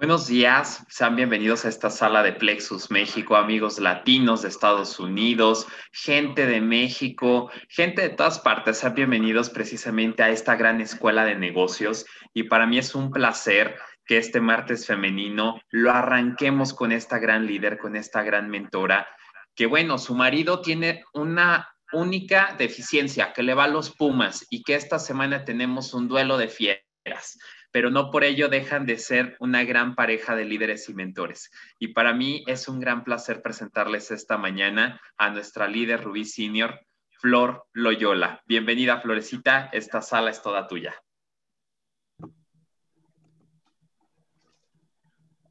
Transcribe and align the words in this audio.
Buenos 0.00 0.28
días, 0.28 0.82
sean 0.88 1.14
bienvenidos 1.14 1.66
a 1.66 1.68
esta 1.68 1.90
sala 1.90 2.22
de 2.22 2.32
Plexus 2.32 2.90
México, 2.90 3.36
amigos 3.36 3.78
latinos 3.78 4.40
de 4.40 4.48
Estados 4.48 4.98
Unidos, 4.98 5.66
gente 5.92 6.46
de 6.46 6.62
México, 6.62 7.50
gente 7.68 8.00
de 8.00 8.08
todas 8.08 8.38
partes, 8.38 8.78
sean 8.78 8.94
bienvenidos 8.94 9.50
precisamente 9.50 10.22
a 10.22 10.30
esta 10.30 10.56
gran 10.56 10.80
escuela 10.80 11.26
de 11.26 11.34
negocios 11.34 12.06
y 12.32 12.44
para 12.44 12.66
mí 12.66 12.78
es 12.78 12.94
un 12.94 13.10
placer 13.10 13.76
que 14.06 14.16
este 14.16 14.40
martes 14.40 14.86
femenino 14.86 15.60
lo 15.68 15.90
arranquemos 15.90 16.72
con 16.72 16.92
esta 16.92 17.18
gran 17.18 17.44
líder, 17.44 17.76
con 17.76 17.94
esta 17.94 18.22
gran 18.22 18.48
mentora, 18.48 19.06
que 19.54 19.66
bueno, 19.66 19.98
su 19.98 20.14
marido 20.14 20.62
tiene 20.62 21.04
una 21.12 21.68
única 21.92 22.54
deficiencia, 22.56 23.34
que 23.34 23.42
le 23.42 23.52
va 23.52 23.64
a 23.64 23.68
los 23.68 23.94
Pumas 23.94 24.46
y 24.48 24.62
que 24.62 24.76
esta 24.76 24.98
semana 24.98 25.44
tenemos 25.44 25.92
un 25.92 26.08
duelo 26.08 26.38
de 26.38 26.48
fieras 26.48 27.36
pero 27.72 27.90
no 27.90 28.10
por 28.10 28.24
ello 28.24 28.48
dejan 28.48 28.86
de 28.86 28.98
ser 28.98 29.36
una 29.40 29.64
gran 29.64 29.94
pareja 29.94 30.36
de 30.36 30.44
líderes 30.44 30.88
y 30.88 30.94
mentores. 30.94 31.50
Y 31.78 31.88
para 31.88 32.12
mí 32.12 32.44
es 32.46 32.68
un 32.68 32.80
gran 32.80 33.04
placer 33.04 33.42
presentarles 33.42 34.10
esta 34.10 34.36
mañana 34.36 35.00
a 35.16 35.30
nuestra 35.30 35.68
líder 35.68 36.02
Rubí 36.02 36.24
Senior, 36.24 36.80
Flor 37.20 37.64
Loyola. 37.72 38.42
Bienvenida, 38.46 39.00
Florecita, 39.00 39.68
esta 39.72 40.02
sala 40.02 40.30
es 40.30 40.42
toda 40.42 40.66
tuya. 40.66 40.94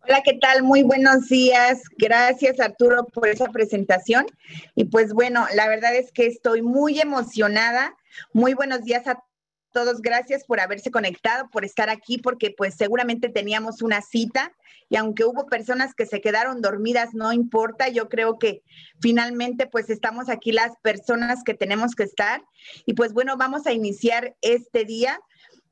Hola, 0.02 0.24
¿qué 0.24 0.40
tal? 0.42 0.64
Muy 0.64 0.82
buenos 0.82 1.28
días. 1.28 1.84
Gracias, 1.96 2.60
Arturo, 2.60 3.06
por 3.06 3.28
esa 3.28 3.46
presentación. 3.52 4.26
Y 4.74 4.86
pues 4.86 5.14
bueno, 5.14 5.46
la 5.54 5.68
verdad 5.68 5.96
es 5.96 6.12
que 6.12 6.26
estoy 6.26 6.64
muy 6.64 7.00
emocionada. 7.00 7.96
Muy 8.34 8.56
buenos 8.56 8.84
días 8.84 9.06
a 9.08 9.24
todos, 9.72 10.02
gracias 10.02 10.44
por 10.44 10.60
haberse 10.60 10.92
conectado, 10.92 11.50
por 11.52 11.66
estar 11.66 11.90
aquí, 11.90 12.18
porque 12.18 12.54
pues 12.56 12.76
seguramente 12.76 13.30
teníamos 13.30 13.82
una 13.82 14.02
cita 14.02 14.54
y 14.90 14.96
aunque 14.96 15.24
hubo 15.24 15.46
personas 15.46 15.94
que 15.94 16.08
se 16.08 16.20
quedaron 16.20 16.62
dormidas, 16.62 17.14
no 17.14 17.32
importa, 17.32 17.90
yo 17.90 18.10
creo 18.10 18.40
que 18.40 18.64
finalmente 19.00 19.68
pues 19.68 19.90
estamos 19.90 20.30
aquí 20.30 20.52
las 20.52 20.72
personas 20.82 21.44
que 21.44 21.54
tenemos 21.54 21.94
que 21.94 22.04
estar. 22.04 22.42
Y 22.86 22.96
pues 22.96 23.14
bueno, 23.14 23.38
vamos 23.38 23.68
a 23.68 23.74
iniciar 23.74 24.36
este 24.42 24.86
día 24.86 25.20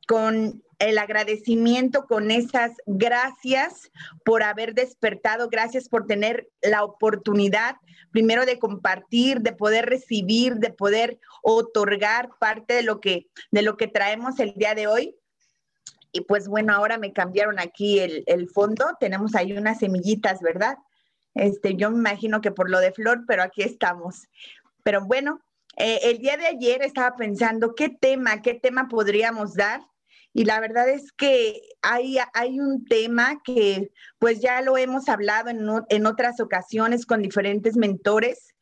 con 0.07 0.63
el 0.79 0.97
agradecimiento, 0.97 2.05
con 2.05 2.31
esas 2.31 2.71
gracias 2.85 3.91
por 4.23 4.43
haber 4.43 4.73
despertado, 4.73 5.49
gracias 5.49 5.89
por 5.89 6.05
tener 6.05 6.49
la 6.61 6.83
oportunidad 6.83 7.75
primero 8.11 8.45
de 8.45 8.59
compartir, 8.59 9.41
de 9.41 9.53
poder 9.53 9.85
recibir, 9.85 10.55
de 10.55 10.71
poder 10.71 11.19
otorgar 11.41 12.29
parte 12.39 12.75
de 12.75 12.83
lo 12.83 12.99
que 12.99 13.27
de 13.51 13.61
lo 13.61 13.75
que 13.75 13.87
traemos 13.87 14.39
el 14.39 14.53
día 14.53 14.75
de 14.75 14.87
hoy. 14.87 15.15
Y 16.11 16.21
pues 16.21 16.47
bueno, 16.47 16.73
ahora 16.73 16.97
me 16.97 17.11
cambiaron 17.11 17.59
aquí 17.59 17.99
el, 17.99 18.49
fondo, 18.49 18.85
tenemos 18.99 19.35
ahí 19.35 19.53
unas 19.53 19.79
semillitas, 19.79 20.39
¿verdad? 20.41 20.77
Este, 21.35 21.75
yo 21.75 21.91
me 21.91 21.97
imagino 21.97 22.39
que 22.41 22.51
por 22.51 22.69
lo 22.69 22.79
de 22.79 22.91
flor, 22.91 23.25
pero 23.27 23.43
aquí 23.43 23.61
estamos. 23.61 24.27
Pero 24.83 25.05
bueno, 25.05 25.41
eh, 25.75 25.99
el 26.03 26.19
día 26.19 26.37
de 26.37 26.47
ayer 26.47 26.81
estaba 26.81 27.15
pensando 27.15 27.75
qué 27.75 27.89
tema, 27.89 28.41
qué 28.41 28.53
tema 28.53 28.87
podríamos 28.87 29.53
dar 29.53 29.81
y 30.37 30.45
la 30.45 30.59
verdad 30.59 30.87
es 30.87 31.11
que 31.13 31.63
hay, 31.81 32.19
hay 32.35 32.59
un 32.59 32.85
tema 32.85 33.41
que 33.43 33.89
pues 34.19 34.39
ya 34.39 34.61
lo 34.61 34.77
hemos 34.77 35.09
hablado 35.09 35.49
en, 35.49 35.67
en 35.89 36.05
otras 36.05 36.39
ocasiones 36.39 37.07
con 37.07 37.23
diferentes 37.23 37.75
mentores 37.75 38.53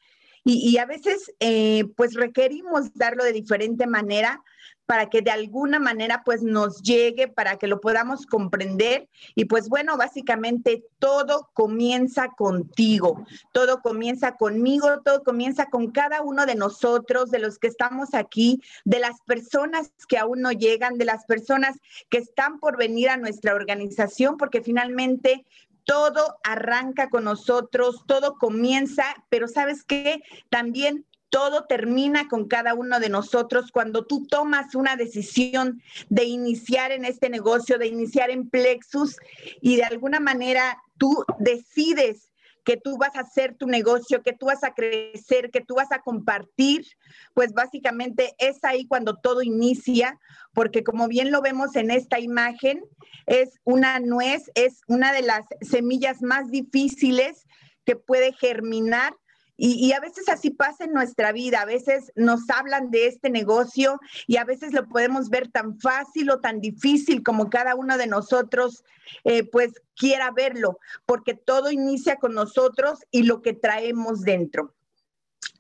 y, 0.46 0.78
a 0.78 0.86
veces 0.86 1.34
eh, 1.42 1.84
pues 1.98 2.14
requerimos 2.14 2.94
darlo 2.94 3.26
de 3.26 3.34
diferente 3.34 3.88
manera 3.88 4.42
para 4.86 5.10
que 5.10 5.22
de 5.22 5.32
alguna 5.32 5.80
manera 5.80 6.22
pues 6.24 6.44
nos 6.44 6.82
llegue, 6.82 7.28
para 7.28 7.58
que 7.58 7.68
lo 7.68 7.82
podamos 7.82 8.26
comprender. 8.26 9.10
Y 9.36 9.46
pues 9.46 9.70
bueno, 9.70 9.98
básicamente 9.98 10.84
todo 11.00 11.50
comienza 11.54 12.30
contigo, 12.30 13.26
todo 13.52 13.82
comienza 13.82 14.36
conmigo, 14.36 15.02
todo 15.04 15.24
comienza 15.24 15.68
con 15.68 15.92
cada 15.92 16.22
uno 16.22 16.46
de 16.46 16.56
nosotros, 16.56 17.32
de 17.32 17.40
los 17.40 17.58
que 17.58 17.68
estamos 17.68 18.14
aquí, 18.14 18.62
de 18.84 19.00
las 19.00 19.22
personas 19.22 19.92
que 20.08 20.18
aún 20.18 20.42
no 20.42 20.52
llegan, 20.52 20.98
de 20.98 21.06
las 21.06 21.26
personas 21.26 21.78
que 22.10 22.20
están 22.20 22.60
por 22.60 22.78
venir 22.78 23.10
a 23.10 23.18
nuestra 23.18 23.56
organización, 23.56 24.38
porque 24.38 24.62
finalmente 24.62 25.46
todo 25.86 26.38
arranca 26.44 27.10
con 27.10 27.24
nosotros, 27.24 28.04
todo 28.08 28.38
comienza, 28.38 29.04
pero 29.30 29.48
sabes 29.48 29.84
qué, 29.84 30.22
también 30.50 31.06
todo 31.36 31.66
termina 31.66 32.30
con 32.30 32.48
cada 32.48 32.74
uno 32.76 33.02
de 33.02 33.10
nosotros 33.10 33.70
cuando 33.70 34.06
tú 34.06 34.26
tomas 34.26 34.74
una 34.74 34.96
decisión 34.96 35.82
de 36.08 36.24
iniciar 36.24 36.94
en 36.94 37.04
este 37.04 37.30
negocio, 37.30 37.78
de 37.78 37.88
iniciar 37.88 38.30
en 38.30 38.50
Plexus 38.50 39.18
y 39.60 39.76
de 39.76 39.84
alguna 39.84 40.22
manera 40.22 40.82
tú 40.98 41.26
decides 41.38 42.32
que 42.64 42.78
tú 42.78 42.98
vas 42.98 43.18
a 43.18 43.20
hacer 43.20 43.54
tu 43.54 43.68
negocio, 43.68 44.24
que 44.24 44.32
tú 44.32 44.46
vas 44.46 44.64
a 44.64 44.74
crecer, 44.74 45.52
que 45.52 45.60
tú 45.60 45.76
vas 45.76 45.92
a 45.92 46.00
compartir, 46.00 46.86
pues 47.34 47.52
básicamente 47.52 48.34
es 48.38 48.64
ahí 48.64 48.88
cuando 48.88 49.18
todo 49.18 49.42
inicia, 49.42 50.18
porque 50.54 50.86
como 50.86 51.10
bien 51.10 51.32
lo 51.32 51.42
vemos 51.42 51.76
en 51.76 51.92
esta 51.92 52.18
imagen, 52.18 52.82
es 53.26 53.60
una 53.66 54.00
nuez, 54.00 54.50
es 54.56 54.84
una 54.88 55.12
de 55.12 55.24
las 55.24 55.46
semillas 55.60 56.22
más 56.22 56.50
difíciles 56.50 57.46
que 57.84 57.98
puede 57.98 58.32
germinar 58.32 59.14
y, 59.58 59.94
a 59.94 60.02
veces 60.02 60.28
así 60.28 60.50
pasa 60.50 60.84
en 60.84 60.92
nuestra 60.92 61.32
vida, 61.32 61.62
a 61.62 61.66
veces 61.66 62.12
nos 62.16 62.50
hablan 62.50 62.92
de 62.92 63.08
este 63.08 63.30
negocio 63.30 64.02
y 64.28 64.36
a 64.36 64.44
veces 64.44 64.74
lo 64.74 64.88
podemos 64.88 65.30
ver 65.30 65.48
tan 65.50 65.80
fácil 65.80 66.30
o 66.30 66.42
tan 66.42 66.60
difícil 66.60 67.24
como 67.24 67.50
cada 67.50 67.76
uno 67.76 67.98
de 67.98 68.08
nosotros 68.08 68.84
eh, 69.24 69.44
pues 69.50 69.72
quiera 69.96 70.32
verlo, 70.32 70.80
porque 71.06 71.36
todo 71.36 71.72
inicia 71.72 72.18
con 72.18 72.34
nosotros 72.34 73.00
y 73.12 73.24
lo 73.24 73.42
que 73.42 73.54
traemos 73.54 74.24
dentro. 74.24 74.74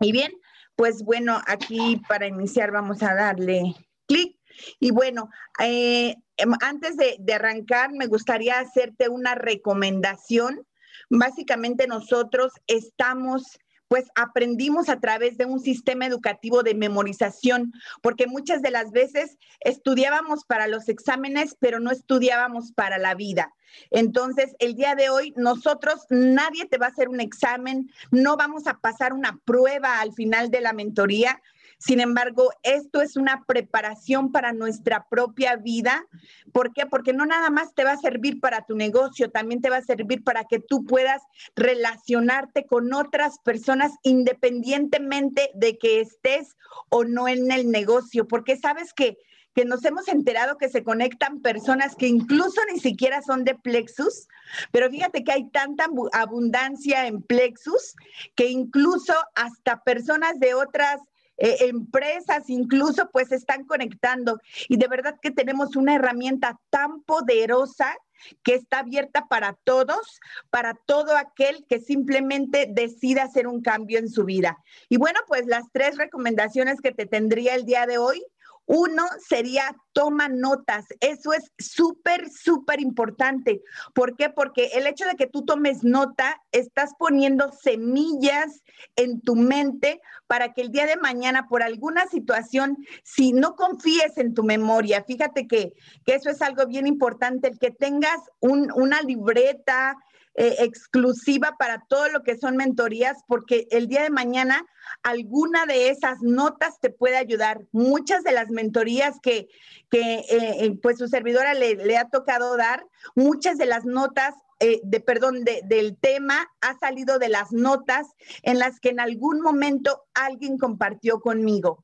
Y 0.01 0.11
bien, 0.11 0.33
pues 0.75 1.01
bueno, 1.03 1.41
aquí 1.47 2.01
para 2.09 2.27
iniciar 2.27 2.71
vamos 2.71 3.01
a 3.01 3.13
darle 3.13 3.75
clic. 4.07 4.37
Y 4.79 4.91
bueno, 4.91 5.29
eh, 5.59 6.15
em, 6.35 6.51
antes 6.61 6.97
de, 6.97 7.15
de 7.19 7.33
arrancar, 7.33 7.93
me 7.93 8.07
gustaría 8.07 8.59
hacerte 8.59 9.07
una 9.07 9.35
recomendación. 9.35 10.67
Básicamente 11.09 11.87
nosotros 11.87 12.51
estamos 12.67 13.57
pues 13.87 14.05
aprendimos 14.15 14.89
a 14.89 14.99
través 14.99 15.37
de 15.37 15.45
un 15.45 15.59
sistema 15.59 16.05
educativo 16.05 16.63
de 16.63 16.73
memorización, 16.75 17.73
porque 18.01 18.27
muchas 18.27 18.61
de 18.61 18.71
las 18.71 18.91
veces 18.91 19.37
estudiábamos 19.59 20.45
para 20.45 20.67
los 20.67 20.89
exámenes, 20.89 21.55
pero 21.59 21.79
no 21.79 21.91
estudiábamos 21.91 22.71
para 22.71 22.97
la 22.97 23.15
vida. 23.15 23.53
Entonces, 23.91 24.55
el 24.59 24.75
día 24.75 24.95
de 24.95 25.09
hoy, 25.09 25.33
nosotros, 25.35 26.05
nadie 26.09 26.65
te 26.65 26.77
va 26.77 26.87
a 26.87 26.89
hacer 26.89 27.09
un 27.09 27.19
examen, 27.19 27.91
no 28.11 28.37
vamos 28.37 28.67
a 28.67 28.79
pasar 28.79 29.13
una 29.13 29.39
prueba 29.45 29.99
al 29.99 30.13
final 30.13 30.49
de 30.49 30.61
la 30.61 30.73
mentoría, 30.73 31.41
sin 31.77 31.99
embargo, 31.99 32.51
esto 32.63 33.01
es 33.01 33.15
una 33.17 33.43
preparación 33.45 34.31
para 34.31 34.53
nuestra 34.53 35.07
propia 35.09 35.55
vida. 35.55 36.05
¿Por 36.51 36.73
qué? 36.73 36.85
Porque 36.85 37.13
no 37.13 37.25
nada 37.25 37.49
más 37.49 37.73
te 37.73 37.83
va 37.83 37.91
a 37.91 37.97
servir 37.97 38.39
para 38.39 38.65
tu 38.65 38.75
negocio, 38.75 39.31
también 39.31 39.61
te 39.61 39.69
va 39.69 39.77
a 39.77 39.83
servir 39.83 40.23
para 40.23 40.45
que 40.45 40.59
tú 40.59 40.85
puedas 40.85 41.21
relacionarte 41.55 42.65
con 42.65 42.93
otras 42.93 43.39
personas 43.39 43.91
independientemente 44.03 45.51
de 45.53 45.77
que 45.77 46.01
estés 46.01 46.55
o 46.89 47.03
no 47.03 47.27
en 47.27 47.51
el 47.51 47.69
negocio, 47.71 48.27
porque 48.27 48.57
sabes 48.57 48.93
que 48.93 49.17
que 49.55 49.63
nos 49.63 49.85
hemos 49.85 50.09
enterado 50.09 50.57
que 50.57 50.67
se 50.67 50.83
conectan 50.83 51.41
personas 51.41 51.95
que 51.95 52.07
incluso 52.07 52.59
ni 52.71 52.79
siquiera 52.79 53.21
son 53.21 53.45
de 53.45 53.55
Plexus, 53.55 54.27
pero 54.71 54.89
fíjate 54.89 55.23
que 55.23 55.31
hay 55.31 55.49
tanta 55.49 55.87
abundancia 56.11 57.07
en 57.07 57.21
Plexus 57.21 57.95
que 58.35 58.49
incluso 58.49 59.13
hasta 59.33 59.81
personas 59.81 60.39
de 60.41 60.55
otras 60.55 60.99
eh, 61.37 61.57
empresas 61.61 62.49
incluso 62.49 63.09
pues 63.11 63.31
están 63.31 63.65
conectando 63.65 64.39
y 64.69 64.77
de 64.77 64.87
verdad 64.87 65.15
que 65.21 65.31
tenemos 65.31 65.75
una 65.75 65.95
herramienta 65.95 66.59
tan 66.69 67.01
poderosa 67.01 67.95
que 68.43 68.55
está 68.55 68.79
abierta 68.79 69.27
para 69.27 69.57
todos, 69.63 70.19
para 70.49 70.73
todo 70.73 71.17
aquel 71.17 71.65
que 71.67 71.79
simplemente 71.79 72.67
decida 72.71 73.23
hacer 73.23 73.47
un 73.47 73.61
cambio 73.61 73.99
en 73.99 74.09
su 74.09 74.23
vida. 74.23 74.57
Y 74.89 74.97
bueno, 74.97 75.19
pues 75.27 75.45
las 75.45 75.65
tres 75.71 75.97
recomendaciones 75.97 76.79
que 76.81 76.91
te 76.91 77.05
tendría 77.05 77.55
el 77.55 77.65
día 77.65 77.85
de 77.85 77.97
hoy 77.97 78.25
uno 78.65 79.03
sería 79.27 79.75
toma 79.93 80.27
notas. 80.27 80.85
Eso 80.99 81.33
es 81.33 81.51
súper, 81.57 82.29
súper 82.29 82.81
importante. 82.81 83.61
¿Por 83.93 84.15
qué? 84.15 84.29
Porque 84.29 84.71
el 84.73 84.87
hecho 84.87 85.05
de 85.05 85.15
que 85.15 85.27
tú 85.27 85.45
tomes 85.45 85.83
nota, 85.83 86.41
estás 86.51 86.91
poniendo 86.97 87.51
semillas 87.51 88.63
en 88.95 89.21
tu 89.21 89.35
mente 89.35 90.01
para 90.27 90.53
que 90.53 90.61
el 90.61 90.71
día 90.71 90.85
de 90.85 90.97
mañana, 90.97 91.47
por 91.47 91.63
alguna 91.63 92.07
situación, 92.07 92.77
si 93.03 93.31
no 93.31 93.55
confíes 93.55 94.17
en 94.17 94.33
tu 94.33 94.43
memoria, 94.43 95.03
fíjate 95.03 95.47
que, 95.47 95.73
eso 96.05 96.29
es 96.29 96.41
algo 96.41 96.65
bien 96.65 96.87
importante, 96.87 97.49
el 97.49 97.59
que 97.59 97.71
tengas 97.71 98.19
una 98.39 99.01
libreta, 99.01 99.97
eh, 100.37 100.55
exclusiva 100.59 101.55
para 101.57 101.85
todo 101.87 102.09
lo 102.09 102.23
que 102.23 102.37
son 102.37 102.57
mentorías, 102.57 103.17
porque 103.27 103.67
el 103.71 103.87
día 103.87 104.03
de 104.03 104.09
mañana 104.09 104.65
alguna 105.01 105.65
de 105.65 105.89
esas 105.89 106.21
notas 106.21 106.79
te 106.79 106.89
puede 106.89 107.17
ayudar. 107.17 107.61
Muchas 107.71 108.23
de 108.23 108.33
las 108.33 108.49
mentorías 108.49 109.19
que, 109.21 109.47
eh, 109.91 110.25
eh, 110.29 110.77
pues 110.81 110.97
su 110.97 111.07
servidora 111.07 111.53
le 111.53 111.97
ha 111.97 112.09
tocado 112.09 112.57
dar, 112.57 112.85
muchas 113.15 113.57
de 113.57 113.65
las 113.65 113.85
notas 113.85 114.35
eh, 114.59 114.79
de, 114.83 115.01
perdón, 115.01 115.43
del 115.43 115.97
tema 115.97 116.47
ha 116.61 116.77
salido 116.79 117.19
de 117.19 117.27
las 117.27 117.51
notas 117.51 118.07
en 118.41 118.57
las 118.57 118.79
que 118.79 118.89
en 118.89 119.01
algún 119.01 119.41
momento 119.41 120.05
alguien 120.13 120.57
compartió 120.57 121.19
conmigo. 121.19 121.83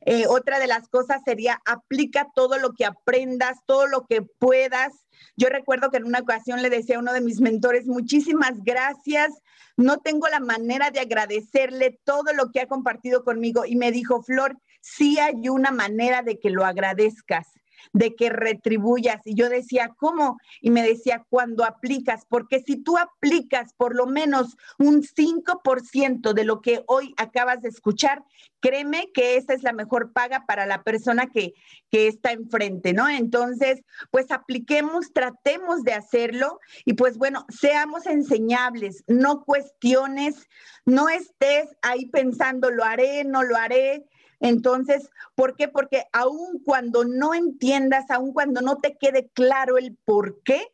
Eh, 0.00 0.26
otra 0.26 0.58
de 0.58 0.66
las 0.66 0.88
cosas 0.88 1.20
sería 1.24 1.60
aplica 1.66 2.28
todo 2.34 2.58
lo 2.58 2.72
que 2.72 2.86
aprendas, 2.86 3.58
todo 3.66 3.86
lo 3.86 4.06
que 4.06 4.22
puedas. 4.22 4.94
Yo 5.36 5.48
recuerdo 5.48 5.90
que 5.90 5.98
en 5.98 6.04
una 6.04 6.20
ocasión 6.20 6.62
le 6.62 6.70
decía 6.70 6.96
a 6.96 7.00
uno 7.00 7.12
de 7.12 7.20
mis 7.20 7.40
mentores, 7.40 7.86
muchísimas 7.86 8.62
gracias. 8.64 9.34
No 9.76 9.98
tengo 9.98 10.26
la 10.28 10.40
manera 10.40 10.90
de 10.90 11.00
agradecerle 11.00 12.00
todo 12.04 12.32
lo 12.32 12.50
que 12.50 12.60
ha 12.60 12.66
compartido 12.66 13.24
conmigo. 13.24 13.66
Y 13.66 13.76
me 13.76 13.92
dijo, 13.92 14.22
Flor, 14.22 14.56
sí 14.80 15.18
hay 15.18 15.50
una 15.50 15.70
manera 15.70 16.22
de 16.22 16.38
que 16.38 16.48
lo 16.48 16.64
agradezcas 16.64 17.55
de 17.92 18.14
que 18.14 18.30
retribuyas. 18.30 19.20
Y 19.24 19.34
yo 19.34 19.48
decía, 19.48 19.94
¿cómo? 19.96 20.38
Y 20.60 20.70
me 20.70 20.82
decía, 20.82 21.24
cuando 21.28 21.64
aplicas, 21.64 22.24
porque 22.28 22.60
si 22.60 22.76
tú 22.76 22.98
aplicas 22.98 23.72
por 23.76 23.94
lo 23.94 24.06
menos 24.06 24.56
un 24.78 25.02
5% 25.02 26.32
de 26.32 26.44
lo 26.44 26.60
que 26.60 26.82
hoy 26.86 27.14
acabas 27.16 27.62
de 27.62 27.68
escuchar, 27.68 28.22
créeme 28.60 29.10
que 29.12 29.36
esa 29.36 29.54
es 29.54 29.62
la 29.62 29.72
mejor 29.72 30.12
paga 30.12 30.44
para 30.46 30.66
la 30.66 30.82
persona 30.82 31.26
que, 31.26 31.54
que 31.90 32.08
está 32.08 32.32
enfrente, 32.32 32.92
¿no? 32.92 33.08
Entonces, 33.08 33.82
pues 34.10 34.30
apliquemos, 34.30 35.12
tratemos 35.12 35.82
de 35.84 35.92
hacerlo 35.92 36.60
y 36.84 36.94
pues 36.94 37.16
bueno, 37.16 37.46
seamos 37.48 38.06
enseñables, 38.06 39.04
no 39.06 39.44
cuestiones, 39.44 40.48
no 40.84 41.08
estés 41.08 41.76
ahí 41.82 42.06
pensando, 42.06 42.70
lo 42.70 42.84
haré, 42.84 43.24
no 43.24 43.42
lo 43.42 43.56
haré, 43.56 44.06
entonces, 44.40 45.10
¿por 45.34 45.56
qué? 45.56 45.68
Porque 45.68 46.04
aun 46.12 46.60
cuando 46.64 47.04
no 47.04 47.34
entiendas, 47.34 48.10
aun 48.10 48.32
cuando 48.32 48.60
no 48.60 48.78
te 48.78 48.96
quede 48.96 49.28
claro 49.34 49.78
el 49.78 49.96
por 50.04 50.42
qué, 50.42 50.72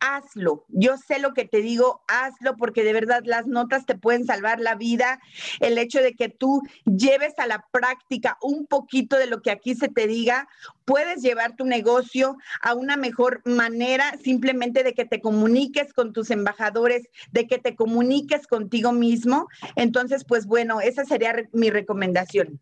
hazlo. 0.00 0.64
Yo 0.68 0.96
sé 0.96 1.18
lo 1.18 1.34
que 1.34 1.44
te 1.44 1.60
digo, 1.60 2.02
hazlo 2.08 2.56
porque 2.56 2.82
de 2.82 2.92
verdad 2.92 3.22
las 3.24 3.46
notas 3.46 3.86
te 3.86 3.94
pueden 3.94 4.24
salvar 4.24 4.58
la 4.58 4.74
vida. 4.74 5.20
El 5.60 5.78
hecho 5.78 6.02
de 6.02 6.14
que 6.14 6.28
tú 6.28 6.62
lleves 6.84 7.34
a 7.38 7.46
la 7.46 7.66
práctica 7.70 8.38
un 8.42 8.66
poquito 8.66 9.16
de 9.16 9.26
lo 9.26 9.42
que 9.42 9.50
aquí 9.50 9.74
se 9.74 9.88
te 9.88 10.06
diga, 10.06 10.48
puedes 10.84 11.22
llevar 11.22 11.54
tu 11.54 11.66
negocio 11.66 12.36
a 12.62 12.74
una 12.74 12.96
mejor 12.96 13.42
manera 13.44 14.16
simplemente 14.22 14.82
de 14.82 14.94
que 14.94 15.04
te 15.04 15.20
comuniques 15.20 15.92
con 15.92 16.12
tus 16.12 16.30
embajadores, 16.30 17.08
de 17.30 17.46
que 17.46 17.58
te 17.58 17.76
comuniques 17.76 18.46
contigo 18.46 18.92
mismo. 18.92 19.48
Entonces, 19.76 20.24
pues 20.24 20.46
bueno, 20.46 20.80
esa 20.80 21.04
sería 21.04 21.34
mi 21.52 21.70
recomendación. 21.70 22.60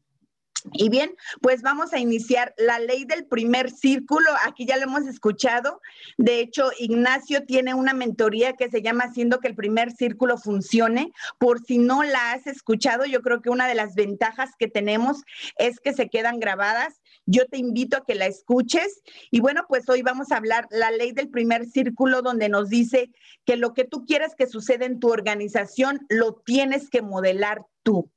Y 0.72 0.88
bien, 0.88 1.14
pues 1.40 1.62
vamos 1.62 1.92
a 1.92 1.98
iniciar 1.98 2.52
la 2.58 2.78
ley 2.78 3.04
del 3.04 3.26
primer 3.26 3.70
círculo. 3.70 4.28
Aquí 4.44 4.66
ya 4.66 4.76
lo 4.76 4.84
hemos 4.84 5.06
escuchado. 5.06 5.80
De 6.16 6.40
hecho, 6.40 6.70
Ignacio 6.78 7.44
tiene 7.44 7.74
una 7.74 7.94
mentoría 7.94 8.54
que 8.54 8.68
se 8.68 8.82
llama 8.82 9.04
Haciendo 9.04 9.38
que 9.38 9.48
el 9.48 9.54
primer 9.54 9.92
círculo 9.92 10.36
funcione. 10.36 11.12
Por 11.38 11.64
si 11.64 11.78
no 11.78 12.02
la 12.02 12.32
has 12.32 12.46
escuchado, 12.46 13.04
yo 13.06 13.22
creo 13.22 13.40
que 13.40 13.50
una 13.50 13.68
de 13.68 13.76
las 13.76 13.94
ventajas 13.94 14.50
que 14.58 14.68
tenemos 14.68 15.22
es 15.58 15.78
que 15.78 15.92
se 15.92 16.08
quedan 16.08 16.40
grabadas. 16.40 17.00
Yo 17.24 17.46
te 17.46 17.58
invito 17.58 17.96
a 17.96 18.04
que 18.04 18.16
la 18.16 18.26
escuches. 18.26 19.00
Y 19.30 19.40
bueno, 19.40 19.64
pues 19.68 19.88
hoy 19.88 20.02
vamos 20.02 20.32
a 20.32 20.36
hablar 20.36 20.66
la 20.70 20.90
ley 20.90 21.12
del 21.12 21.28
primer 21.28 21.66
círculo 21.66 22.20
donde 22.20 22.48
nos 22.48 22.68
dice 22.68 23.10
que 23.44 23.56
lo 23.56 23.74
que 23.74 23.84
tú 23.84 24.04
quieres 24.06 24.34
que 24.34 24.46
suceda 24.46 24.86
en 24.86 24.98
tu 24.98 25.08
organización 25.10 26.04
lo 26.08 26.34
tienes 26.44 26.90
que 26.90 27.00
modelar 27.00 27.64
tú. 27.82 28.10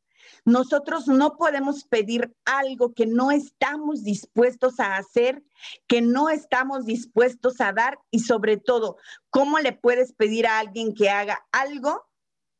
Nosotros 0.45 1.07
no 1.07 1.38
podemos 1.38 1.83
pedir 1.83 2.35
algo 2.45 2.94
que 2.94 3.06
no 3.06 3.31
estamos 3.31 4.03
dispuestos 4.03 4.79
a 4.79 4.97
hacer, 4.97 5.44
que 5.88 6.01
no 6.01 6.29
estamos 6.29 6.85
dispuestos 6.85 7.62
a 7.62 7.73
dar 7.73 8.00
y 8.09 8.19
sobre 8.19 8.57
todo, 8.57 8.97
¿cómo 9.29 9.59
le 9.59 9.73
puedes 9.73 10.13
pedir 10.13 10.47
a 10.47 10.59
alguien 10.59 10.94
que 10.94 11.09
haga 11.09 11.45
algo 11.51 12.06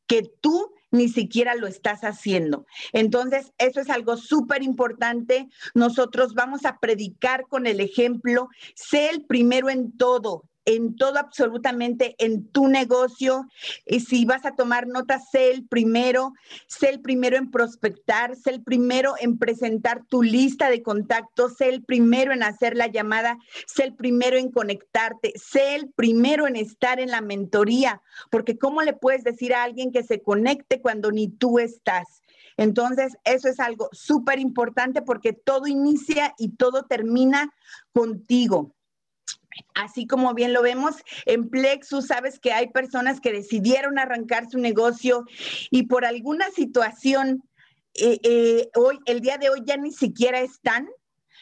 que 0.06 0.30
tú 0.40 0.72
ni 0.90 1.08
siquiera 1.08 1.54
lo 1.54 1.66
estás 1.66 2.02
haciendo. 2.02 2.66
Entonces, 2.92 3.52
eso 3.56 3.80
es 3.80 3.88
algo 3.88 4.16
súper 4.18 4.62
importante. 4.62 5.48
Nosotros 5.74 6.34
vamos 6.34 6.66
a 6.66 6.78
predicar 6.78 7.48
con 7.48 7.66
el 7.66 7.80
ejemplo, 7.80 8.48
sé 8.74 9.08
el 9.08 9.24
primero 9.24 9.70
en 9.70 9.96
todo, 9.96 10.44
en 10.64 10.96
todo 10.96 11.18
absolutamente 11.18 12.14
en 12.18 12.48
tu 12.48 12.68
negocio. 12.68 13.46
Y 13.86 14.00
si 14.00 14.24
vas 14.24 14.44
a 14.44 14.54
tomar 14.54 14.86
notas, 14.86 15.30
sé 15.30 15.50
el 15.50 15.66
primero, 15.66 16.32
sé 16.66 16.90
el 16.90 17.00
primero 17.00 17.36
en 17.36 17.50
prospectar, 17.50 18.36
sé 18.36 18.50
el 18.50 18.62
primero 18.62 19.14
en 19.20 19.38
presentar 19.38 20.04
tu 20.06 20.22
lista 20.22 20.70
de 20.70 20.82
contactos, 20.82 21.56
sé 21.56 21.68
el 21.68 21.84
primero 21.84 22.32
en 22.32 22.42
hacer 22.42 22.76
la 22.76 22.86
llamada, 22.86 23.38
sé 23.66 23.84
el 23.84 23.94
primero 23.94 24.36
en 24.36 24.50
conectarte, 24.50 25.32
sé 25.36 25.74
el 25.74 25.90
primero 25.90 26.46
en 26.46 26.56
estar 26.56 27.00
en 27.00 27.10
la 27.10 27.20
mentoría, 27.20 28.02
porque 28.30 28.58
¿cómo 28.58 28.82
le 28.82 28.92
puedes 28.92 29.24
decir 29.24 29.54
a 29.54 29.64
alguien 29.64 29.92
que 29.92 30.02
se 30.02 30.22
conecte 30.22 30.80
cuando 30.80 31.10
ni 31.10 31.28
tú 31.28 31.58
estás? 31.58 32.22
Entonces, 32.56 33.16
eso 33.24 33.48
es 33.48 33.60
algo 33.60 33.88
súper 33.92 34.38
importante 34.38 35.02
porque 35.02 35.32
todo 35.32 35.66
inicia 35.66 36.34
y 36.38 36.50
todo 36.56 36.84
termina 36.84 37.52
contigo. 37.92 38.74
Así 39.74 40.06
como 40.06 40.34
bien 40.34 40.52
lo 40.52 40.62
vemos 40.62 40.96
en 41.26 41.48
Plexus, 41.48 42.06
sabes 42.06 42.38
que 42.38 42.52
hay 42.52 42.68
personas 42.68 43.20
que 43.20 43.32
decidieron 43.32 43.98
arrancar 43.98 44.48
su 44.50 44.58
negocio 44.58 45.24
y 45.70 45.84
por 45.84 46.04
alguna 46.04 46.50
situación 46.50 47.42
eh, 47.94 48.18
eh, 48.22 48.70
hoy, 48.74 48.98
el 49.04 49.20
día 49.20 49.38
de 49.38 49.50
hoy 49.50 49.62
ya 49.64 49.76
ni 49.76 49.92
siquiera 49.92 50.40
están. 50.40 50.88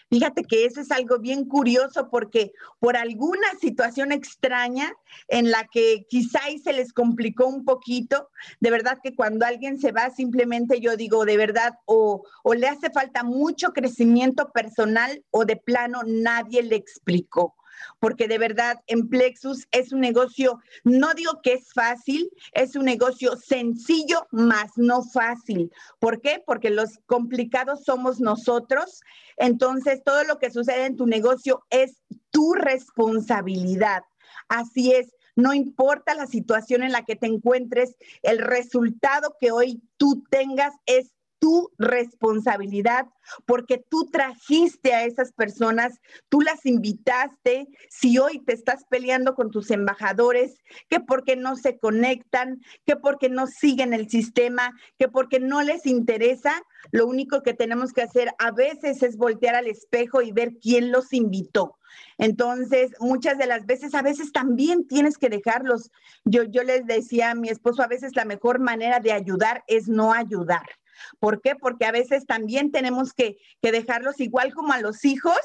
Fíjate 0.08 0.42
que 0.42 0.64
eso 0.64 0.80
es 0.80 0.90
algo 0.90 1.20
bien 1.20 1.44
curioso 1.44 2.10
porque 2.10 2.50
por 2.80 2.96
alguna 2.96 3.46
situación 3.60 4.10
extraña 4.10 4.92
en 5.28 5.52
la 5.52 5.68
que 5.70 6.04
quizá 6.08 6.40
se 6.64 6.72
les 6.72 6.92
complicó 6.92 7.46
un 7.46 7.64
poquito, 7.64 8.28
de 8.58 8.72
verdad 8.72 8.98
que 9.00 9.14
cuando 9.14 9.46
alguien 9.46 9.78
se 9.78 9.92
va 9.92 10.10
simplemente 10.10 10.80
yo 10.80 10.96
digo 10.96 11.24
de 11.24 11.36
verdad 11.36 11.74
o, 11.84 12.24
o 12.42 12.54
le 12.54 12.66
hace 12.66 12.90
falta 12.90 13.22
mucho 13.22 13.72
crecimiento 13.72 14.50
personal 14.50 15.24
o 15.30 15.44
de 15.44 15.54
plano 15.54 16.00
nadie 16.04 16.64
le 16.64 16.74
explicó 16.74 17.54
porque 17.98 18.28
de 18.28 18.38
verdad 18.38 18.80
en 18.86 19.08
Plexus 19.08 19.66
es 19.70 19.92
un 19.92 20.00
negocio, 20.00 20.58
no 20.84 21.14
digo 21.14 21.40
que 21.42 21.54
es 21.54 21.72
fácil, 21.72 22.30
es 22.52 22.76
un 22.76 22.84
negocio 22.84 23.36
sencillo, 23.36 24.26
más 24.30 24.72
no 24.76 25.02
fácil. 25.02 25.72
¿Por 25.98 26.20
qué? 26.20 26.42
Porque 26.44 26.70
los 26.70 26.98
complicados 27.06 27.84
somos 27.84 28.20
nosotros. 28.20 29.00
Entonces, 29.36 30.02
todo 30.04 30.24
lo 30.24 30.38
que 30.38 30.50
sucede 30.50 30.86
en 30.86 30.96
tu 30.96 31.06
negocio 31.06 31.64
es 31.70 31.96
tu 32.30 32.54
responsabilidad. 32.54 34.02
Así 34.48 34.92
es, 34.92 35.14
no 35.37 35.54
importa 35.54 36.14
la 36.14 36.26
situación 36.26 36.82
en 36.82 36.92
la 36.92 37.04
que 37.04 37.16
te 37.16 37.26
encuentres, 37.26 37.96
el 38.22 38.38
resultado 38.38 39.37
que 39.40 39.50
hoy 39.52 39.82
tú 39.96 40.25
tengas 40.30 40.75
es 40.87 41.12
tu 41.40 41.73
responsabilidad 41.78 43.06
porque 43.47 43.78
tú 43.88 44.06
trajiste 44.06 44.94
a 44.94 45.04
esas 45.04 45.32
personas, 45.32 46.00
tú 46.28 46.40
las 46.40 46.64
invitaste. 46.66 47.66
Si 47.88 48.18
hoy 48.18 48.40
te 48.44 48.52
estás 48.52 48.85
peleando 48.88 49.35
con 49.35 49.50
tus 49.50 49.70
embajadores, 49.70 50.59
que 50.88 51.00
porque 51.00 51.37
no 51.37 51.56
se 51.56 51.78
conectan, 51.78 52.61
que 52.87 52.97
porque 52.97 53.28
no 53.28 53.47
siguen 53.47 53.94
el 53.94 54.09
sistema, 54.09 54.73
que 54.99 55.09
porque 55.09 55.40
no 55.40 55.62
les 55.62 55.87
interesa, 55.87 56.62
lo 56.92 57.06
único 57.06 57.42
que 57.42 57.54
tenemos 57.54 57.92
que 57.92 58.02
hacer 58.02 58.30
a 58.38 58.50
veces 58.52 59.02
es 59.02 59.16
voltear 59.16 59.54
al 59.54 59.66
espejo 59.66 60.23
y 60.23 60.32
ver 60.32 60.59
quién 60.61 60.92
los 60.92 61.12
invitó. 61.12 61.78
Entonces, 62.18 62.92
muchas 63.00 63.38
de 63.38 63.47
las 63.47 63.66
veces, 63.66 63.94
a 63.94 64.02
veces 64.02 64.30
también 64.32 64.87
tienes 64.87 65.18
que 65.18 65.28
dejarlos. 65.28 65.90
Yo, 66.25 66.44
yo 66.44 66.62
les 66.62 66.87
decía 66.87 67.30
a 67.30 67.35
mi 67.35 67.49
esposo, 67.49 67.82
a 67.82 67.88
veces 67.88 68.14
la 68.14 68.25
mejor 68.25 68.61
manera 68.61 69.00
de 69.00 69.12
ayudar 69.12 69.64
es 69.66 69.88
no 69.88 70.12
ayudar. 70.12 70.66
¿Por 71.19 71.40
qué? 71.40 71.54
Porque 71.57 71.87
a 71.87 71.92
veces 71.92 72.26
también 72.26 72.71
tenemos 72.71 73.12
que, 73.12 73.37
que 73.62 73.73
dejarlos 73.73 74.21
igual 74.21 74.52
como 74.54 74.73
a 74.73 74.80
los 74.80 75.04
hijos, 75.04 75.38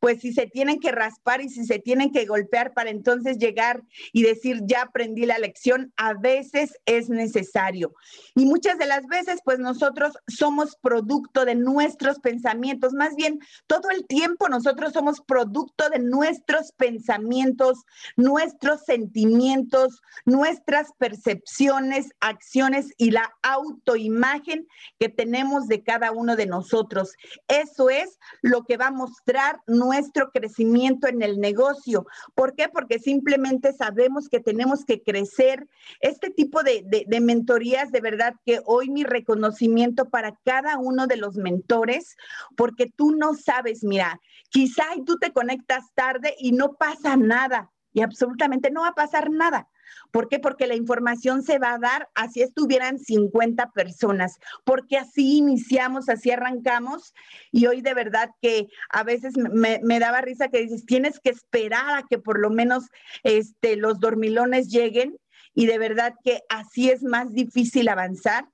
pues 0.00 0.20
si 0.20 0.32
se 0.32 0.46
tienen 0.46 0.80
que 0.80 0.92
raspar 0.92 1.40
y 1.40 1.48
si 1.48 1.64
se 1.64 1.78
tienen 1.78 2.12
que 2.12 2.26
golpear 2.26 2.74
para 2.74 2.90
entonces 2.90 3.38
llegar 3.38 3.82
y 4.12 4.22
decir, 4.22 4.60
ya 4.64 4.82
aprendí 4.82 5.26
la 5.26 5.38
lección, 5.38 5.92
a 5.96 6.14
veces 6.14 6.78
es 6.86 7.08
necesario. 7.08 7.94
Y 8.34 8.46
muchas 8.46 8.78
de 8.78 8.86
las 8.86 9.06
veces, 9.06 9.40
pues 9.44 9.58
nosotros 9.58 10.14
somos 10.26 10.76
producto 10.76 11.44
de 11.44 11.54
nuestros 11.54 12.18
pensamientos, 12.20 12.92
más 12.92 13.14
bien 13.16 13.40
todo 13.66 13.90
el 13.90 14.06
tiempo 14.06 14.48
nosotros 14.48 14.92
somos 14.92 15.20
producto 15.20 15.88
de 15.90 15.98
nuestros 15.98 16.72
pensamientos, 16.72 17.84
nuestros 18.16 18.84
sentimientos, 18.84 20.00
nuestras 20.24 20.92
percepciones, 20.98 22.10
acciones 22.20 22.92
y 22.96 23.10
la 23.10 23.32
autoimagen 23.42 24.66
que 24.98 25.08
tenemos 25.08 25.68
de 25.68 25.82
cada 25.82 26.12
uno 26.12 26.36
de 26.36 26.46
nosotros. 26.46 27.14
Eso 27.48 27.90
es 27.90 28.18
lo 28.42 28.64
que 28.64 28.76
va 28.76 28.88
a 28.88 28.92
mostrar 28.92 29.60
nuestro 29.86 30.30
crecimiento 30.30 31.06
en 31.06 31.22
el 31.22 31.38
negocio. 31.38 32.06
¿Por 32.34 32.54
qué? 32.54 32.68
Porque 32.68 32.98
simplemente 32.98 33.72
sabemos 33.72 34.28
que 34.28 34.40
tenemos 34.40 34.84
que 34.84 35.02
crecer. 35.02 35.68
Este 36.00 36.30
tipo 36.30 36.62
de, 36.62 36.84
de, 36.84 37.20
mentorías, 37.20 37.92
de 37.92 38.00
verdad 38.00 38.34
que 38.44 38.60
hoy 38.64 38.90
mi 38.90 39.04
reconocimiento 39.04 40.08
para 40.08 40.36
cada 40.44 40.78
uno 40.78 41.06
de 41.06 41.16
los 41.16 41.36
mentores, 41.36 42.16
porque 42.56 42.86
tú 42.94 43.12
no 43.12 43.34
sabes, 43.34 43.84
mira, 43.84 44.20
quizá 44.50 44.84
tú 45.04 45.16
te 45.18 45.32
conectas 45.32 45.84
tarde 45.94 46.34
y 46.38 46.52
no 46.52 46.74
pasa 46.74 47.16
nada 47.16 47.70
y 47.92 48.02
absolutamente 48.02 48.70
no 48.70 48.82
va 48.82 48.88
a 48.88 48.94
pasar 48.94 49.30
nada 49.30 49.68
¿Por 50.10 50.28
qué? 50.28 50.38
Porque 50.38 50.66
la 50.66 50.74
información 50.74 51.42
se 51.42 51.58
va 51.58 51.74
a 51.74 51.78
dar 51.78 52.08
así 52.14 52.42
estuvieran 52.42 52.98
50 52.98 53.72
personas, 53.72 54.38
porque 54.64 54.96
así 54.96 55.38
iniciamos, 55.38 56.08
así 56.08 56.30
arrancamos. 56.30 57.14
Y 57.52 57.66
hoy 57.66 57.80
de 57.80 57.94
verdad 57.94 58.30
que 58.40 58.68
a 58.90 59.02
veces 59.02 59.34
me, 59.36 59.98
daba 59.98 60.20
risa 60.20 60.48
que 60.48 60.62
dices, 60.62 60.86
tienes 60.86 61.20
que 61.20 61.30
esperar 61.30 61.98
a 61.98 62.04
que 62.08 62.18
por 62.18 62.38
lo 62.38 62.50
menos 62.50 62.84
este, 63.22 63.76
los 63.76 64.00
dormilones 64.00 64.68
lleguen. 64.68 65.16
Y 65.54 65.66
de 65.66 65.78
verdad 65.78 66.14
que 66.22 66.42
así 66.48 66.90
es 66.90 67.02
más 67.02 67.32
difícil 67.32 67.88
avanzar. 67.88 68.46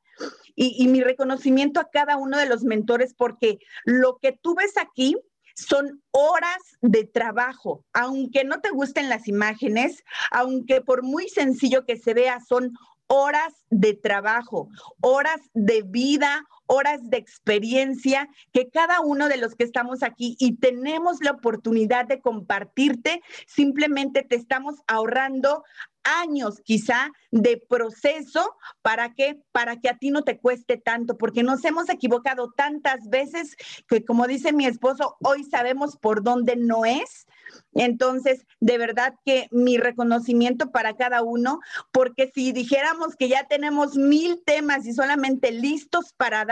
Y, 0.55 0.77
y 0.79 0.89
mi 0.89 1.03
reconocimiento 1.03 1.81
a 1.81 1.89
cada 1.91 2.17
uno 2.17 2.39
de 2.39 2.47
los 2.47 2.63
mentores, 2.63 3.15
porque 3.15 3.59
lo 3.85 4.19
que 4.19 4.33
tú 4.33 4.55
ves 4.55 4.77
aquí, 4.77 5.17
son 5.55 6.03
horas 6.11 6.63
de 6.81 7.05
trabajo, 7.05 7.85
aunque 7.93 8.45
no 8.45 8.61
te 8.61 8.71
gusten 8.71 9.09
las 9.09 9.29
imágenes, 9.29 10.03
aunque 10.31 10.81
por 10.81 11.03
muy 11.03 11.29
sencillo 11.29 11.85
que 11.85 11.97
se 11.97 12.15
vea, 12.15 12.41
son 12.41 12.73
horas 13.07 13.53
de 13.71 13.95
trabajo, 13.95 14.69
horas 15.01 15.41
de 15.53 15.83
vida, 15.83 16.45
horas 16.67 17.01
de 17.11 17.19
experiencia 17.19 18.29
que 18.53 18.69
cada 18.71 19.01
uno 19.01 19.29
de 19.29 19.37
los 19.37 19.55
que 19.55 19.65
estamos 19.65 20.03
aquí 20.03 20.37
y 20.39 20.57
tenemos 20.57 21.19
la 21.23 21.33
oportunidad 21.33 22.07
de 22.07 22.21
compartirte, 22.21 23.23
simplemente 23.47 24.23
te 24.23 24.37
estamos 24.37 24.77
ahorrando 24.87 25.65
años 26.05 26.61
quizá 26.65 27.11
de 27.31 27.63
proceso 27.69 28.55
para 28.83 29.15
que 29.15 29.41
para 29.53 29.79
que 29.79 29.89
a 29.89 29.99
ti 29.99 30.11
no 30.11 30.23
te 30.23 30.39
cueste 30.39 30.77
tanto, 30.77 31.17
porque 31.17 31.43
nos 31.43 31.65
hemos 31.65 31.89
equivocado 31.89 32.53
tantas 32.57 33.09
veces 33.09 33.57
que 33.89 34.05
como 34.05 34.27
dice 34.27 34.53
mi 34.53 34.67
esposo, 34.67 35.17
hoy 35.23 35.45
sabemos 35.45 35.97
por 35.97 36.23
dónde 36.23 36.57
no 36.57 36.85
es. 36.85 37.27
Entonces, 37.75 38.47
de 38.61 38.79
verdad 38.79 39.15
que 39.25 39.47
mi 39.51 39.77
reconocimiento 39.77 40.71
para 40.71 40.97
cada 40.97 41.23
uno, 41.23 41.61
porque 41.91 42.31
si 42.35 42.53
dijéramos 42.53 43.15
que 43.17 43.29
ya 43.29 43.47
tenemos 43.47 43.97
mil 43.97 44.43
temas 44.45 44.87
y 44.87 44.93
solamente 44.93 45.53
listos 45.53 46.15
para 46.17 46.45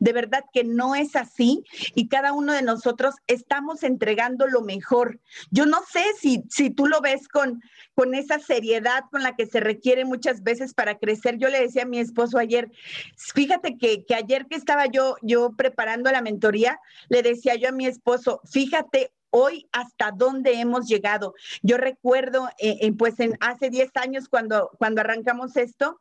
de 0.00 0.12
verdad 0.12 0.44
que 0.52 0.64
no 0.64 0.94
es 0.94 1.16
así 1.16 1.64
y 1.94 2.08
cada 2.08 2.32
uno 2.32 2.52
de 2.52 2.62
nosotros 2.62 3.14
estamos 3.26 3.82
entregando 3.82 4.46
lo 4.46 4.62
mejor. 4.62 5.20
Yo 5.50 5.66
no 5.66 5.80
sé 5.90 6.04
si, 6.18 6.44
si 6.48 6.70
tú 6.70 6.86
lo 6.86 7.00
ves 7.00 7.28
con, 7.28 7.62
con 7.94 8.14
esa 8.14 8.38
seriedad 8.38 9.04
con 9.10 9.22
la 9.22 9.36
que 9.36 9.46
se 9.46 9.60
requiere 9.60 10.04
muchas 10.04 10.42
veces 10.42 10.74
para 10.74 10.98
crecer. 10.98 11.38
Yo 11.38 11.48
le 11.48 11.60
decía 11.60 11.82
a 11.82 11.86
mi 11.86 11.98
esposo 11.98 12.38
ayer, 12.38 12.70
fíjate 13.16 13.76
que, 13.76 14.04
que 14.04 14.14
ayer 14.14 14.46
que 14.46 14.56
estaba 14.56 14.86
yo, 14.86 15.16
yo 15.22 15.52
preparando 15.56 16.10
la 16.10 16.22
mentoría, 16.22 16.80
le 17.08 17.22
decía 17.22 17.54
yo 17.56 17.68
a 17.68 17.72
mi 17.72 17.86
esposo, 17.86 18.40
fíjate 18.50 19.12
hoy 19.30 19.68
hasta 19.72 20.10
dónde 20.10 20.54
hemos 20.54 20.86
llegado. 20.86 21.34
Yo 21.62 21.76
recuerdo, 21.76 22.48
eh, 22.58 22.78
eh, 22.80 22.92
pues 22.92 23.20
en 23.20 23.36
hace 23.40 23.70
10 23.70 23.90
años 23.96 24.28
cuando, 24.28 24.70
cuando 24.78 25.00
arrancamos 25.00 25.56
esto, 25.56 26.00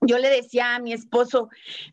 yo 0.00 0.18
le 0.18 0.30
decía 0.30 0.74
a 0.74 0.80
mi 0.80 0.92
esposo, 0.92 1.48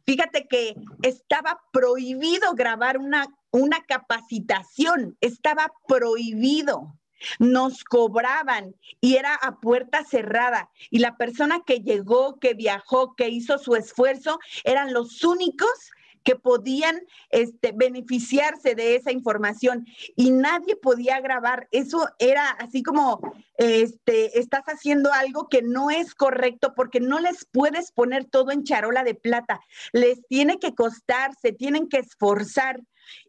fíjate 0.06 0.48
que 0.48 0.76
estaba 1.02 1.62
prohibido 1.72 2.54
grabar 2.54 2.98
una, 2.98 3.28
una 3.52 3.84
capacitación, 3.86 5.18
estaba 5.22 5.72
prohibido. 5.88 6.94
Nos 7.40 7.84
cobraban 7.84 8.76
y 9.02 9.16
era 9.16 9.34
a 9.34 9.60
puerta 9.60 10.04
cerrada. 10.04 10.70
Y 10.92 11.00
la 11.00 11.18
persona 11.18 11.64
que 11.66 11.80
llegó, 11.80 12.40
que 12.40 12.54
viajó, 12.54 13.16
que 13.16 13.30
hizo 13.30 13.58
su 13.58 13.76
esfuerzo, 13.76 14.40
eran 14.64 14.94
los 14.94 15.24
únicos 15.24 15.92
que 16.28 16.36
podían 16.36 17.00
este, 17.30 17.72
beneficiarse 17.74 18.76
de 18.76 18.98
esa 18.98 19.14
información 19.14 19.88
y 20.18 20.32
nadie 20.32 20.76
podía 20.76 21.22
grabar. 21.22 21.70
Eso 21.72 22.06
era 22.20 22.50
así 22.50 22.84
como, 22.84 23.22
este, 23.56 24.38
estás 24.38 24.66
haciendo 24.66 25.14
algo 25.14 25.48
que 25.48 25.62
no 25.62 25.90
es 25.90 26.14
correcto 26.14 26.74
porque 26.76 27.00
no 27.00 27.22
les 27.22 27.46
puedes 27.46 27.94
poner 27.94 28.26
todo 28.26 28.52
en 28.52 28.66
charola 28.66 29.06
de 29.06 29.16
plata. 29.16 29.62
Les 29.94 30.20
tiene 30.28 30.60
que 30.60 30.76
costar, 30.76 31.32
se 31.42 31.54
tienen 31.54 31.88
que 31.88 32.00
esforzar. 32.00 32.82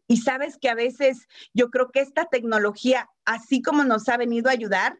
Y 0.08 0.16
sabes 0.16 0.58
que 0.60 0.68
a 0.68 0.74
veces 0.74 1.28
yo 1.54 1.70
creo 1.70 1.92
que 1.92 2.00
esta 2.00 2.24
tecnología, 2.24 3.08
así 3.24 3.62
como 3.62 3.84
nos 3.84 4.08
ha 4.08 4.16
venido 4.16 4.48
a 4.48 4.54
ayudar, 4.54 4.98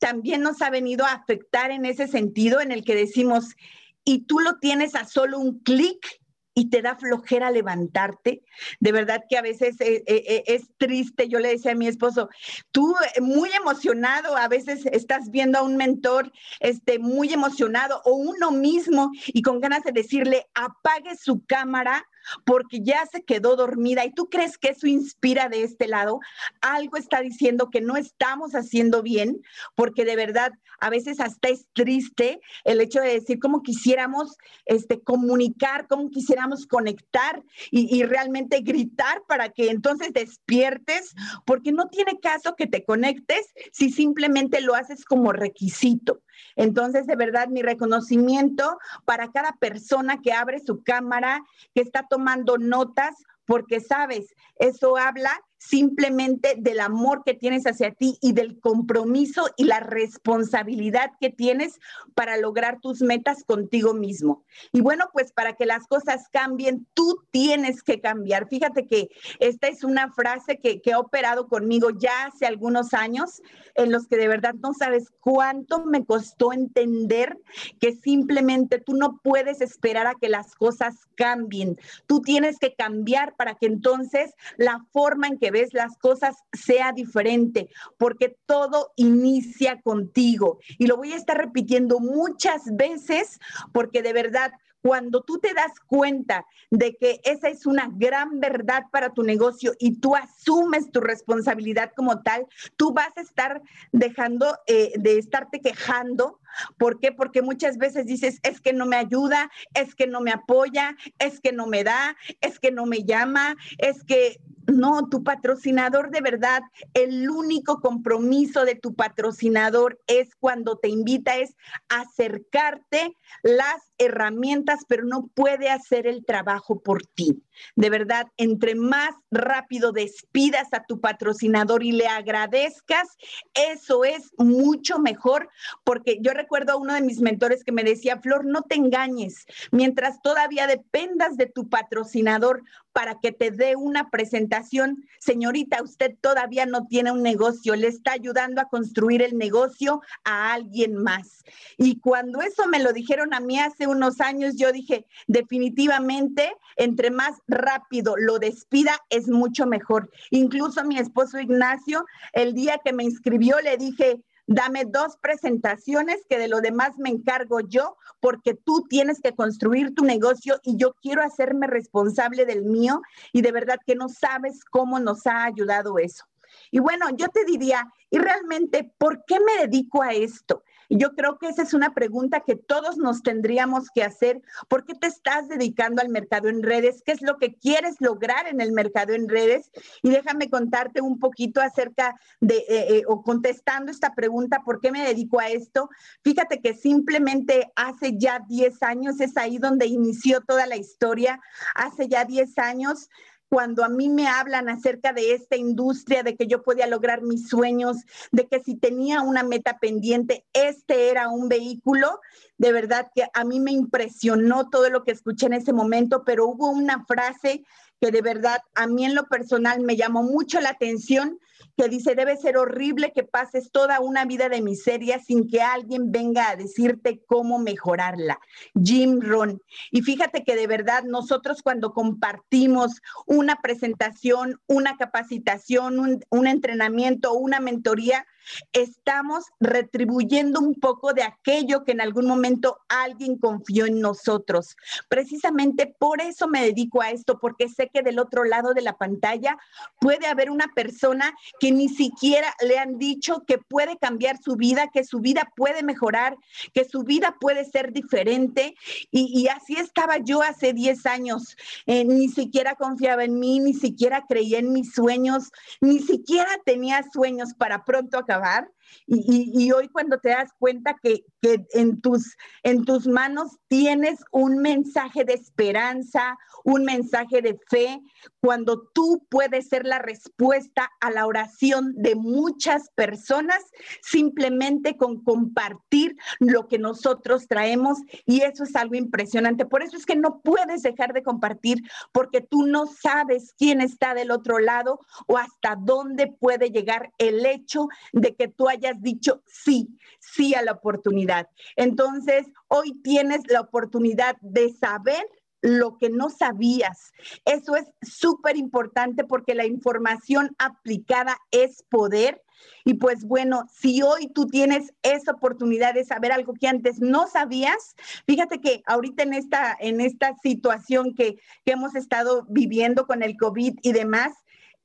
también 0.00 0.42
nos 0.42 0.62
ha 0.62 0.70
venido 0.70 1.06
a 1.06 1.12
afectar 1.12 1.70
en 1.70 1.84
ese 1.84 2.08
sentido 2.08 2.60
en 2.60 2.72
el 2.72 2.84
que 2.84 2.96
decimos, 2.96 3.54
y 4.02 4.24
tú 4.24 4.40
lo 4.40 4.58
tienes 4.58 4.96
a 4.96 5.04
solo 5.04 5.38
un 5.38 5.60
clic 5.60 6.20
y 6.54 6.68
te 6.70 6.82
da 6.82 6.96
flojera 6.96 7.50
levantarte. 7.50 8.42
De 8.80 8.92
verdad 8.92 9.24
que 9.28 9.38
a 9.38 9.42
veces 9.42 9.80
eh, 9.80 10.02
eh, 10.06 10.24
eh, 10.26 10.44
es, 10.46 10.70
triste. 10.76 11.28
Yo 11.28 11.38
le 11.38 11.50
decía 11.50 11.72
a 11.72 11.76
mi 11.76 11.86
esposo, 11.86 12.28
tú 12.72 12.94
muy 13.20 13.50
emocionado, 13.52 14.36
a 14.36 14.48
veces 14.48 14.86
estás 14.86 15.30
viendo 15.30 15.58
a 15.58 15.62
un 15.62 15.76
mentor 15.76 16.32
este, 16.60 16.98
muy 16.98 17.32
emocionado 17.32 18.02
o 18.04 18.14
uno 18.14 18.50
mismo 18.50 19.10
y 19.26 19.42
con 19.42 19.60
ganas 19.60 19.84
de 19.84 19.92
decirle, 19.92 20.46
apague 20.54 21.16
su 21.16 21.44
cámara 21.46 22.04
porque 22.44 22.80
ya 22.82 23.06
se 23.06 23.22
quedó 23.22 23.56
dormida 23.56 24.04
y 24.04 24.12
tú 24.12 24.28
crees 24.28 24.58
que 24.58 24.70
eso 24.70 24.86
inspira 24.86 25.48
de 25.48 25.62
este 25.62 25.88
lado, 25.88 26.20
algo 26.60 26.96
está 26.96 27.20
diciendo 27.20 27.70
que 27.70 27.80
no 27.80 27.96
estamos 27.96 28.52
haciendo 28.52 29.02
bien, 29.02 29.42
porque 29.74 30.04
de 30.04 30.16
verdad 30.16 30.52
a 30.80 30.90
veces 30.90 31.20
hasta 31.20 31.48
es 31.48 31.66
triste 31.72 32.40
el 32.64 32.80
hecho 32.80 33.00
de 33.00 33.14
decir 33.14 33.38
cómo 33.38 33.62
quisiéramos 33.62 34.36
este, 34.64 35.00
comunicar, 35.00 35.86
cómo 35.88 36.10
quisiéramos 36.10 36.66
conectar 36.66 37.42
y, 37.70 37.94
y 37.94 38.04
realmente 38.04 38.60
gritar 38.60 39.22
para 39.28 39.50
que 39.50 39.70
entonces 39.70 40.12
despiertes, 40.12 41.14
porque 41.44 41.72
no 41.72 41.88
tiene 41.88 42.18
caso 42.20 42.54
que 42.56 42.66
te 42.66 42.84
conectes 42.84 43.52
si 43.72 43.90
simplemente 43.90 44.60
lo 44.60 44.74
haces 44.74 45.04
como 45.04 45.32
requisito. 45.32 46.20
Entonces, 46.56 47.06
de 47.06 47.16
verdad, 47.16 47.48
mi 47.48 47.62
reconocimiento 47.62 48.78
para 49.04 49.30
cada 49.30 49.52
persona 49.52 50.20
que 50.20 50.32
abre 50.32 50.60
su 50.60 50.82
cámara, 50.82 51.42
que 51.74 51.82
está 51.82 52.06
tomando 52.08 52.58
notas, 52.58 53.16
porque 53.44 53.80
sabes, 53.80 54.34
eso 54.56 54.96
habla 54.96 55.40
simplemente 55.60 56.54
del 56.56 56.80
amor 56.80 57.22
que 57.22 57.34
tienes 57.34 57.66
hacia 57.66 57.92
ti 57.92 58.16
y 58.22 58.32
del 58.32 58.58
compromiso 58.60 59.46
y 59.58 59.64
la 59.64 59.78
responsabilidad 59.78 61.10
que 61.20 61.28
tienes 61.28 61.78
para 62.14 62.38
lograr 62.38 62.80
tus 62.80 63.02
metas 63.02 63.44
contigo 63.44 63.92
mismo. 63.92 64.42
Y 64.72 64.80
bueno, 64.80 65.10
pues 65.12 65.32
para 65.32 65.52
que 65.56 65.66
las 65.66 65.86
cosas 65.86 66.28
cambien, 66.32 66.86
tú 66.94 67.22
tienes 67.30 67.82
que 67.82 68.00
cambiar. 68.00 68.48
Fíjate 68.48 68.86
que 68.86 69.10
esta 69.38 69.68
es 69.68 69.84
una 69.84 70.10
frase 70.10 70.58
que, 70.58 70.80
que 70.80 70.94
ha 70.94 70.98
operado 70.98 71.46
conmigo 71.46 71.90
ya 71.90 72.24
hace 72.24 72.46
algunos 72.46 72.94
años, 72.94 73.42
en 73.74 73.92
los 73.92 74.08
que 74.08 74.16
de 74.16 74.28
verdad 74.28 74.54
no 74.54 74.72
sabes 74.72 75.12
cuánto 75.20 75.84
me 75.84 76.06
costó 76.06 76.54
entender 76.54 77.38
que 77.78 77.92
simplemente 77.92 78.78
tú 78.78 78.94
no 78.94 79.20
puedes 79.22 79.60
esperar 79.60 80.06
a 80.06 80.14
que 80.14 80.30
las 80.30 80.54
cosas 80.54 80.96
cambien. 81.16 81.78
Tú 82.06 82.22
tienes 82.22 82.58
que 82.58 82.74
cambiar 82.74 83.36
para 83.36 83.56
que 83.56 83.66
entonces 83.66 84.34
la 84.56 84.86
forma 84.90 85.28
en 85.28 85.38
que 85.38 85.49
ves 85.50 85.72
las 85.72 85.96
cosas 85.96 86.36
sea 86.52 86.92
diferente, 86.92 87.68
porque 87.98 88.36
todo 88.46 88.92
inicia 88.96 89.80
contigo. 89.80 90.58
Y 90.78 90.86
lo 90.86 90.96
voy 90.96 91.12
a 91.12 91.16
estar 91.16 91.36
repitiendo 91.36 92.00
muchas 92.00 92.62
veces, 92.76 93.38
porque 93.72 94.02
de 94.02 94.12
verdad 94.12 94.52
cuando 94.82 95.22
tú 95.22 95.38
te 95.38 95.52
das 95.54 95.72
cuenta 95.86 96.46
de 96.70 96.96
que 96.96 97.20
esa 97.24 97.48
es 97.48 97.66
una 97.66 97.90
gran 97.92 98.40
verdad 98.40 98.84
para 98.90 99.12
tu 99.12 99.22
negocio 99.22 99.74
y 99.78 100.00
tú 100.00 100.16
asumes 100.16 100.90
tu 100.90 101.00
responsabilidad 101.00 101.92
como 101.94 102.22
tal, 102.22 102.46
tú 102.76 102.92
vas 102.92 103.16
a 103.16 103.20
estar 103.20 103.62
dejando 103.92 104.58
eh, 104.66 104.92
de 104.96 105.18
estarte 105.18 105.60
quejando. 105.60 106.40
¿Por 106.78 106.98
qué? 106.98 107.12
Porque 107.12 107.42
muchas 107.42 107.76
veces 107.78 108.06
dices, 108.06 108.40
es 108.42 108.60
que 108.60 108.72
no 108.72 108.86
me 108.86 108.96
ayuda, 108.96 109.50
es 109.74 109.94
que 109.94 110.06
no 110.06 110.20
me 110.20 110.32
apoya, 110.32 110.96
es 111.18 111.40
que 111.40 111.52
no 111.52 111.66
me 111.66 111.84
da, 111.84 112.16
es 112.40 112.58
que 112.58 112.70
no 112.70 112.86
me 112.86 113.04
llama, 113.04 113.56
es 113.78 114.02
que 114.02 114.40
no, 114.70 115.08
tu 115.08 115.22
patrocinador 115.22 116.10
de 116.10 116.20
verdad, 116.20 116.62
el 116.94 117.28
único 117.28 117.80
compromiso 117.80 118.64
de 118.64 118.74
tu 118.74 118.94
patrocinador 118.94 120.00
es 120.06 120.34
cuando 120.36 120.78
te 120.78 120.88
invita, 120.88 121.36
es 121.36 121.56
acercarte 121.88 123.14
las 123.42 123.80
herramientas, 123.98 124.80
pero 124.88 125.04
no 125.04 125.28
puede 125.34 125.68
hacer 125.68 126.06
el 126.06 126.24
trabajo 126.24 126.80
por 126.80 127.04
ti. 127.06 127.42
De 127.76 127.90
verdad, 127.90 128.26
entre 128.36 128.74
más 128.74 129.14
rápido 129.30 129.92
despidas 129.92 130.68
a 130.72 130.84
tu 130.84 131.00
patrocinador 131.00 131.82
y 131.82 131.92
le 131.92 132.06
agradezcas, 132.06 133.08
eso 133.54 134.04
es 134.04 134.32
mucho 134.38 134.98
mejor, 134.98 135.48
porque 135.84 136.18
yo 136.20 136.32
recuerdo 136.32 136.72
a 136.72 136.76
uno 136.76 136.94
de 136.94 137.02
mis 137.02 137.20
mentores 137.20 137.62
que 137.64 137.72
me 137.72 137.84
decía, 137.84 138.18
Flor, 138.20 138.46
no 138.46 138.62
te 138.62 138.76
engañes, 138.76 139.44
mientras 139.70 140.22
todavía 140.22 140.66
dependas 140.66 141.36
de 141.36 141.46
tu 141.46 141.68
patrocinador 141.68 142.62
para 142.92 143.18
que 143.20 143.32
te 143.32 143.50
dé 143.50 143.76
una 143.76 144.10
presentación, 144.10 145.04
señorita, 145.18 145.82
usted 145.82 146.16
todavía 146.20 146.66
no 146.66 146.86
tiene 146.86 147.12
un 147.12 147.22
negocio, 147.22 147.76
le 147.76 147.88
está 147.88 148.12
ayudando 148.12 148.60
a 148.60 148.68
construir 148.68 149.22
el 149.22 149.38
negocio 149.38 150.00
a 150.24 150.52
alguien 150.52 150.96
más. 150.96 151.44
Y 151.76 152.00
cuando 152.00 152.40
eso 152.40 152.66
me 152.66 152.80
lo 152.80 152.92
dijeron 152.92 153.34
a 153.34 153.40
mí 153.40 153.58
hace 153.58 153.86
unos 153.86 154.20
años, 154.20 154.56
yo 154.56 154.72
dije, 154.72 155.06
definitivamente, 155.26 156.52
entre 156.76 157.10
más 157.10 157.36
rápido 157.46 158.16
lo 158.16 158.38
despida, 158.38 158.98
es 159.08 159.28
mucho 159.28 159.66
mejor. 159.66 160.10
Incluso 160.30 160.84
mi 160.84 160.98
esposo 160.98 161.38
Ignacio, 161.38 162.04
el 162.32 162.54
día 162.54 162.80
que 162.84 162.92
me 162.92 163.04
inscribió, 163.04 163.60
le 163.60 163.76
dije, 163.76 164.22
dame 164.50 164.84
dos 164.84 165.16
presentaciones 165.16 166.26
que 166.28 166.36
de 166.36 166.48
lo 166.48 166.60
demás 166.60 166.98
me 166.98 167.08
encargo 167.08 167.60
yo, 167.60 167.96
porque 168.18 168.54
tú 168.54 168.84
tienes 168.88 169.20
que 169.20 169.32
construir 169.32 169.94
tu 169.94 170.04
negocio 170.04 170.58
y 170.64 170.76
yo 170.76 170.94
quiero 171.00 171.22
hacerme 171.22 171.68
responsable 171.68 172.44
del 172.44 172.64
mío 172.64 173.00
y 173.32 173.42
de 173.42 173.52
verdad 173.52 173.78
que 173.86 173.94
no 173.94 174.08
sabes 174.08 174.64
cómo 174.64 174.98
nos 174.98 175.24
ha 175.28 175.44
ayudado 175.44 175.98
eso. 175.98 176.24
Y 176.72 176.80
bueno, 176.80 177.06
yo 177.16 177.28
te 177.28 177.44
diría, 177.44 177.86
¿y 178.10 178.18
realmente 178.18 178.92
por 178.98 179.24
qué 179.24 179.38
me 179.38 179.66
dedico 179.66 180.02
a 180.02 180.14
esto? 180.14 180.64
Yo 180.96 181.14
creo 181.14 181.38
que 181.38 181.48
esa 181.48 181.62
es 181.62 181.74
una 181.74 181.94
pregunta 181.94 182.40
que 182.40 182.56
todos 182.56 182.96
nos 182.98 183.22
tendríamos 183.22 183.90
que 183.94 184.02
hacer. 184.02 184.42
¿Por 184.68 184.84
qué 184.84 184.94
te 184.94 185.06
estás 185.06 185.48
dedicando 185.48 186.02
al 186.02 186.08
mercado 186.08 186.48
en 186.48 186.62
redes? 186.62 187.02
¿Qué 187.04 187.12
es 187.12 187.22
lo 187.22 187.38
que 187.38 187.54
quieres 187.54 187.96
lograr 188.00 188.48
en 188.48 188.60
el 188.60 188.72
mercado 188.72 189.14
en 189.14 189.28
redes? 189.28 189.70
Y 190.02 190.10
déjame 190.10 190.50
contarte 190.50 191.00
un 191.00 191.18
poquito 191.18 191.60
acerca 191.60 192.14
de, 192.40 192.56
eh, 192.56 192.66
eh, 192.68 193.02
o 193.06 193.22
contestando 193.22 193.90
esta 193.90 194.14
pregunta, 194.14 194.62
¿por 194.64 194.80
qué 194.80 194.90
me 194.90 195.04
dedico 195.04 195.40
a 195.40 195.48
esto? 195.48 195.90
Fíjate 196.22 196.60
que 196.60 196.74
simplemente 196.74 197.70
hace 197.76 198.18
ya 198.18 198.44
10 198.48 198.82
años, 198.82 199.20
es 199.20 199.36
ahí 199.36 199.58
donde 199.58 199.86
inició 199.86 200.40
toda 200.40 200.66
la 200.66 200.76
historia. 200.76 201.40
Hace 201.74 202.08
ya 202.08 202.24
10 202.24 202.58
años 202.58 203.08
cuando 203.50 203.84
a 203.84 203.88
mí 203.88 204.08
me 204.08 204.28
hablan 204.28 204.68
acerca 204.68 205.12
de 205.12 205.34
esta 205.34 205.56
industria, 205.56 206.22
de 206.22 206.36
que 206.36 206.46
yo 206.46 206.62
podía 206.62 206.86
lograr 206.86 207.22
mis 207.22 207.48
sueños, 207.48 207.96
de 208.30 208.46
que 208.46 208.60
si 208.60 208.76
tenía 208.76 209.22
una 209.22 209.42
meta 209.42 209.78
pendiente, 209.80 210.46
este 210.52 211.10
era 211.10 211.28
un 211.28 211.48
vehículo, 211.48 212.20
de 212.58 212.72
verdad 212.72 213.10
que 213.12 213.24
a 213.34 213.44
mí 213.44 213.58
me 213.58 213.72
impresionó 213.72 214.70
todo 214.70 214.88
lo 214.88 215.02
que 215.02 215.10
escuché 215.10 215.46
en 215.46 215.54
ese 215.54 215.72
momento, 215.72 216.22
pero 216.24 216.46
hubo 216.46 216.70
una 216.70 217.04
frase 217.06 217.64
que 218.00 218.12
de 218.12 218.22
verdad 218.22 218.60
a 218.76 218.86
mí 218.86 219.04
en 219.04 219.16
lo 219.16 219.26
personal 219.26 219.80
me 219.80 219.96
llamó 219.96 220.22
mucho 220.22 220.60
la 220.60 220.70
atención 220.70 221.40
que 221.80 221.88
dice, 221.88 222.14
debe 222.14 222.36
ser 222.36 222.58
horrible 222.58 223.10
que 223.12 223.22
pases 223.22 223.70
toda 223.72 224.00
una 224.00 224.26
vida 224.26 224.50
de 224.50 224.60
miseria 224.60 225.18
sin 225.18 225.48
que 225.48 225.62
alguien 225.62 226.12
venga 226.12 226.50
a 226.50 226.56
decirte 226.56 227.22
cómo 227.24 227.58
mejorarla. 227.58 228.38
Jim 228.82 229.20
Ron. 229.22 229.62
Y 229.90 230.02
fíjate 230.02 230.44
que 230.44 230.56
de 230.56 230.66
verdad 230.66 231.04
nosotros 231.04 231.62
cuando 231.62 231.94
compartimos 231.94 233.00
una 233.26 233.56
presentación, 233.62 234.60
una 234.66 234.98
capacitación, 234.98 235.98
un, 235.98 236.20
un 236.28 236.46
entrenamiento, 236.46 237.32
una 237.32 237.60
mentoría, 237.60 238.26
estamos 238.72 239.44
retribuyendo 239.60 240.60
un 240.60 240.74
poco 240.74 241.12
de 241.12 241.22
aquello 241.22 241.84
que 241.84 241.92
en 241.92 242.00
algún 242.00 242.26
momento 242.26 242.78
alguien 242.88 243.36
confió 243.36 243.86
en 243.86 244.00
nosotros. 244.00 244.76
Precisamente 245.08 245.86
por 245.98 246.20
eso 246.20 246.48
me 246.48 246.62
dedico 246.62 247.02
a 247.02 247.10
esto, 247.10 247.38
porque 247.38 247.68
sé 247.68 247.90
que 247.92 248.02
del 248.02 248.18
otro 248.18 248.44
lado 248.44 248.74
de 248.74 248.82
la 248.82 248.96
pantalla 248.96 249.58
puede 250.00 250.26
haber 250.26 250.50
una 250.50 250.68
persona 250.74 251.34
que 251.58 251.72
ni 251.72 251.88
siquiera 251.88 252.54
le 252.66 252.78
han 252.78 252.98
dicho 252.98 253.44
que 253.46 253.58
puede 253.58 253.98
cambiar 253.98 254.38
su 254.42 254.56
vida, 254.56 254.88
que 254.92 255.04
su 255.04 255.20
vida 255.20 255.52
puede 255.56 255.82
mejorar, 255.82 256.36
que 256.72 256.84
su 256.84 257.02
vida 257.02 257.36
puede 257.40 257.64
ser 257.64 257.92
diferente. 257.92 258.74
Y, 259.10 259.48
así 259.48 259.74
estaba 259.74 260.18
yo 260.18 260.42
hace 260.42 260.72
10 260.72 261.06
años. 261.06 261.56
Eh, 261.86 262.04
ni 262.04 262.28
siquiera 262.28 262.74
confiaba 262.74 263.24
en 263.24 263.38
mí, 263.38 263.60
ni 263.60 263.74
siquiera 263.74 264.24
creía 264.28 264.58
en 264.58 264.72
mis 264.72 264.92
sueños, 264.92 265.50
ni 265.80 265.98
siquiera 266.00 266.50
tenía 266.64 267.04
sueños 267.12 267.54
para 267.54 267.84
pronto 267.84 268.18
acabar 268.18 268.29
acabar 268.30 268.68
y, 269.06 269.70
hoy 269.72 269.88
cuando 269.88 270.18
te 270.18 270.30
das 270.30 270.50
cuenta 270.58 270.96
que, 271.02 271.24
en, 271.72 272.00
tus, 272.00 272.36
en 272.62 272.84
tus 272.84 273.06
manos 273.06 273.58
tienes 273.68 274.20
un 274.30 274.58
mensaje 274.58 275.24
de 275.24 275.34
esperanza, 275.34 276.36
un 276.64 276.84
mensaje 276.84 277.42
de 277.42 277.58
fe, 277.68 278.00
cuando 278.40 278.88
tú 278.94 279.26
puedes 279.28 279.68
ser 279.68 279.86
la 279.86 279.98
respuesta 279.98 280.90
a 281.00 281.10
la 281.10 281.26
oración 281.26 281.94
de 281.96 282.14
muchas 282.14 282.90
personas 282.94 283.62
simplemente 284.02 284.96
con 284.96 285.22
compartir 285.22 286.16
lo 286.38 286.68
que 286.68 286.78
nosotros 286.78 287.46
traemos 287.48 287.98
y 288.26 288.42
eso 288.42 288.64
es 288.64 288.76
algo 288.76 288.94
impresionante. 288.94 289.66
Por 289.66 289.82
eso 289.82 289.96
es 289.96 290.06
que 290.06 290.16
no 290.16 290.40
puedes 290.40 290.82
dejar 290.82 291.12
de 291.12 291.22
compartir 291.22 291.82
porque 292.12 292.40
tú 292.40 292.66
no 292.66 292.86
sabes 292.86 293.54
quién 293.56 293.80
está 293.80 294.14
del 294.14 294.30
otro 294.30 294.58
lado 294.58 295.00
o 295.26 295.38
hasta 295.38 295.76
dónde 295.76 296.26
puede 296.26 296.70
llegar 296.70 297.12
el 297.18 297.44
hecho 297.46 297.88
de 298.12 298.34
que 298.34 298.48
tú 298.48 298.68
hayas 298.68 298.79
dicho 298.98 299.42
sí, 299.46 299.88
sí 300.18 300.54
a 300.54 300.62
la 300.62 300.72
oportunidad. 300.72 301.48
Entonces, 301.76 302.46
hoy 302.68 303.00
tienes 303.02 303.40
la 303.48 303.60
oportunidad 303.60 304.36
de 304.40 304.72
saber 304.72 305.24
lo 305.62 305.98
que 305.98 306.08
no 306.08 306.30
sabías. 306.30 307.12
Eso 307.44 307.76
es 307.76 307.86
súper 308.02 308.56
importante 308.56 309.24
porque 309.24 309.54
la 309.54 309.66
información 309.66 310.54
aplicada 310.58 311.36
es 311.50 311.84
poder. 311.88 312.42
Y 312.84 312.94
pues 312.94 313.24
bueno, 313.24 313.64
si 313.72 314.02
hoy 314.02 314.28
tú 314.28 314.46
tienes 314.46 314.92
esa 315.02 315.32
oportunidad 315.32 315.94
de 315.94 316.04
saber 316.04 316.32
algo 316.32 316.54
que 316.54 316.68
antes 316.68 317.00
no 317.00 317.26
sabías, 317.26 317.94
fíjate 318.26 318.60
que 318.60 318.82
ahorita 318.86 319.22
en 319.22 319.34
esta, 319.34 319.76
en 319.80 320.00
esta 320.00 320.34
situación 320.42 321.14
que, 321.14 321.36
que 321.64 321.72
hemos 321.72 321.94
estado 321.94 322.46
viviendo 322.48 323.06
con 323.06 323.22
el 323.22 323.36
COVID 323.36 323.78
y 323.82 323.92
demás, 323.92 324.32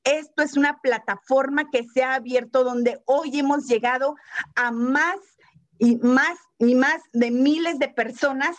esto 0.06 0.42
es 0.42 0.56
una 0.56 0.80
plataforma 0.80 1.68
que 1.70 1.84
se 1.84 2.02
ha 2.02 2.14
abierto 2.14 2.64
donde 2.64 3.02
hoy 3.06 3.38
hemos 3.38 3.66
llegado 3.66 4.14
a 4.54 4.70
más 4.70 5.16
y 5.78 5.96
más 5.96 6.38
y 6.58 6.74
más 6.74 7.02
de 7.12 7.30
miles 7.30 7.78
de 7.78 7.88
personas 7.88 8.56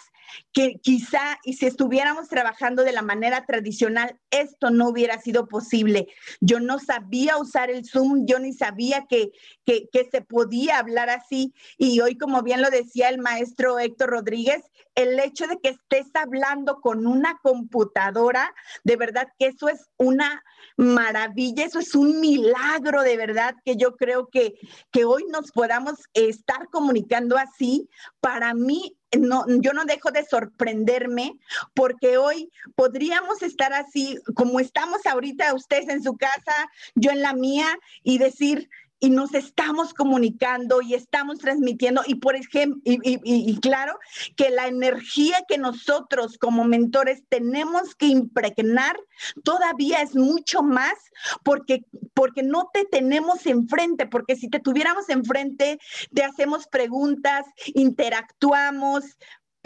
que 0.54 0.80
quizá 0.82 1.40
y 1.44 1.54
si 1.54 1.66
estuviéramos 1.66 2.28
trabajando 2.28 2.84
de 2.84 2.92
la 2.92 3.02
manera 3.02 3.46
tradicional, 3.46 4.20
esto 4.32 4.70
no 4.70 4.90
hubiera 4.90 5.20
sido 5.20 5.48
posible. 5.48 6.08
Yo 6.42 6.60
no 6.60 6.80
sabía 6.80 7.38
usar 7.38 7.70
el 7.70 7.86
Zoom, 7.86 8.26
yo 8.26 8.40
ni 8.40 8.54
sabía 8.54 9.06
que, 9.08 9.32
que, 9.66 9.88
se 10.12 10.22
podía 10.22 10.80
hablar 10.80 11.10
así. 11.10 11.54
Y 11.78 12.00
hoy, 12.00 12.18
como 12.18 12.42
bien 12.42 12.62
lo 12.62 12.70
decía 12.70 13.10
el 13.10 13.20
maestro 13.20 13.80
Héctor 13.80 14.10
Rodríguez, 14.12 14.64
el 14.96 15.20
hecho 15.20 15.46
de 15.48 15.60
que 15.60 15.70
estés 15.70 16.08
hablando 16.16 16.82
con 16.82 17.06
una 17.06 17.40
computadora, 17.44 18.54
de 18.84 18.96
verdad 18.96 19.28
que 19.38 19.48
eso 19.48 19.70
es 19.70 19.90
una 19.98 20.44
maravilla, 20.76 21.66
eso 21.66 21.80
es 21.80 21.94
un 21.94 22.20
milagro 22.20 23.04
de 23.04 23.18
verdad 23.18 23.56
que 23.64 23.76
yo 23.76 23.96
creo 23.96 24.28
que, 24.28 24.56
que 24.92 25.06
hoy 25.06 25.26
nos 25.30 25.52
podamos 25.52 26.00
estar 26.14 26.68
comunicando 26.72 27.38
así. 27.38 27.90
Para 28.20 28.54
mí 28.54 28.97
no, 29.18 29.46
yo 29.62 29.74
no 29.74 29.86
dejo 29.86 30.12
de 30.12 30.26
sorprenderme 30.26 31.38
porque 31.74 32.18
hoy 32.18 32.52
podríamos 32.76 33.42
estar 33.42 33.74
así 33.74 34.20
como 34.36 34.60
estamos 34.60 35.06
ahorita 35.06 35.54
ustedes 35.54 35.88
en 35.90 36.04
su 36.04 36.18
casa, 36.18 36.70
yo 36.96 37.12
en 37.12 37.22
la 37.22 37.34
mía 37.34 37.68
y 38.04 38.18
decir, 38.18 38.70
y 39.00 39.10
nos 39.10 39.34
estamos 39.34 39.94
comunicando 39.94 40.82
y 40.82 40.94
estamos 40.96 41.40
transmitiendo 41.40 42.02
y 42.06 42.16
por 42.16 42.36
ejemplo, 42.36 42.82
y, 42.84 43.60
claro 43.60 43.98
que 44.36 44.50
la 44.50 44.68
energía 44.68 45.38
que 45.48 45.58
nosotros 45.58 46.38
como 46.38 46.64
mentores 46.64 47.24
tenemos 47.30 47.96
que 47.96 48.08
impregnar 48.08 48.98
todavía 49.44 50.02
es 50.02 50.16
mucho 50.16 50.64
más 50.64 50.96
porque, 51.44 51.86
porque 52.14 52.44
no 52.44 52.70
te 52.74 52.86
tenemos 52.86 53.46
enfrente, 53.46 54.08
porque 54.08 54.36
si 54.36 54.50
te 54.50 54.60
tuviéramos 54.60 55.10
enfrente, 55.10 55.80
te 56.14 56.24
hacemos 56.24 56.68
preguntas, 56.68 57.46
interactuamos, 57.74 59.04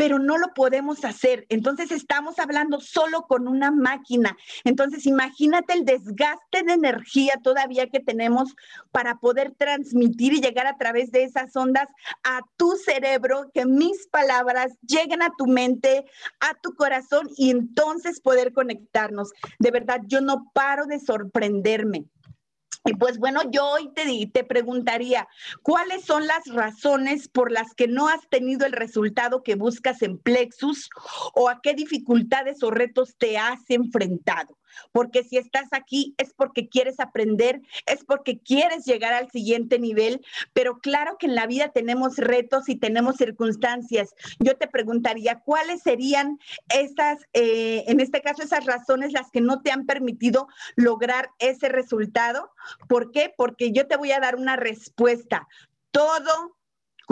pero 0.01 0.17
no 0.17 0.39
lo 0.39 0.55
podemos 0.55 1.05
hacer. 1.05 1.45
Entonces 1.49 1.91
estamos 1.91 2.39
hablando 2.39 2.81
solo 2.81 3.27
con 3.27 3.47
una 3.47 3.69
máquina. 3.69 4.35
Entonces 4.63 5.05
imagínate 5.05 5.73
el 5.73 5.85
desgaste 5.85 6.63
de 6.65 6.73
energía 6.73 7.33
todavía 7.43 7.87
que 7.87 7.99
tenemos 7.99 8.55
para 8.91 9.19
poder 9.19 9.53
transmitir 9.59 10.33
y 10.33 10.41
llegar 10.41 10.65
a 10.65 10.79
través 10.79 11.11
de 11.11 11.23
esas 11.23 11.55
ondas 11.55 11.87
a 12.23 12.39
tu 12.57 12.71
cerebro, 12.77 13.51
que 13.53 13.67
mis 13.67 14.07
palabras 14.07 14.71
lleguen 14.81 15.21
a 15.21 15.35
tu 15.37 15.45
mente, 15.45 16.03
a 16.39 16.59
tu 16.59 16.73
corazón 16.73 17.29
y 17.37 17.51
entonces 17.51 18.21
poder 18.21 18.53
conectarnos. 18.53 19.31
De 19.59 19.69
verdad, 19.69 20.01
yo 20.07 20.19
no 20.19 20.49
paro 20.51 20.87
de 20.87 20.99
sorprenderme. 20.99 22.05
Y 22.84 22.94
pues 22.96 23.20
bueno, 23.20 23.41
yo 23.52 23.67
hoy 23.67 23.91
te, 23.94 24.30
te 24.34 24.44
preguntaría, 24.44 25.28
¿cuáles 25.62 26.04
son 26.04 26.26
las 26.26 26.46
razones 26.48 27.28
por 27.28 27.52
las 27.52 27.76
que 27.76 27.88
no 27.88 28.08
has 28.08 28.28
tenido 28.30 28.65
el 28.65 28.72
resultado 28.72 29.44
que 29.44 29.56
buscas 29.56 30.02
en 30.02 30.17
Plexus 30.17 30.89
o 31.36 31.50
a 31.50 31.62
qué 31.62 31.76
dificultades 31.76 32.63
o 32.63 32.72
retos 32.72 33.15
te 33.17 33.38
has 33.38 33.70
enfrentado? 33.70 34.58
porque 34.91 35.24
si 35.24 35.38
estás 35.38 35.67
aquí 35.72 36.15
es 36.17 36.34
porque 36.34 36.70
quieres 36.70 37.00
aprender, 37.00 37.62
es 37.86 38.04
porque 38.04 38.39
quieres 38.39 38.86
llegar 38.86 39.13
al 39.13 39.30
siguiente 39.32 39.80
nivel, 39.80 40.22
pero 40.54 40.80
claro 40.80 41.17
que 41.17 41.28
en 41.28 41.36
la 41.36 41.48
vida 41.48 41.70
tenemos 41.70 42.17
retos 42.17 42.70
y 42.70 42.76
tenemos 42.76 43.17
circunstancias. 43.17 44.13
Yo 44.39 44.58
te 44.58 44.67
preguntaría, 44.67 45.39
¿cuáles 45.39 45.82
serían 45.82 46.39
esas, 46.70 47.20
eh, 47.34 47.84
en 47.88 48.00
este 48.00 48.22
caso, 48.22 48.44
esas 48.44 48.65
razones 48.65 49.13
las 49.13 49.32
que 49.32 49.41
no 49.41 49.62
te 49.62 49.72
han 49.72 49.86
permitido 49.86 50.48
lograr 50.76 51.30
ese 51.39 51.70
resultado? 51.70 52.52
¿Por 52.88 53.12
qué? 53.12 53.34
Porque 53.36 53.71
yo 53.71 53.88
te 53.88 53.97
voy 53.97 54.12
a 54.12 54.19
dar 54.19 54.36
una 54.36 54.55
respuesta. 54.55 55.47
Todo 55.91 56.55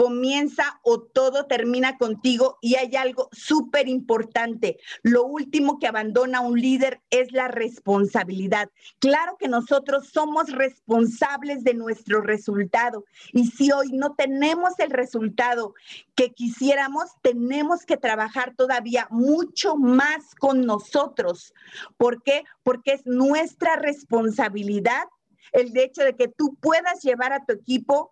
comienza 0.00 0.80
o 0.82 1.02
todo 1.02 1.44
termina 1.44 1.98
contigo 1.98 2.56
y 2.62 2.76
hay 2.76 2.96
algo 2.96 3.28
súper 3.32 3.86
importante. 3.86 4.78
Lo 5.02 5.24
último 5.24 5.78
que 5.78 5.88
abandona 5.88 6.40
un 6.40 6.58
líder 6.58 7.02
es 7.10 7.32
la 7.32 7.48
responsabilidad. 7.48 8.70
Claro 8.98 9.36
que 9.38 9.46
nosotros 9.46 10.08
somos 10.08 10.52
responsables 10.52 11.64
de 11.64 11.74
nuestro 11.74 12.22
resultado 12.22 13.04
y 13.34 13.48
si 13.48 13.72
hoy 13.72 13.92
no 13.92 14.14
tenemos 14.14 14.78
el 14.78 14.90
resultado 14.90 15.74
que 16.14 16.32
quisiéramos, 16.32 17.10
tenemos 17.20 17.84
que 17.84 17.98
trabajar 17.98 18.54
todavía 18.56 19.06
mucho 19.10 19.76
más 19.76 20.34
con 20.34 20.64
nosotros. 20.64 21.52
¿Por 21.98 22.22
qué? 22.22 22.44
Porque 22.62 22.92
es 22.92 23.04
nuestra 23.04 23.76
responsabilidad 23.76 25.04
el 25.52 25.76
hecho 25.76 26.02
de 26.02 26.16
que 26.16 26.28
tú 26.28 26.56
puedas 26.60 27.02
llevar 27.02 27.32
a 27.32 27.44
tu 27.44 27.52
equipo 27.52 28.10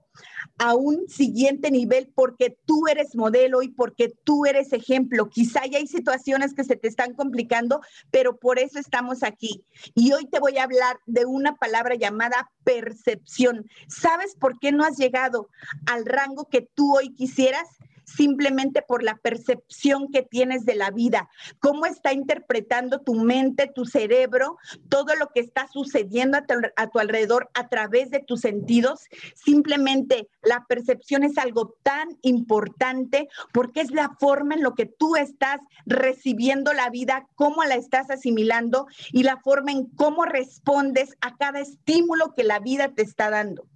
a 0.58 0.74
un 0.74 1.08
siguiente 1.08 1.70
nivel 1.70 2.10
porque 2.14 2.56
tú 2.64 2.88
eres 2.88 3.14
modelo 3.14 3.62
y 3.62 3.68
porque 3.68 4.12
tú 4.24 4.46
eres 4.46 4.72
ejemplo. 4.72 5.28
Quizá 5.28 5.64
ya 5.66 5.78
hay 5.78 5.86
situaciones 5.86 6.54
que 6.54 6.64
se 6.64 6.76
te 6.76 6.88
están 6.88 7.14
complicando, 7.14 7.80
pero 8.10 8.36
por 8.36 8.58
eso 8.58 8.78
estamos 8.78 9.22
aquí. 9.22 9.64
Y 9.94 10.12
hoy 10.12 10.26
te 10.26 10.40
voy 10.40 10.58
a 10.58 10.64
hablar 10.64 10.98
de 11.06 11.24
una 11.26 11.54
palabra 11.56 11.94
llamada 11.94 12.50
percepción. 12.64 13.68
¿Sabes 13.86 14.34
por 14.34 14.58
qué 14.58 14.72
no 14.72 14.84
has 14.84 14.96
llegado 14.96 15.48
al 15.86 16.04
rango 16.04 16.48
que 16.48 16.62
tú 16.62 16.96
hoy 16.96 17.14
quisieras? 17.14 17.68
Simplemente 18.16 18.82
por 18.82 19.02
la 19.02 19.16
percepción 19.16 20.08
que 20.10 20.22
tienes 20.22 20.64
de 20.64 20.74
la 20.74 20.90
vida, 20.90 21.28
cómo 21.60 21.86
está 21.86 22.12
interpretando 22.12 23.00
tu 23.00 23.14
mente, 23.14 23.70
tu 23.72 23.84
cerebro, 23.84 24.56
todo 24.88 25.14
lo 25.16 25.28
que 25.28 25.40
está 25.40 25.68
sucediendo 25.68 26.38
a 26.38 26.88
tu, 26.88 26.98
alrededor 26.98 27.50
a 27.54 27.68
través 27.68 28.10
de 28.10 28.20
tus 28.20 28.40
sentidos. 28.40 29.04
Simplemente 29.34 30.28
la 30.42 30.64
percepción 30.68 31.22
es 31.22 31.38
algo 31.38 31.76
tan 31.82 32.08
importante 32.22 33.28
porque 33.52 33.80
es 33.80 33.90
la 33.90 34.16
forma 34.18 34.54
en 34.54 34.62
lo 34.62 34.74
que 34.74 34.86
tú 34.86 35.16
estás 35.16 35.60
recibiendo 35.86 36.72
la 36.72 36.90
vida, 36.90 37.26
cómo 37.34 37.64
la 37.64 37.74
estás 37.74 38.10
asimilando 38.10 38.86
y 39.12 39.22
la 39.22 39.38
forma 39.38 39.72
en 39.72 39.86
cómo 39.86 40.24
respondes 40.24 41.16
a 41.20 41.36
cada 41.36 41.60
estímulo 41.60 42.34
que 42.34 42.44
la 42.44 42.58
vida 42.58 42.88
te 42.88 43.02
está 43.02 43.30
dando. 43.30 43.66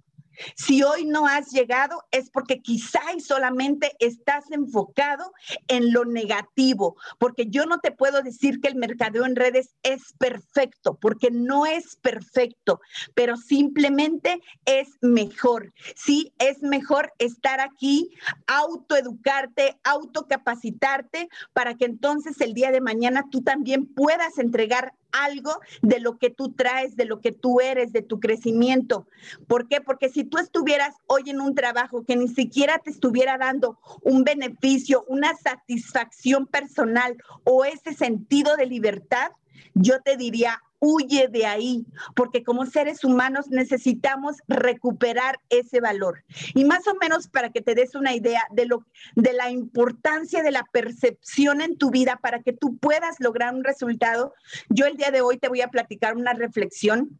Si 0.55 0.83
hoy 0.83 1.05
no 1.05 1.27
has 1.27 1.51
llegado 1.51 2.03
es 2.11 2.29
porque 2.29 2.61
quizá 2.61 3.01
y 3.15 3.21
solamente 3.21 3.95
estás 3.99 4.49
enfocado 4.51 5.33
en 5.67 5.93
lo 5.93 6.05
negativo, 6.05 6.95
porque 7.19 7.47
yo 7.47 7.65
no 7.65 7.79
te 7.79 7.91
puedo 7.91 8.21
decir 8.21 8.59
que 8.59 8.67
el 8.67 8.75
mercadeo 8.75 9.25
en 9.25 9.35
redes 9.35 9.75
es 9.83 10.13
perfecto, 10.17 10.97
porque 10.99 11.29
no 11.31 11.65
es 11.65 11.95
perfecto, 11.97 12.81
pero 13.13 13.37
simplemente 13.37 14.41
es 14.65 14.89
mejor. 15.01 15.73
Sí, 15.95 16.33
es 16.39 16.61
mejor 16.61 17.13
estar 17.19 17.59
aquí, 17.59 18.11
autoeducarte, 18.47 19.79
autocapacitarte, 19.83 21.29
para 21.53 21.75
que 21.75 21.85
entonces 21.85 22.39
el 22.41 22.53
día 22.53 22.71
de 22.71 22.81
mañana 22.81 23.25
tú 23.29 23.41
también 23.41 23.85
puedas 23.85 24.37
entregar 24.37 24.93
algo 25.13 25.59
de 25.81 25.99
lo 25.99 26.17
que 26.17 26.29
tú 26.29 26.51
traes, 26.53 26.95
de 26.95 27.05
lo 27.05 27.21
que 27.21 27.31
tú 27.31 27.61
eres, 27.61 27.93
de 27.93 28.01
tu 28.01 28.19
crecimiento. 28.19 29.07
¿Por 29.47 29.67
qué? 29.67 29.79
Porque 29.79 30.09
si 30.09 30.23
tú 30.23 30.37
estuvieras 30.37 30.95
hoy 31.07 31.29
en 31.29 31.39
un 31.39 31.55
trabajo 31.55 32.03
que 32.03 32.15
ni 32.15 32.27
siquiera 32.27 32.79
te 32.79 32.89
estuviera 32.89 33.37
dando 33.37 33.79
un 34.01 34.23
beneficio, 34.23 35.05
una 35.07 35.35
satisfacción 35.35 36.47
personal 36.47 37.15
o 37.43 37.63
ese 37.63 37.93
sentido 37.93 38.55
de 38.57 38.65
libertad, 38.65 39.31
yo 39.73 40.01
te 40.01 40.17
diría, 40.17 40.61
huye 40.79 41.29
de 41.29 41.45
ahí, 41.45 41.85
porque 42.15 42.43
como 42.43 42.65
seres 42.65 43.03
humanos 43.03 43.47
necesitamos 43.49 44.37
recuperar 44.47 45.39
ese 45.49 45.79
valor. 45.79 46.23
Y 46.53 46.65
más 46.65 46.87
o 46.87 46.95
menos 46.95 47.27
para 47.27 47.51
que 47.51 47.61
te 47.61 47.73
des 47.73 47.95
una 47.95 48.13
idea 48.13 48.43
de 48.51 48.65
lo 48.65 48.85
de 49.15 49.31
la 49.31 49.49
importancia 49.49 50.43
de 50.43 50.51
la 50.51 50.67
percepción 50.71 51.61
en 51.61 51.77
tu 51.77 51.89
vida 51.89 52.19
para 52.21 52.41
que 52.41 52.51
tú 52.51 52.77
puedas 52.77 53.15
lograr 53.19 53.53
un 53.53 53.63
resultado, 53.63 54.33
yo 54.69 54.85
el 54.85 54.97
día 54.97 55.11
de 55.11 55.21
hoy 55.21 55.37
te 55.37 55.47
voy 55.47 55.61
a 55.61 55.69
platicar 55.69 56.17
una 56.17 56.33
reflexión 56.33 57.17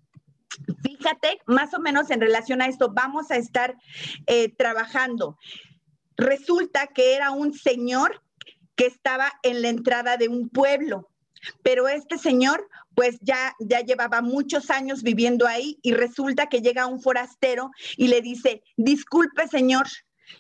Fíjate, 0.84 1.42
más 1.48 1.74
o 1.74 1.80
menos 1.80 2.12
en 2.12 2.22
relación 2.22 2.62
a 2.62 2.68
esto, 2.68 2.92
vamos 2.94 3.32
a 3.32 3.38
estar 3.38 3.76
eh, 4.28 4.54
trabajando. 4.56 5.38
Resulta 6.16 6.88
que 6.88 7.16
era 7.16 7.32
un 7.32 7.54
señor 7.54 8.22
que 8.76 8.86
estaba 8.86 9.32
en 9.44 9.62
la 9.62 9.70
entrada 9.70 10.18
de 10.18 10.28
un 10.28 10.50
pueblo, 10.50 11.10
pero 11.62 11.88
este 11.88 12.18
señor 12.18 12.68
pues 12.96 13.18
ya, 13.22 13.56
ya 13.60 13.82
llevaba 13.82 14.22
muchos 14.22 14.70
años 14.70 15.04
viviendo 15.04 15.48
ahí 15.48 15.80
y 15.82 15.94
resulta 15.94 16.48
que 16.48 16.62
llega 16.62 16.86
un 16.86 17.02
forastero 17.02 17.72
y 17.98 18.08
le 18.08 18.22
dice, 18.22 18.64
disculpe 18.78 19.48
señor, 19.48 19.88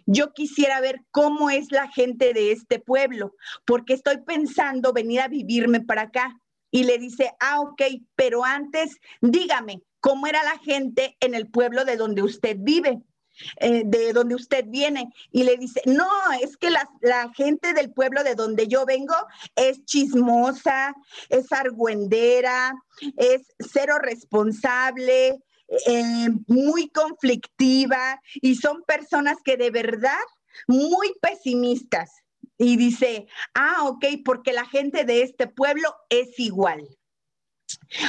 yo 0.06 0.34
quisiera 0.34 0.82
ver 0.82 1.02
cómo 1.12 1.50
es 1.50 1.72
la 1.72 1.88
gente 1.88 2.34
de 2.34 2.52
este 2.52 2.80
pueblo, 2.80 3.34
porque 3.66 3.94
estoy 3.94 4.18
pensando 4.26 4.94
venir 4.94 5.22
a 5.22 5.28
vivirme 5.28 5.82
para 5.82 6.04
acá. 6.04 6.38
Y 6.72 6.86
le 6.86 6.98
dice, 6.98 7.32
ah, 7.39 7.60
ok, 7.62 7.82
pero 8.16 8.44
antes 8.44 8.98
dígame, 9.22 9.84
¿cómo 10.00 10.26
era 10.26 10.44
la 10.44 10.58
gente 10.58 11.16
en 11.20 11.36
el 11.36 11.48
pueblo 11.48 11.86
de 11.86 11.98
donde 11.98 12.24
usted 12.24 12.58
vive? 12.60 13.00
Eh, 13.58 13.84
de 13.86 14.13
donde 14.13 14.36
usted 14.36 14.65
viene 14.67 15.12
y 15.32 15.43
le 15.43 15.58
dice, 15.58 15.82
no, 15.86 16.08
es 16.41 16.56
que 16.58 16.69
la, 16.69 16.88
gente 17.36 17.74
del 17.74 17.91
pueblo 17.91 18.24
de 18.24 18.36
donde 18.36 18.67
yo 18.67 18.86
vengo 18.86 19.15
es 19.56 19.84
chismosa, 19.86 20.93
es 21.30 21.52
argüendera, 21.52 22.74
es 23.17 23.41
cero 23.60 23.98
responsable, 24.00 25.41
eh, 25.88 26.30
muy 26.48 26.89
conflictiva 26.89 28.19
y 28.36 28.56
son 28.56 28.84
personas 28.84 29.38
que 29.43 29.58
de 29.58 29.72
verdad 29.72 30.24
muy 30.67 31.13
pesimistas. 31.22 32.12
Y 32.58 32.78
dice, 32.78 33.26
ah, 33.56 33.88
ok, 33.88 34.06
porque 34.24 34.54
la 34.54 34.65
gente 34.65 35.06
de 35.06 35.24
este 35.24 35.48
pueblo 35.48 35.93
es 36.10 36.38
igual. 36.39 36.88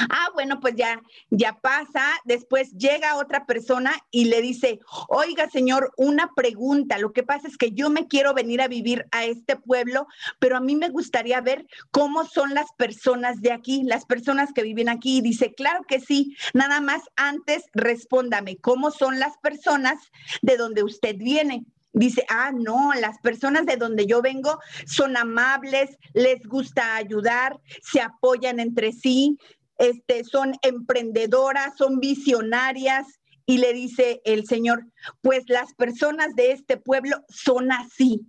Ah, 0.09 0.29
bueno, 0.33 0.59
pues 0.59 0.75
ya, 0.75 1.01
ya 1.29 1.53
pasa. 1.61 2.05
Después 2.25 2.71
llega 2.71 3.17
otra 3.17 3.45
persona 3.45 3.93
y 4.11 4.25
le 4.25 4.41
dice, 4.41 4.79
oiga, 5.07 5.49
señor, 5.49 5.93
una 5.97 6.31
pregunta. 6.35 6.97
Lo 6.97 7.13
que 7.13 7.23
pasa 7.23 7.47
es 7.47 7.57
que 7.57 7.71
yo 7.71 7.89
me 7.89 8.07
quiero 8.07 8.33
venir 8.33 8.61
a 8.61 8.67
vivir 8.67 9.05
a 9.11 9.25
este 9.25 9.55
pueblo, 9.55 10.07
pero 10.39 10.57
a 10.57 10.61
mí 10.61 10.75
me 10.75 10.89
gustaría 10.89 11.41
ver 11.41 11.65
cómo 11.91 12.25
son 12.25 12.53
las 12.53 12.71
personas 12.77 13.41
de 13.41 13.51
aquí, 13.51 13.83
las 13.83 14.05
personas 14.05 14.51
que 14.53 14.63
viven 14.63 14.89
aquí. 14.89 15.17
Y 15.17 15.21
dice, 15.21 15.53
claro 15.53 15.83
que 15.87 15.99
sí. 15.99 16.35
Nada 16.53 16.81
más 16.81 17.01
antes 17.15 17.63
respóndame, 17.73 18.57
¿cómo 18.57 18.91
son 18.91 19.19
las 19.19 19.37
personas 19.37 19.97
de 20.41 20.57
donde 20.57 20.83
usted 20.83 21.15
viene? 21.17 21.65
dice, 21.95 22.25
ah, 22.29 22.51
no, 22.53 22.93
las 22.93 23.19
personas 23.19 23.65
de 23.65 23.77
donde 23.77 24.05
yo 24.05 24.21
vengo 24.21 24.59
son 24.85 25.17
amables, 25.17 25.97
les 26.13 26.43
gusta 26.45 26.97
ayudar, 26.97 27.59
se 27.81 28.01
apoyan 28.01 28.59
entre 28.59 28.91
sí, 28.91 29.37
este, 29.77 30.23
son 30.23 30.55
emprendedoras, 30.61 31.75
son 31.77 31.99
visionarias. 31.99 33.07
Y 33.47 33.59
le 33.59 33.73
dice 33.73 34.21
el 34.25 34.47
Señor, 34.47 34.85
pues 35.21 35.43
las 35.47 35.73
personas 35.75 36.35
de 36.35 36.51
este 36.51 36.77
pueblo 36.77 37.23
son 37.29 37.71
así. 37.71 38.25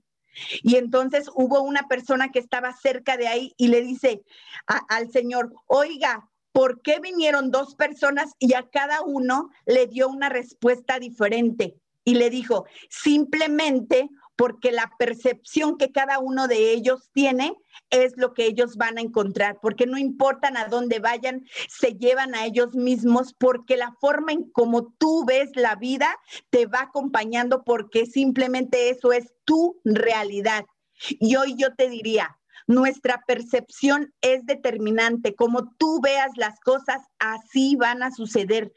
Y 0.62 0.76
entonces 0.76 1.30
hubo 1.35 1.62
una 1.62 1.88
persona 1.88 2.30
que 2.30 2.38
estaba 2.38 2.76
cerca 2.76 3.16
de 3.16 3.26
ahí 3.26 3.54
y 3.56 3.68
le 3.68 3.80
dice 3.80 4.22
al 4.66 5.11
Señor, 5.11 5.54
oiga, 5.66 6.28
¿por 6.52 6.82
qué 6.82 7.00
vinieron 7.00 7.50
dos 7.50 7.74
personas 7.74 8.32
y 8.38 8.52
a 8.52 8.68
cada 8.68 9.00
uno 9.00 9.48
le 9.64 9.87
dio 9.87 10.09
una 10.09 10.28
respuesta 10.28 10.98
diferente? 10.98 11.76
y 12.06 12.14
le 12.14 12.30
dijo, 12.30 12.66
simplemente 12.88 14.09
porque 14.37 14.70
la 14.70 14.92
percepción 14.99 15.79
que 15.79 15.92
cada 15.92 16.18
uno 16.18 16.46
de 16.46 16.72
ellos 16.72 17.11
tiene 17.12 17.57
es 17.90 18.12
lo 18.16 18.35
que 18.35 18.46
ellos 18.46 18.77
van 18.77 18.99
a 18.99 19.01
encontrar, 19.01 19.59
porque 19.61 19.87
no 19.87 19.99
importan 19.99 20.57
a 20.57 20.66
dónde 20.66 20.99
vayan, 20.99 21.46
se 21.68 21.94
llevan 21.94 22.35
a 22.35 22.44
ellos 22.44 22.75
mismos, 22.75 23.35
porque 23.38 23.77
la 23.77 23.92
forma 24.01 24.33
en 24.33 24.51
cómo 24.51 24.92
tú 24.99 25.25
ves 25.25 25.51
la 25.55 25.75
vida 25.77 26.16
te 26.51 26.66
va 26.66 26.83
acompañando, 26.83 27.64
porque 27.64 28.07
simplemente 28.07 28.90
eso 28.90 29.12
es 29.12 29.33
tu 29.44 29.81
realidad. 29.85 30.64
Y 31.09 31.37
hoy 31.37 31.57
yo 31.57 31.75
te 31.75 31.88
diría, 31.88 32.38
nuestra 32.66 33.22
percepción 33.27 34.12
es 34.20 34.44
determinante. 34.44 35.35
Como 35.35 35.75
tú 35.77 36.01
veas 36.01 36.31
las 36.37 36.59
cosas, 36.61 37.03
así 37.18 37.77
van 37.77 38.03
a 38.03 38.11
suceder. 38.11 38.72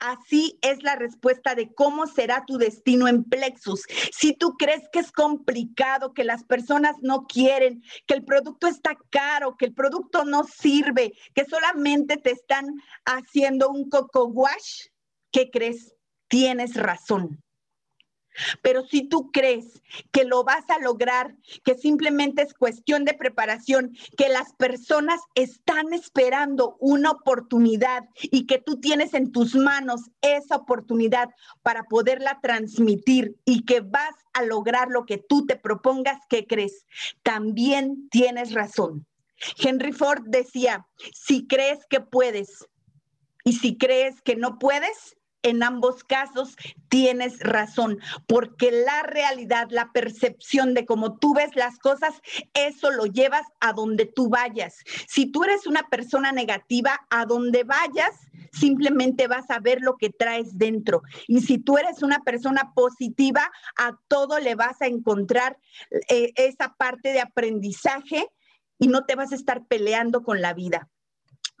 Así 0.00 0.58
es 0.62 0.82
la 0.82 0.96
respuesta 0.96 1.54
de 1.54 1.72
cómo 1.74 2.06
será 2.06 2.44
tu 2.46 2.56
destino 2.56 3.06
en 3.06 3.22
Plexus. 3.22 3.82
Si 4.12 4.32
tú 4.34 4.56
crees 4.58 4.82
que 4.90 4.98
es 4.98 5.12
complicado, 5.12 6.14
que 6.14 6.24
las 6.24 6.42
personas 6.44 6.96
no 7.02 7.26
quieren, 7.26 7.82
que 8.06 8.14
el 8.14 8.24
producto 8.24 8.66
está 8.66 8.96
caro, 9.10 9.56
que 9.58 9.66
el 9.66 9.74
producto 9.74 10.24
no 10.24 10.44
sirve, 10.44 11.12
que 11.34 11.44
solamente 11.44 12.16
te 12.16 12.30
están 12.30 12.66
haciendo 13.04 13.68
un 13.68 13.90
coco 13.90 14.24
wash, 14.24 14.86
¿qué 15.30 15.50
crees? 15.50 15.94
Tienes 16.28 16.76
razón. 16.76 17.42
Pero 18.62 18.84
si 18.86 19.08
tú 19.08 19.30
crees 19.32 19.82
que 20.12 20.24
lo 20.24 20.44
vas 20.44 20.68
a 20.70 20.78
lograr, 20.78 21.36
que 21.64 21.74
simplemente 21.76 22.42
es 22.42 22.54
cuestión 22.54 23.04
de 23.04 23.14
preparación, 23.14 23.96
que 24.16 24.28
las 24.28 24.52
personas 24.54 25.20
están 25.34 25.92
esperando 25.92 26.76
una 26.80 27.10
oportunidad 27.10 28.04
y 28.22 28.46
que 28.46 28.58
tú 28.58 28.80
tienes 28.80 29.14
en 29.14 29.32
tus 29.32 29.54
manos 29.54 30.10
esa 30.20 30.56
oportunidad 30.56 31.30
para 31.62 31.84
poderla 31.84 32.38
transmitir 32.42 33.36
y 33.44 33.64
que 33.64 33.80
vas 33.80 34.14
a 34.32 34.42
lograr 34.42 34.88
lo 34.88 35.04
que 35.04 35.18
tú 35.18 35.46
te 35.46 35.56
propongas, 35.56 36.18
¿qué 36.28 36.46
crees? 36.46 36.86
También 37.22 38.08
tienes 38.10 38.52
razón. 38.52 39.06
Henry 39.56 39.92
Ford 39.92 40.22
decía, 40.26 40.86
si 41.12 41.46
crees 41.46 41.86
que 41.88 42.00
puedes 42.00 42.68
y 43.44 43.54
si 43.54 43.78
crees 43.78 44.20
que 44.22 44.36
no 44.36 44.58
puedes, 44.58 45.16
en 45.42 45.62
ambos 45.62 46.04
casos 46.04 46.56
tienes 46.88 47.38
razón, 47.40 47.98
porque 48.26 48.70
la 48.70 49.02
realidad, 49.02 49.68
la 49.70 49.92
percepción 49.92 50.74
de 50.74 50.84
cómo 50.84 51.18
tú 51.18 51.34
ves 51.34 51.54
las 51.54 51.78
cosas, 51.78 52.20
eso 52.54 52.90
lo 52.90 53.06
llevas 53.06 53.46
a 53.60 53.72
donde 53.72 54.06
tú 54.06 54.28
vayas. 54.28 54.76
Si 55.08 55.26
tú 55.30 55.44
eres 55.44 55.66
una 55.66 55.82
persona 55.88 56.32
negativa, 56.32 57.00
a 57.10 57.24
donde 57.24 57.64
vayas, 57.64 58.14
simplemente 58.52 59.28
vas 59.28 59.50
a 59.50 59.60
ver 59.60 59.80
lo 59.80 59.96
que 59.96 60.10
traes 60.10 60.58
dentro. 60.58 61.02
Y 61.26 61.40
si 61.40 61.58
tú 61.58 61.78
eres 61.78 62.02
una 62.02 62.20
persona 62.20 62.72
positiva, 62.74 63.50
a 63.78 63.98
todo 64.08 64.38
le 64.40 64.54
vas 64.54 64.80
a 64.82 64.86
encontrar 64.86 65.58
eh, 66.08 66.32
esa 66.36 66.74
parte 66.76 67.12
de 67.12 67.20
aprendizaje 67.20 68.28
y 68.78 68.88
no 68.88 69.04
te 69.04 69.14
vas 69.14 69.32
a 69.32 69.36
estar 69.36 69.66
peleando 69.66 70.22
con 70.22 70.40
la 70.40 70.54
vida 70.54 70.88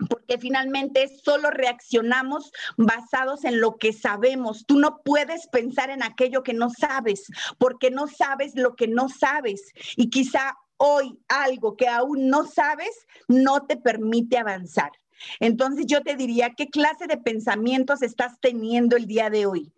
porque 0.08 0.38
finalmente 0.38 1.08
solo 1.22 1.50
reaccionamos 1.50 2.52
basados 2.76 3.44
en 3.44 3.60
lo 3.60 3.76
que 3.76 3.92
sabemos. 3.92 4.64
Tú 4.66 4.78
no 4.78 5.00
puedes 5.04 5.46
pensar 5.48 5.90
en 5.90 6.02
aquello 6.02 6.42
que 6.42 6.54
no 6.54 6.70
sabes, 6.70 7.26
porque 7.58 7.90
no 7.90 8.06
sabes 8.06 8.54
lo 8.54 8.76
que 8.76 8.88
no 8.88 9.08
sabes. 9.08 9.72
Y 9.96 10.10
quizá 10.10 10.56
hoy 10.76 11.18
algo 11.28 11.76
que 11.76 11.88
aún 11.88 12.28
no 12.28 12.46
sabes 12.46 13.06
no 13.28 13.66
te 13.66 13.76
permite 13.76 14.38
avanzar. 14.38 14.90
Entonces 15.38 15.86
yo 15.86 16.02
te 16.02 16.16
diría, 16.16 16.54
¿qué 16.56 16.68
clase 16.68 17.06
de 17.06 17.18
pensamientos 17.18 18.02
estás 18.02 18.40
teniendo 18.40 18.96
el 18.96 19.06
día 19.06 19.28
de 19.28 19.46
hoy? 19.46 19.72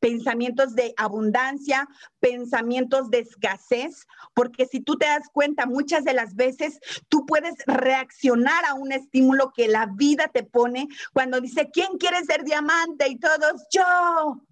Pensamientos 0.00 0.74
de 0.74 0.94
abundancia, 0.96 1.88
pensamientos 2.20 3.10
de 3.10 3.20
escasez, 3.20 4.06
porque 4.34 4.66
si 4.66 4.80
tú 4.80 4.96
te 4.96 5.06
das 5.06 5.28
cuenta, 5.32 5.66
muchas 5.66 6.04
de 6.04 6.14
las 6.14 6.34
veces 6.34 6.78
tú 7.08 7.26
puedes 7.26 7.54
reaccionar 7.66 8.64
a 8.64 8.74
un 8.74 8.92
estímulo 8.92 9.52
que 9.52 9.68
la 9.68 9.86
vida 9.86 10.28
te 10.28 10.42
pone 10.42 10.88
cuando 11.12 11.40
dice, 11.40 11.70
¿quién 11.72 11.98
quiere 11.98 12.24
ser 12.24 12.44
diamante? 12.44 13.08
Y 13.08 13.18
todos, 13.18 13.66
yo. 13.70 14.42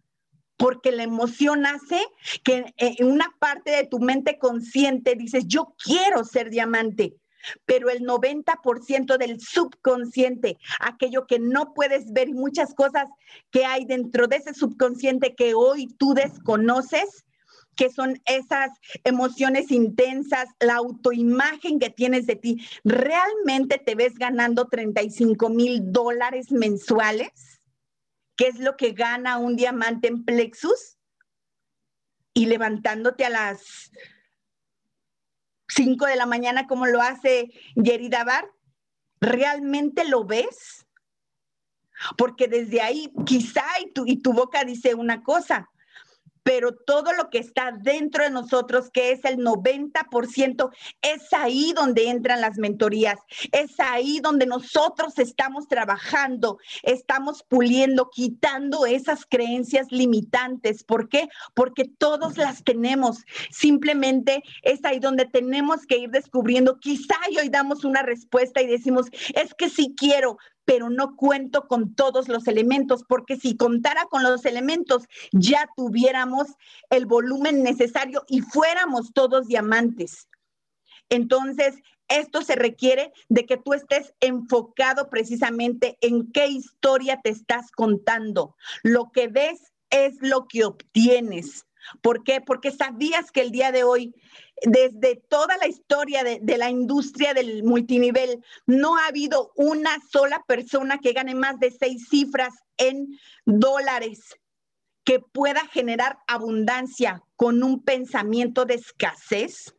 Porque 0.58 0.90
la 0.90 1.02
emoción 1.02 1.66
hace 1.66 2.00
que 2.42 2.72
en 2.78 3.06
una 3.06 3.34
parte 3.38 3.72
de 3.72 3.86
tu 3.86 3.98
mente 3.98 4.38
consciente 4.38 5.14
dices, 5.14 5.44
yo 5.46 5.74
quiero 5.84 6.24
ser 6.24 6.48
diamante 6.48 7.14
pero 7.64 7.90
el 7.90 8.00
90% 8.00 9.18
del 9.18 9.40
subconsciente, 9.40 10.58
aquello 10.80 11.26
que 11.26 11.38
no 11.38 11.74
puedes 11.74 12.12
ver 12.12 12.30
muchas 12.30 12.74
cosas 12.74 13.08
que 13.50 13.64
hay 13.64 13.84
dentro 13.84 14.26
de 14.26 14.36
ese 14.36 14.54
subconsciente 14.54 15.34
que 15.34 15.54
hoy 15.54 15.86
tú 15.98 16.14
desconoces, 16.14 17.24
que 17.76 17.90
son 17.90 18.20
esas 18.24 18.70
emociones 19.04 19.70
intensas, 19.70 20.48
la 20.60 20.76
autoimagen 20.76 21.78
que 21.78 21.90
tienes 21.90 22.26
de 22.26 22.36
ti, 22.36 22.66
¿realmente 22.84 23.78
te 23.78 23.94
ves 23.94 24.14
ganando 24.14 24.66
35 24.66 25.50
mil 25.50 25.92
dólares 25.92 26.50
mensuales? 26.50 27.60
¿Qué 28.36 28.48
es 28.48 28.58
lo 28.58 28.76
que 28.76 28.92
gana 28.92 29.38
un 29.38 29.56
diamante 29.56 30.08
en 30.08 30.24
Plexus? 30.24 30.98
Y 32.34 32.46
levantándote 32.46 33.24
a 33.24 33.30
las 33.30 33.90
5 35.68 36.06
de 36.06 36.16
la 36.16 36.26
mañana 36.26 36.66
como 36.66 36.86
lo 36.86 37.00
hace 37.00 37.50
Yerida 37.74 38.24
Bar? 38.24 38.48
¿Realmente 39.20 40.04
lo 40.04 40.24
ves? 40.24 40.86
Porque 42.16 42.48
desde 42.48 42.82
ahí 42.82 43.12
quizá 43.24 43.64
y 43.80 43.92
tu, 43.92 44.06
y 44.06 44.16
tu 44.16 44.32
boca 44.32 44.64
dice 44.64 44.94
una 44.94 45.22
cosa, 45.22 45.70
pero 46.46 46.72
todo 46.72 47.12
lo 47.12 47.28
que 47.28 47.38
está 47.38 47.72
dentro 47.72 48.22
de 48.22 48.30
nosotros, 48.30 48.88
que 48.92 49.10
es 49.10 49.24
el 49.24 49.38
90%, 49.38 50.70
es 51.02 51.32
ahí 51.32 51.72
donde 51.74 52.08
entran 52.08 52.40
las 52.40 52.56
mentorías, 52.56 53.18
es 53.50 53.80
ahí 53.80 54.20
donde 54.20 54.46
nosotros 54.46 55.18
estamos 55.18 55.66
trabajando, 55.66 56.58
estamos 56.84 57.42
puliendo, 57.48 58.10
quitando 58.14 58.86
esas 58.86 59.26
creencias 59.28 59.90
limitantes. 59.90 60.84
¿Por 60.84 61.08
qué? 61.08 61.28
Porque 61.52 61.90
todos 61.98 62.38
las 62.38 62.62
tenemos. 62.62 63.24
Simplemente 63.50 64.44
es 64.62 64.84
ahí 64.84 65.00
donde 65.00 65.24
tenemos 65.24 65.84
que 65.84 65.98
ir 65.98 66.10
descubriendo. 66.10 66.78
Quizá 66.78 67.16
hoy 67.40 67.48
damos 67.48 67.84
una 67.84 68.02
respuesta 68.02 68.62
y 68.62 68.68
decimos, 68.68 69.06
es 69.34 69.52
que 69.52 69.68
sí 69.68 69.96
quiero, 69.98 70.38
pero 70.66 70.90
no 70.90 71.16
cuento 71.16 71.66
con 71.66 71.94
todos 71.94 72.28
los 72.28 72.46
elementos, 72.46 73.04
porque 73.08 73.36
si 73.36 73.56
contara 73.56 74.04
con 74.10 74.22
los 74.22 74.44
elementos, 74.44 75.04
ya 75.32 75.70
tuviéramos 75.76 76.48
el 76.90 77.06
volumen 77.06 77.62
necesario 77.62 78.24
y 78.28 78.42
fuéramos 78.42 79.14
todos 79.14 79.46
diamantes. 79.46 80.28
Entonces, 81.08 81.76
esto 82.08 82.42
se 82.42 82.56
requiere 82.56 83.12
de 83.28 83.46
que 83.46 83.56
tú 83.56 83.72
estés 83.72 84.12
enfocado 84.20 85.08
precisamente 85.08 85.98
en 86.00 86.30
qué 86.32 86.48
historia 86.48 87.20
te 87.22 87.30
estás 87.30 87.70
contando. 87.70 88.56
Lo 88.82 89.10
que 89.12 89.28
ves 89.28 89.72
es 89.90 90.16
lo 90.20 90.46
que 90.46 90.64
obtienes. 90.64 91.65
¿Por 92.00 92.24
qué? 92.24 92.40
Porque 92.40 92.70
sabías 92.70 93.30
que 93.30 93.40
el 93.40 93.50
día 93.50 93.72
de 93.72 93.84
hoy, 93.84 94.14
desde 94.62 95.16
toda 95.16 95.56
la 95.58 95.66
historia 95.66 96.24
de, 96.24 96.56
la 96.56 96.70
industria 96.70 97.34
del 97.34 97.62
multinivel, 97.62 98.42
no 98.66 98.96
ha 98.96 99.06
habido 99.06 99.52
una 99.56 99.98
sola 100.10 100.42
persona 100.46 100.98
que 100.98 101.12
gane 101.12 101.34
más 101.34 101.58
de 101.58 101.70
seis 101.70 102.08
cifras 102.08 102.54
en 102.76 103.18
dólares 103.44 104.36
que 105.04 105.20
pueda 105.20 105.66
generar 105.68 106.18
abundancia 106.26 107.22
con 107.36 107.62
un 107.62 107.82
pensamiento 107.82 108.64
de 108.64 108.74
escasez. 108.74 109.74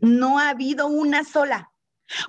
No 0.00 0.38
ha 0.38 0.50
habido 0.50 0.86
una 0.86 1.24
sola. 1.24 1.72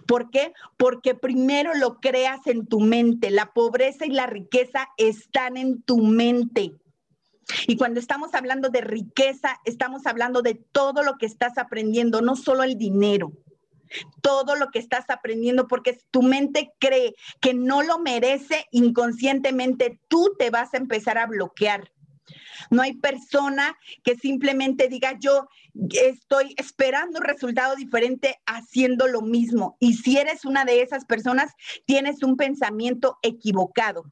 ¿Por 0.07 0.31
qué? 0.31 0.53
Porque 0.77 1.13
primero 1.13 1.75
lo 1.75 1.99
creas 1.99 2.47
en 2.47 2.65
tu 2.65 2.79
mente. 2.79 3.29
La 3.29 3.53
pobreza 3.53 4.05
y 4.05 4.09
la 4.09 4.25
riqueza 4.25 4.89
están 4.97 5.55
en 5.57 5.81
tu 5.83 5.99
mente. 5.99 6.73
Y 7.67 7.77
cuando 7.77 7.99
estamos 7.99 8.33
hablando 8.33 8.69
de 8.69 8.81
riqueza, 8.81 9.59
estamos 9.65 10.05
hablando 10.05 10.41
de 10.41 10.55
todo 10.55 11.03
lo 11.03 11.17
que 11.17 11.25
estás 11.25 11.57
aprendiendo, 11.57 12.21
no 12.21 12.35
solo 12.35 12.63
el 12.63 12.77
dinero, 12.77 13.31
todo 14.21 14.55
lo 14.55 14.69
que 14.69 14.79
estás 14.79 15.09
aprendiendo, 15.09 15.67
porque 15.67 15.99
tu 16.11 16.21
mente 16.21 16.73
cree 16.79 17.15
que 17.39 17.53
no 17.53 17.83
lo 17.83 17.99
merece, 17.99 18.65
inconscientemente 18.71 19.99
tú 20.07 20.35
te 20.37 20.49
vas 20.49 20.73
a 20.73 20.77
empezar 20.77 21.17
a 21.17 21.27
bloquear. 21.27 21.91
No 22.69 22.81
hay 22.81 22.93
persona 22.93 23.77
que 24.03 24.15
simplemente 24.15 24.89
diga 24.89 25.17
yo 25.19 25.47
estoy 25.91 26.53
esperando 26.57 27.19
un 27.19 27.25
resultado 27.25 27.75
diferente 27.75 28.41
haciendo 28.45 29.07
lo 29.07 29.21
mismo. 29.21 29.77
Y 29.79 29.93
si 29.93 30.17
eres 30.17 30.43
una 30.43 30.65
de 30.65 30.81
esas 30.81 31.05
personas, 31.05 31.53
tienes 31.85 32.23
un 32.23 32.35
pensamiento 32.35 33.17
equivocado. 33.21 34.11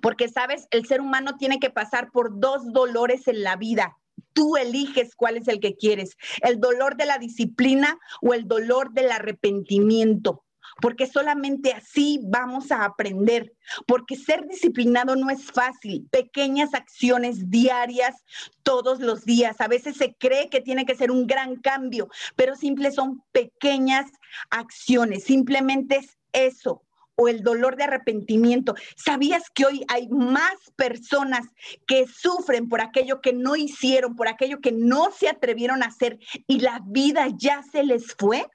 Porque, 0.00 0.28
sabes, 0.28 0.66
el 0.70 0.86
ser 0.86 1.00
humano 1.00 1.36
tiene 1.38 1.58
que 1.58 1.70
pasar 1.70 2.10
por 2.10 2.38
dos 2.38 2.72
dolores 2.72 3.28
en 3.28 3.42
la 3.42 3.56
vida. 3.56 3.96
Tú 4.32 4.56
eliges 4.56 5.14
cuál 5.14 5.36
es 5.36 5.48
el 5.48 5.60
que 5.60 5.76
quieres, 5.76 6.16
el 6.42 6.60
dolor 6.60 6.96
de 6.96 7.06
la 7.06 7.18
disciplina 7.18 7.98
o 8.20 8.34
el 8.34 8.46
dolor 8.46 8.92
del 8.92 9.10
arrepentimiento. 9.10 10.44
Porque 10.80 11.06
solamente 11.06 11.72
así 11.72 12.20
vamos 12.22 12.70
a 12.70 12.84
aprender, 12.84 13.54
porque 13.86 14.14
ser 14.14 14.46
disciplinado 14.46 15.16
no 15.16 15.30
es 15.30 15.50
fácil, 15.50 16.06
pequeñas 16.10 16.74
acciones 16.74 17.48
diarias 17.50 18.16
todos 18.62 19.00
los 19.00 19.24
días, 19.24 19.60
a 19.60 19.68
veces 19.68 19.96
se 19.96 20.14
cree 20.16 20.50
que 20.50 20.60
tiene 20.60 20.84
que 20.84 20.94
ser 20.94 21.10
un 21.10 21.26
gran 21.26 21.56
cambio, 21.56 22.08
pero 22.34 22.56
simple 22.56 22.90
son 22.90 23.22
pequeñas 23.32 24.10
acciones, 24.50 25.24
simplemente 25.24 25.96
es 25.96 26.18
eso, 26.32 26.82
o 27.16 27.28
el 27.28 27.42
dolor 27.42 27.76
de 27.76 27.84
arrepentimiento. 27.84 28.74
¿Sabías 28.96 29.50
que 29.50 29.66
hoy 29.66 29.84
hay 29.88 30.08
más 30.08 30.54
personas 30.76 31.46
que 31.86 32.06
sufren 32.06 32.68
por 32.68 32.80
aquello 32.80 33.20
que 33.20 33.32
no 33.32 33.56
hicieron, 33.56 34.14
por 34.14 34.28
aquello 34.28 34.60
que 34.60 34.72
no 34.72 35.10
se 35.10 35.28
atrevieron 35.28 35.82
a 35.82 35.86
hacer 35.86 36.18
y 36.46 36.60
la 36.60 36.80
vida 36.86 37.26
ya 37.36 37.62
se 37.72 37.82
les 37.82 38.14
fue? 38.14 38.46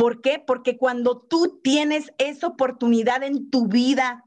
¿Por 0.00 0.22
qué? 0.22 0.42
Porque 0.44 0.78
cuando 0.78 1.20
tú 1.20 1.60
tienes 1.62 2.10
esa 2.16 2.46
oportunidad 2.46 3.22
en 3.22 3.50
tu 3.50 3.66
vida, 3.66 4.24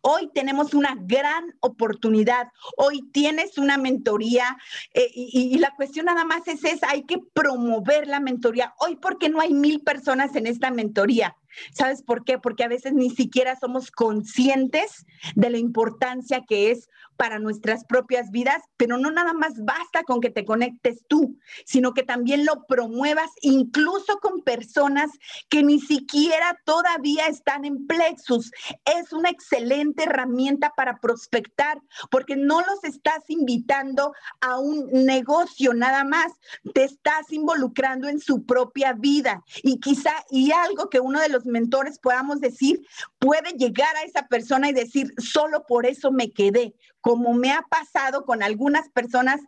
hoy 0.00 0.30
tenemos 0.32 0.72
una 0.72 0.96
gran 1.00 1.52
oportunidad, 1.58 2.46
hoy 2.76 3.02
tienes 3.10 3.58
una 3.58 3.76
mentoría 3.76 4.56
eh, 4.94 5.10
y, 5.12 5.58
la 5.58 5.74
cuestión 5.74 6.06
nada 6.06 6.24
más 6.24 6.46
es 6.46 6.62
esa, 6.62 6.90
hay 6.90 7.06
que 7.06 7.18
promover 7.34 8.06
la 8.06 8.20
mentoría. 8.20 8.72
Hoy, 8.78 8.94
¿por 8.94 9.18
qué 9.18 9.28
no 9.28 9.40
hay 9.40 9.52
mil 9.52 9.80
personas 9.80 10.36
en 10.36 10.46
esta 10.46 10.70
mentoría? 10.70 11.36
¿Sabes 11.72 12.02
por 12.02 12.24
qué? 12.24 12.38
Porque 12.38 12.64
a 12.64 12.68
veces 12.68 12.92
ni 12.92 13.10
siquiera 13.10 13.56
somos 13.58 13.90
conscientes 13.90 15.06
de 15.34 15.50
la 15.50 15.58
importancia 15.58 16.44
que 16.46 16.70
es 16.70 16.88
para 17.16 17.38
nuestras 17.38 17.84
propias 17.84 18.30
vidas, 18.30 18.62
pero 18.76 18.98
no 18.98 19.10
nada 19.10 19.32
más 19.32 19.54
basta 19.64 20.02
con 20.04 20.20
que 20.20 20.30
te 20.30 20.44
conectes 20.44 21.04
tú, 21.08 21.38
sino 21.64 21.94
que 21.94 22.02
también 22.02 22.44
lo 22.44 22.66
promuevas 22.66 23.30
incluso 23.40 24.18
con 24.20 24.42
personas 24.42 25.10
que 25.48 25.62
ni 25.62 25.80
siquiera 25.80 26.58
todavía 26.64 27.26
están 27.26 27.64
en 27.64 27.86
Plexus. 27.86 28.50
Es 28.84 29.12
una 29.12 29.30
excelente 29.30 30.04
herramienta 30.04 30.72
para 30.76 30.98
prospectar, 31.00 31.80
porque 32.10 32.36
no 32.36 32.60
los 32.60 32.84
estás 32.84 33.24
invitando 33.28 34.12
a 34.40 34.58
un 34.58 34.88
negocio 34.92 35.72
nada 35.74 36.04
más, 36.04 36.32
te 36.74 36.84
estás 36.84 37.32
involucrando 37.32 38.08
en 38.08 38.20
su 38.20 38.44
propia 38.44 38.92
vida. 38.92 39.42
Y 39.62 39.80
quizá, 39.80 40.12
y 40.30 40.52
algo 40.52 40.90
que 40.90 41.00
uno 41.00 41.20
de 41.20 41.28
los 41.28 41.45
mentores 41.46 41.98
podamos 41.98 42.40
decir, 42.40 42.86
puede 43.18 43.52
llegar 43.52 43.94
a 43.96 44.02
esa 44.02 44.26
persona 44.26 44.68
y 44.68 44.72
decir, 44.72 45.12
solo 45.18 45.64
por 45.66 45.86
eso 45.86 46.10
me 46.10 46.30
quedé, 46.32 46.74
como 47.00 47.34
me 47.34 47.52
ha 47.52 47.62
pasado 47.62 48.24
con 48.24 48.42
algunas 48.42 48.88
personas 48.90 49.40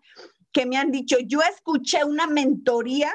que 0.53 0.67
me 0.67 0.77
han 0.77 0.91
dicho, 0.91 1.17
yo 1.21 1.41
escuché 1.43 2.05
una 2.05 2.27
mentoría 2.27 3.15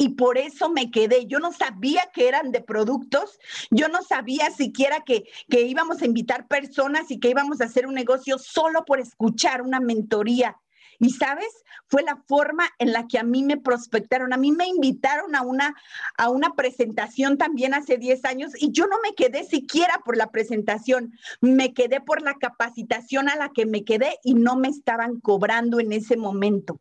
y 0.00 0.10
por 0.10 0.38
eso 0.38 0.70
me 0.70 0.90
quedé. 0.90 1.26
Yo 1.26 1.40
no 1.40 1.52
sabía 1.52 2.08
que 2.14 2.26
eran 2.26 2.52
de 2.52 2.62
productos, 2.62 3.38
yo 3.70 3.88
no 3.88 4.00
sabía 4.02 4.50
siquiera 4.50 5.00
que, 5.00 5.24
que 5.50 5.60
íbamos 5.62 6.00
a 6.00 6.06
invitar 6.06 6.48
personas 6.48 7.10
y 7.10 7.20
que 7.20 7.28
íbamos 7.28 7.60
a 7.60 7.64
hacer 7.64 7.86
un 7.86 7.94
negocio 7.94 8.38
solo 8.38 8.86
por 8.86 8.98
escuchar 8.98 9.60
una 9.60 9.78
mentoría. 9.78 10.56
Y 11.00 11.10
sabes, 11.10 11.48
fue 11.86 12.02
la 12.02 12.22
forma 12.28 12.68
en 12.78 12.92
la 12.92 13.08
que 13.08 13.18
a 13.18 13.22
mí 13.22 13.42
me 13.42 13.56
prospectaron. 13.56 14.34
A 14.34 14.36
mí 14.36 14.52
me 14.52 14.66
invitaron 14.68 15.34
a 15.34 15.40
una, 15.40 15.74
a 16.18 16.28
una 16.28 16.50
presentación 16.54 17.38
también 17.38 17.72
hace 17.72 17.96
10 17.96 18.24
años 18.26 18.52
y 18.54 18.70
yo 18.70 18.86
no 18.86 18.96
me 19.02 19.14
quedé 19.14 19.44
siquiera 19.44 20.02
por 20.04 20.18
la 20.18 20.30
presentación, 20.30 21.12
me 21.40 21.72
quedé 21.72 22.02
por 22.02 22.20
la 22.20 22.34
capacitación 22.34 23.30
a 23.30 23.36
la 23.36 23.48
que 23.48 23.64
me 23.64 23.82
quedé 23.82 24.18
y 24.22 24.34
no 24.34 24.56
me 24.56 24.68
estaban 24.68 25.20
cobrando 25.20 25.80
en 25.80 25.92
ese 25.92 26.18
momento. 26.18 26.78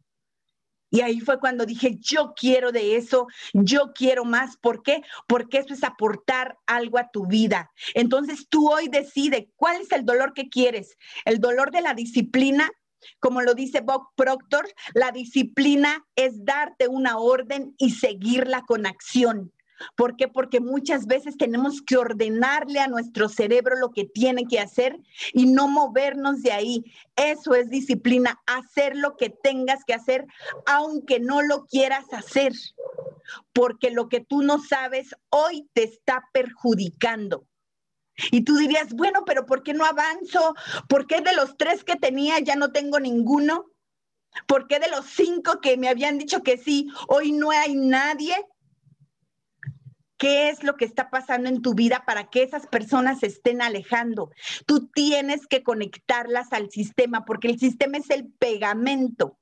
Y 0.91 1.01
ahí 1.01 1.19
fue 1.19 1.39
cuando 1.39 1.65
dije, 1.65 1.97
yo 1.99 2.34
quiero 2.36 2.71
de 2.71 2.95
eso, 2.95 3.27
yo 3.53 3.91
quiero 3.93 4.25
más. 4.25 4.58
¿Por 4.58 4.82
qué? 4.82 5.03
Porque 5.27 5.60
eso 5.60 5.73
es 5.73 5.84
aportar 5.84 6.58
algo 6.65 6.97
a 6.97 7.10
tu 7.12 7.27
vida. 7.27 7.71
Entonces 7.93 8.47
tú 8.49 8.71
hoy 8.71 8.88
decides 8.89 9.45
cuál 9.55 9.82
es 9.82 9.91
el 9.91 10.03
dolor 10.03 10.34
que 10.34 10.49
quieres. 10.49 10.97
El 11.25 11.39
dolor 11.39 11.71
de 11.71 11.82
la 11.82 11.93
disciplina 11.93 12.69
como 13.19 13.41
lo 13.41 13.53
dice 13.53 13.81
Bob 13.81 14.03
Proctor, 14.15 14.67
la 14.93 15.12
disciplina 15.12 16.05
es 16.15 16.43
darte 16.45 16.88
una 16.88 17.17
orden 17.17 17.75
y 17.77 17.91
seguirla 17.91 18.63
con 18.67 18.85
acción. 18.85 19.51
¿Por 19.95 20.15
qué? 20.15 20.27
Porque 20.27 20.59
muchas 20.59 21.07
veces 21.07 21.38
tenemos 21.38 21.81
que 21.81 21.97
ordenarle 21.97 22.79
a 22.79 22.88
nuestro 22.88 23.29
cerebro 23.29 23.77
lo 23.77 23.91
que 23.91 24.05
tiene 24.05 24.45
que 24.45 24.59
hacer 24.59 24.99
y 25.33 25.45
no 25.45 25.67
movernos 25.67 26.41
de 26.41 26.51
ahí. 26.51 26.83
Eso 27.15 27.55
es 27.55 27.69
disciplina, 27.69 28.41
hacer 28.45 28.95
lo 28.95 29.15
que 29.15 29.29
tengas 29.29 29.83
que 29.85 29.93
hacer, 29.93 30.25
aunque 30.65 31.19
no 31.19 31.41
lo 31.41 31.65
quieras 31.65 32.05
hacer. 32.12 32.53
Porque 33.53 33.91
lo 33.91 34.09
que 34.09 34.19
tú 34.19 34.41
no 34.41 34.59
sabes 34.59 35.15
hoy 35.29 35.69
te 35.73 35.83
está 35.83 36.23
perjudicando. 36.33 37.45
Y 38.32 38.41
tú 38.41 38.58
dirías, 38.58 38.93
bueno, 38.93 39.23
pero 39.25 39.45
¿por 39.45 39.63
qué 39.63 39.73
no 39.73 39.86
avanzo? 39.86 40.55
¿Por 40.88 41.08
qué 41.08 41.21
de 41.21 41.34
los 41.36 41.58
tres 41.58 41.84
que 41.84 41.95
tenía 41.95 42.39
ya 42.39 42.55
no 42.55 42.71
tengo 42.71 42.99
ninguno? 42.99 43.65
¿Por 44.47 44.67
qué 44.67 44.79
de 44.79 44.89
los 44.89 45.05
cinco 45.05 45.60
que 45.62 45.77
me 45.77 45.89
habían 45.89 46.17
dicho 46.17 46.43
que 46.43 46.58
sí, 46.58 46.89
hoy 47.08 47.32
no 47.32 47.51
hay 47.51 47.75
nadie? 47.75 48.36
¿Qué 50.17 50.49
es 50.49 50.63
lo 50.63 50.75
que 50.75 50.84
está 50.84 51.10
pasando 51.10 51.47
en 51.47 51.62
tu 51.62 51.73
vida 51.73 52.03
para 52.05 52.29
que 52.29 52.43
esas 52.43 52.67
personas 52.67 53.19
se 53.19 53.27
estén 53.27 53.62
alejando? 53.62 54.32
Tú 54.65 54.89
tienes 54.89 55.47
que 55.47 55.63
conectarlas 55.63 56.51
al 56.51 56.69
sistema 56.69 57.23
porque 57.23 57.47
el 57.47 57.58
sistema 57.58 57.97
es 57.97 58.10
el 58.10 58.27
pegamento. 58.34 59.39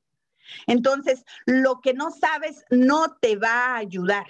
Entonces, 0.68 1.26
lo 1.46 1.82
que 1.82 1.94
no 1.94 2.12
sabes 2.12 2.64
no 2.70 3.18
te 3.20 3.36
va 3.38 3.50
a 3.50 3.78
ayudar. 3.78 4.28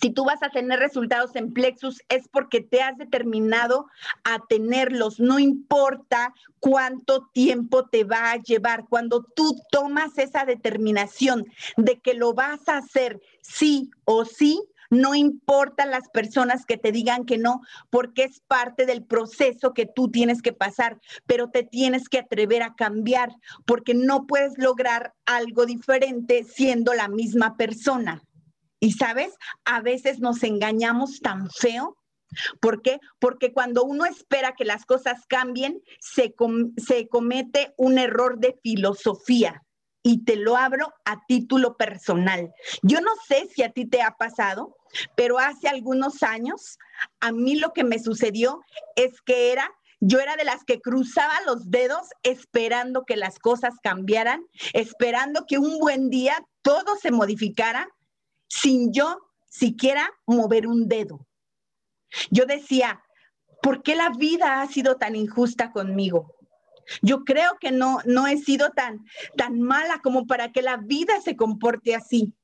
Si 0.00 0.10
tú 0.10 0.24
vas 0.24 0.42
a 0.42 0.50
tener 0.50 0.78
resultados 0.78 1.34
en 1.36 1.52
Plexus 1.52 2.00
es 2.08 2.28
porque 2.28 2.60
te 2.60 2.82
has 2.82 2.96
determinado 2.96 3.86
a 4.24 4.38
tenerlos, 4.48 5.20
no 5.20 5.38
importa 5.38 6.32
cuánto 6.60 7.28
tiempo 7.32 7.86
te 7.86 8.04
va 8.04 8.32
a 8.32 8.36
llevar. 8.36 8.84
Cuando 8.88 9.22
tú 9.22 9.60
tomas 9.70 10.16
esa 10.18 10.44
determinación 10.44 11.46
de 11.76 12.00
que 12.00 12.14
lo 12.14 12.34
vas 12.34 12.68
a 12.68 12.78
hacer 12.78 13.20
sí 13.42 13.90
o 14.04 14.24
sí, 14.24 14.60
no 14.90 15.14
importa 15.14 15.86
las 15.86 16.08
personas 16.08 16.66
que 16.66 16.76
te 16.76 16.92
digan 16.92 17.24
que 17.24 17.38
no, 17.38 17.62
porque 17.90 18.24
es 18.24 18.40
parte 18.40 18.86
del 18.86 19.02
proceso 19.02 19.74
que 19.74 19.86
tú 19.86 20.10
tienes 20.10 20.40
que 20.40 20.52
pasar, 20.52 21.00
pero 21.26 21.50
te 21.50 21.64
tienes 21.64 22.08
que 22.08 22.18
atrever 22.18 22.62
a 22.62 22.74
cambiar, 22.74 23.30
porque 23.66 23.94
no 23.94 24.26
puedes 24.26 24.56
lograr 24.56 25.14
algo 25.26 25.66
diferente 25.66 26.44
siendo 26.44 26.94
la 26.94 27.08
misma 27.08 27.56
persona. 27.56 28.22
Y 28.84 28.92
sabes, 28.92 29.32
a 29.64 29.80
veces 29.80 30.20
nos 30.20 30.42
engañamos 30.42 31.20
tan 31.20 31.48
feo. 31.48 31.96
¿Por 32.60 32.82
qué? 32.82 33.00
Porque 33.18 33.50
cuando 33.50 33.82
uno 33.82 34.04
espera 34.04 34.52
que 34.52 34.66
las 34.66 34.84
cosas 34.84 35.24
cambien, 35.26 35.80
se, 36.00 36.34
se 36.76 37.08
comete 37.08 37.72
un 37.78 37.96
error 37.96 38.38
de 38.40 38.58
filosofía. 38.62 39.62
Y 40.02 40.26
te 40.26 40.36
lo 40.36 40.58
abro 40.58 40.92
a 41.06 41.24
título 41.26 41.78
personal. 41.78 42.52
Yo 42.82 43.00
no 43.00 43.12
sé 43.26 43.48
si 43.54 43.62
a 43.62 43.70
ti 43.70 43.86
te 43.86 44.02
ha 44.02 44.18
pasado, 44.18 44.76
pero 45.16 45.38
hace 45.38 45.66
algunos 45.66 46.22
años 46.22 46.76
a 47.20 47.32
mí 47.32 47.56
lo 47.56 47.72
que 47.72 47.84
me 47.84 47.98
sucedió 47.98 48.60
es 48.96 49.22
que 49.22 49.50
era 49.50 49.72
yo 50.00 50.20
era 50.20 50.36
de 50.36 50.44
las 50.44 50.62
que 50.64 50.82
cruzaba 50.82 51.32
los 51.46 51.70
dedos 51.70 52.06
esperando 52.22 53.06
que 53.06 53.16
las 53.16 53.38
cosas 53.38 53.72
cambiaran, 53.82 54.44
esperando 54.74 55.46
que 55.48 55.56
un 55.56 55.78
buen 55.78 56.10
día 56.10 56.44
todo 56.60 56.96
se 57.00 57.10
modificara 57.10 57.88
sin 58.54 58.92
yo 58.92 59.18
siquiera 59.48 60.10
mover 60.26 60.66
un 60.66 60.88
dedo. 60.88 61.26
Yo 62.30 62.46
decía, 62.46 63.02
¿por 63.62 63.82
qué 63.82 63.96
la 63.96 64.10
vida 64.10 64.62
ha 64.62 64.66
sido 64.68 64.96
tan 64.96 65.16
injusta 65.16 65.72
conmigo? 65.72 66.36
Yo 67.02 67.24
creo 67.24 67.56
que 67.60 67.72
no, 67.72 67.98
no 68.04 68.26
he 68.26 68.36
sido 68.36 68.70
tan, 68.70 69.04
tan 69.36 69.60
mala 69.60 70.00
como 70.02 70.26
para 70.26 70.52
que 70.52 70.62
la 70.62 70.76
vida 70.76 71.20
se 71.20 71.34
comporte 71.34 71.94
así. 71.94 72.34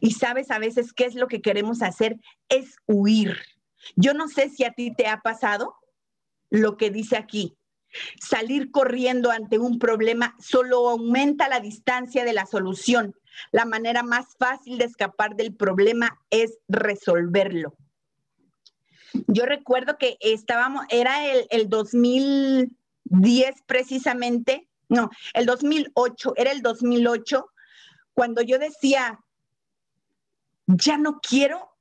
Y 0.00 0.12
sabes 0.12 0.50
a 0.50 0.58
veces 0.58 0.92
qué 0.92 1.04
es 1.04 1.14
lo 1.14 1.28
que 1.28 1.40
queremos 1.40 1.82
hacer, 1.82 2.18
es 2.48 2.76
huir. 2.86 3.38
Yo 3.96 4.12
no 4.12 4.28
sé 4.28 4.50
si 4.50 4.64
a 4.64 4.72
ti 4.72 4.94
te 4.94 5.06
ha 5.06 5.20
pasado 5.20 5.76
lo 6.50 6.76
que 6.76 6.90
dice 6.90 7.16
aquí. 7.16 7.57
Salir 8.20 8.70
corriendo 8.70 9.30
ante 9.30 9.58
un 9.58 9.78
problema 9.78 10.36
solo 10.38 10.88
aumenta 10.88 11.48
la 11.48 11.60
distancia 11.60 12.24
de 12.24 12.32
la 12.32 12.46
solución 12.46 13.14
la 13.50 13.64
manera 13.64 14.02
más 14.02 14.36
fácil 14.38 14.78
de 14.78 14.84
escapar 14.84 15.36
del 15.36 15.54
problema 15.54 16.20
es 16.30 16.58
resolverlo. 16.68 17.76
Yo 19.26 19.46
recuerdo 19.46 19.96
que 19.98 20.18
estábamos, 20.20 20.84
era 20.90 21.26
el, 21.26 21.46
el 21.50 21.68
2010 21.68 23.62
precisamente, 23.66 24.68
no, 24.88 25.10
el 25.34 25.46
2008, 25.46 26.34
era 26.36 26.52
el 26.52 26.62
2008, 26.62 27.50
cuando 28.12 28.42
yo 28.42 28.58
decía, 28.58 29.20
ya 30.66 30.98
no 30.98 31.20
quiero 31.20 31.76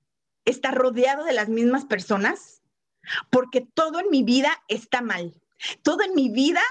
estar 0.45 0.73
rodeado 0.73 1.25
de 1.25 1.33
las 1.33 1.49
mismas 1.49 1.85
personas, 1.85 2.61
porque 3.29 3.61
todo 3.61 3.99
en 3.99 4.09
mi 4.09 4.23
vida 4.23 4.51
está 4.67 5.01
mal, 5.01 5.33
todo 5.81 6.03
en 6.03 6.13
mi 6.15 6.29
vida 6.29 6.61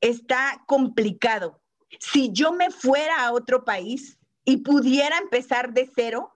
está 0.00 0.62
complicado 0.66 1.62
si 2.00 2.30
yo 2.32 2.52
me 2.52 2.70
fuera 2.70 3.24
a 3.24 3.32
otro 3.32 3.64
país 3.64 4.18
y 4.44 4.58
pudiera 4.58 5.18
empezar 5.18 5.72
de 5.72 5.90
cero, 5.94 6.32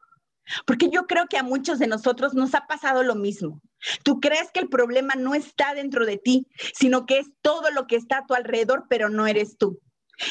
porque 0.65 0.91
yo 0.91 1.07
creo 1.07 1.27
que 1.27 1.39
a 1.39 1.43
muchos 1.43 1.79
de 1.79 1.89
nosotros 1.89 2.35
nos 2.35 2.55
ha 2.55 2.67
pasado 2.67 3.03
lo 3.03 3.17
mismo. 3.17 3.61
Tú 4.05 4.21
crees 4.21 4.51
que 4.53 4.61
el 4.61 4.69
problema 4.69 5.15
no 5.15 5.35
está 5.35 5.75
dentro 5.75 6.07
de 6.07 6.19
ti, 6.19 6.47
sino 6.75 7.05
que 7.05 7.19
es 7.19 7.27
todo 7.43 7.71
lo 7.71 7.87
que 7.87 7.97
está 7.97 8.19
a 8.19 8.27
tu 8.27 8.35
alrededor, 8.35 8.87
pero 8.89 9.09
no 9.09 9.27
eres 9.27 9.57
tú. 9.59 9.81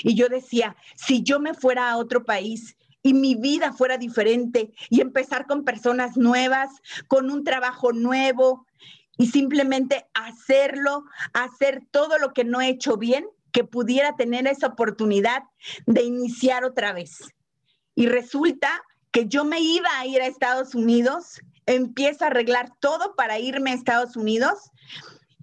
Y 0.04 0.16
yo 0.16 0.30
decía, 0.30 0.76
si 0.96 1.22
yo 1.22 1.40
me 1.40 1.54
fuera 1.54 1.90
a 1.90 1.98
otro 1.98 2.24
país 2.24 2.76
y 3.04 3.14
mi 3.14 3.36
vida 3.36 3.74
fuera 3.74 3.98
diferente 3.98 4.74
y 4.90 5.02
empezar 5.02 5.46
con 5.46 5.64
personas 5.64 6.18
nuevas, 6.18 6.70
con 7.08 7.30
un 7.30 7.44
trabajo 7.44 7.92
nuevo 7.92 8.66
y 9.18 9.28
simplemente 9.28 10.06
hacerlo, 10.14 11.06
hacer 11.34 11.84
todo 11.92 12.18
lo 12.18 12.34
que 12.34 12.44
no 12.44 12.62
he 12.62 12.70
hecho 12.70 12.98
bien, 12.98 13.26
que 13.52 13.64
pudiera 13.64 14.16
tener 14.16 14.48
esa 14.48 14.68
oportunidad 14.68 15.44
de 15.86 16.04
iniciar 16.04 16.66
otra 16.66 16.94
vez. 16.94 17.20
Y 17.96 18.08
resulta 18.08 18.84
que 19.12 19.28
yo 19.28 19.46
me 19.46 19.62
iba 19.62 19.90
a 19.98 20.06
ir 20.06 20.22
a 20.22 20.28
Estados 20.28 20.76
Unidos, 20.76 21.40
empiezo 21.66 22.26
a 22.26 22.28
arreglar 22.28 22.74
todo 22.82 23.16
para 23.16 23.40
irme 23.40 23.72
a 23.72 23.76
Estados 23.76 24.18
Unidos 24.18 24.72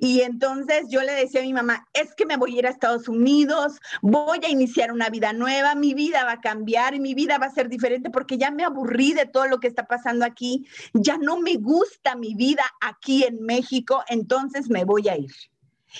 Y 0.03 0.23
entonces 0.23 0.89
yo 0.89 1.01
le 1.01 1.13
decía 1.13 1.43
a 1.43 1.45
mi 1.45 1.53
mamá, 1.53 1.87
es 1.93 2.13
que 2.17 2.27
me 2.27 2.37
voy 2.37 2.57
a 2.57 2.59
ir 2.59 2.67
a 2.67 2.71
Estados 2.71 3.07
Unidos, 3.07 3.79
voy 4.01 4.41
a 4.45 4.49
iniciar 4.49 4.91
una 4.91 5.09
vida 5.11 5.33
nueva, 5.33 5.77
mi 5.77 5.95
vida 5.95 6.25
va 6.25 6.33
a 6.33 6.41
cambiar 6.41 6.97
y 6.97 6.99
mi 6.99 7.15
vida 7.15 7.39
va 7.39 7.47
a 7.47 7.55
ser 7.55 7.69
diferente 7.69 8.11
porque 8.11 8.37
ya 8.37 8.51
me 8.51 8.65
aburrí 8.65 9.13
de 9.13 9.27
todo 9.27 9.47
lo 9.47 9.61
que 9.61 9.69
está 9.69 9.87
pasando 9.87 10.25
aquí, 10.25 10.67
ya 10.93 11.19
no 11.19 11.39
me 11.39 11.55
gusta 11.55 12.17
mi 12.17 12.35
vida 12.35 12.65
aquí 12.81 13.23
en 13.23 13.45
México, 13.45 14.03
entonces 14.09 14.69
me 14.69 14.85
voy 14.85 15.09
a 15.09 15.17
ir. 15.17 15.31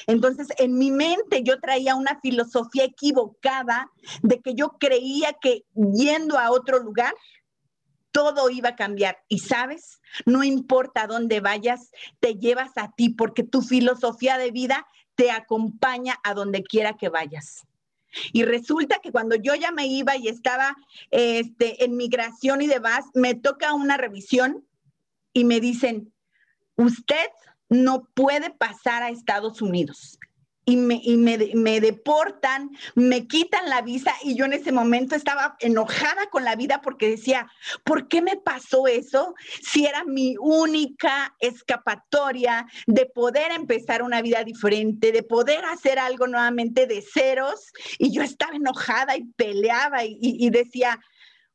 Entonces, 0.09 0.49
en 0.59 0.77
mi 0.79 0.91
mente 0.91 1.45
yo 1.45 1.61
traía 1.61 1.95
una 1.95 2.19
filosofía 2.21 2.83
equivocada 2.83 3.89
de 4.23 4.41
que 4.41 4.55
yo 4.55 4.79
creía 4.81 5.35
que 5.41 5.65
yendo 5.75 6.41
a 6.41 6.51
otro 6.51 6.81
lugar, 6.81 7.15
todo 8.13 8.51
iba 8.51 8.71
a 8.71 8.77
cambiar. 8.77 9.25
Y 9.29 9.41
sabes, 9.41 10.01
no 10.27 10.45
importa 10.45 11.07
dónde 11.07 11.41
vayas, 11.41 11.91
te 12.21 12.35
llevas 12.35 12.71
a 12.77 12.93
ti 12.93 13.09
porque 13.09 13.43
tu 13.43 13.63
filosofía 13.63 14.39
de 14.39 14.51
vida 14.51 14.87
te 15.15 15.31
acompaña 15.31 16.19
a 16.23 16.35
donde 16.35 16.63
quiera 16.63 16.97
que 16.97 17.09
vayas. 17.09 17.67
Y 18.33 18.45
resulta 18.45 18.99
que 19.03 19.11
cuando 19.11 19.37
yo 19.37 19.55
ya 19.55 19.73
me 19.73 19.87
iba 19.87 20.17
y 20.17 20.29
estaba 20.29 20.77
este, 21.11 21.85
en 21.85 21.97
migración 21.97 22.61
y 22.61 22.67
demás, 22.67 23.07
me 23.15 23.35
toca 23.35 23.73
una 23.73 23.97
revisión 23.97 24.67
y 25.33 25.45
me 25.45 25.61
dicen, 25.61 26.13
usted 26.77 27.27
no 27.71 28.05
puede 28.15 28.51
pasar 28.51 29.03
a 29.03 29.09
Estados 29.09 29.63
Unidos 29.63 30.19
y, 30.65 30.77
me, 30.77 31.81
deportan, 31.81 32.71
me 32.95 33.27
quitan 33.27 33.69
la 33.69 33.83
visa 33.83 34.13
y 34.23 34.37
yo 34.37 34.45
en 34.45 34.53
ese 34.53 34.71
momento 34.71 35.17
estaba 35.17 35.57
enojada 35.59 36.29
con 36.31 36.45
la 36.45 36.55
vida 36.55 36.81
porque 36.81 37.11
decía, 37.11 37.51
¿por 37.85 38.07
qué 38.07 38.23
me 38.23 38.37
pasó 38.37 38.87
eso? 38.87 39.35
Si 39.61 39.87
era 39.87 40.05
mi 40.05 40.37
única 40.39 41.35
escapatoria 41.41 42.67
de 42.87 43.07
poder 43.07 43.51
empezar 43.51 44.03
una 44.03 44.23
vida 44.23 44.45
diferente, 44.45 45.11
de 45.11 45.25
poder 45.25 45.65
hacer 45.65 45.99
algo 45.99 46.29
nuevamente 46.29 46.87
de 46.87 47.03
ceros 47.03 47.73
y 47.99 48.13
yo 48.13 48.23
estaba 48.23 48.55
enojada 48.55 49.17
y 49.17 49.25
peleaba 49.25 50.05
y, 50.05 50.19
y 50.21 50.51
decía, 50.51 51.01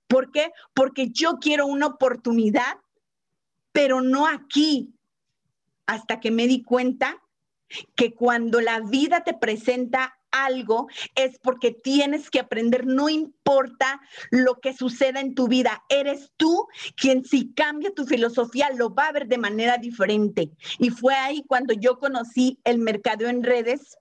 ¿por 0.07 0.31
qué? 0.31 0.51
Porque 0.73 1.09
yo 1.11 1.37
quiero 1.39 1.65
una 1.65 1.87
oportunidad, 1.87 2.77
pero 3.71 4.01
no 4.01 4.27
aquí, 4.27 4.93
hasta 5.85 6.19
que 6.19 6.31
me 6.31 6.47
di 6.47 6.61
cuenta 6.63 7.21
que 7.95 8.13
cuando 8.13 8.61
la 8.61 8.81
vida 8.81 9.23
te 9.23 9.33
presenta 9.33 10.17
algo 10.31 10.87
es 11.15 11.39
porque 11.39 11.71
tienes 11.71 12.29
que 12.29 12.39
aprender, 12.39 12.85
no 12.85 13.09
importa 13.09 14.01
lo 14.29 14.59
que 14.59 14.73
suceda 14.73 15.19
en 15.19 15.35
tu 15.35 15.47
vida, 15.47 15.83
eres 15.89 16.31
tú 16.37 16.67
quien 16.95 17.23
si 17.25 17.53
cambia 17.53 17.93
tu 17.93 18.05
filosofía 18.05 18.69
lo 18.71 18.93
va 18.93 19.07
a 19.07 19.11
ver 19.11 19.27
de 19.27 19.37
manera 19.37 19.77
diferente. 19.77 20.51
Y 20.79 20.89
fue 20.89 21.15
ahí 21.15 21.43
cuando 21.47 21.73
yo 21.73 21.99
conocí 21.99 22.59
el 22.63 22.79
mercado 22.79 23.27
en 23.27 23.43
redes 23.43 23.97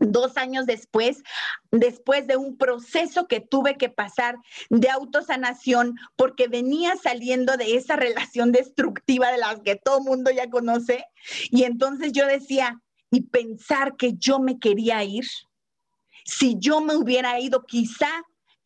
dos 0.00 0.36
años 0.36 0.66
después, 0.66 1.22
después 1.70 2.26
de 2.26 2.36
un 2.36 2.56
proceso 2.56 3.26
que 3.26 3.40
tuve 3.40 3.76
que 3.76 3.88
pasar 3.88 4.36
de 4.70 4.90
autosanación, 4.90 5.96
porque 6.14 6.46
venía 6.46 6.94
saliendo 6.96 7.56
de 7.56 7.76
esa 7.76 7.96
relación 7.96 8.52
destructiva 8.52 9.30
de 9.32 9.38
las 9.38 9.60
que 9.60 9.76
todo 9.76 10.00
mundo 10.00 10.30
ya 10.30 10.50
conoce. 10.50 11.04
Y 11.50 11.64
entonces 11.64 12.12
yo 12.12 12.26
decía, 12.26 12.80
y 13.10 13.22
pensar 13.22 13.96
que 13.96 14.14
yo 14.14 14.38
me 14.38 14.58
quería 14.58 15.02
ir, 15.04 15.26
si 16.24 16.56
yo 16.58 16.80
me 16.80 16.96
hubiera 16.96 17.40
ido 17.40 17.64
quizá 17.64 18.10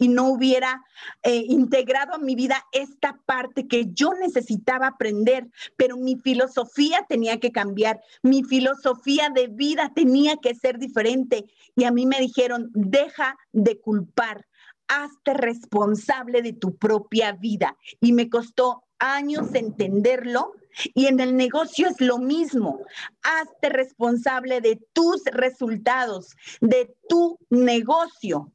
y 0.03 0.09
no 0.09 0.31
hubiera 0.31 0.83
eh, 1.23 1.45
integrado 1.49 2.15
a 2.15 2.19
mi 2.19 2.35
vida 2.35 2.67
esta 2.73 3.21
parte 3.25 3.69
que 3.69 3.87
yo 3.93 4.15
necesitaba 4.15 4.89
aprender, 4.89 5.49
pero 5.77 5.97
mi 5.97 6.17
filosofía 6.17 7.07
tenía 7.09 7.39
que 7.39 7.53
cambiar, 7.53 8.01
mi 8.21 8.43
filosofía 8.43 9.31
de 9.33 9.47
vida 9.47 9.93
tenía 9.95 10.39
que 10.39 10.57
ser 10.57 10.79
diferente. 10.79 11.45
Y 11.77 11.85
a 11.85 11.93
mí 11.93 12.05
me 12.05 12.19
dijeron, 12.19 12.71
deja 12.75 13.39
de 13.53 13.81
culpar, 13.81 14.45
hazte 14.89 15.35
responsable 15.35 16.43
de 16.43 16.53
tu 16.53 16.77
propia 16.77 17.31
vida. 17.33 17.77
Y 18.01 18.13
me 18.13 18.29
costó 18.29 18.83
años 18.99 19.55
entenderlo. 19.55 20.53
Y 20.95 21.07
en 21.07 21.21
el 21.21 21.37
negocio 21.37 21.89
es 21.89 22.01
lo 22.01 22.19
mismo. 22.19 22.81
Hazte 23.23 23.69
responsable 23.69 24.61
de 24.61 24.81
tus 24.93 25.23
resultados, 25.27 26.35
de 26.61 26.95
tu 27.09 27.39
negocio, 27.51 28.53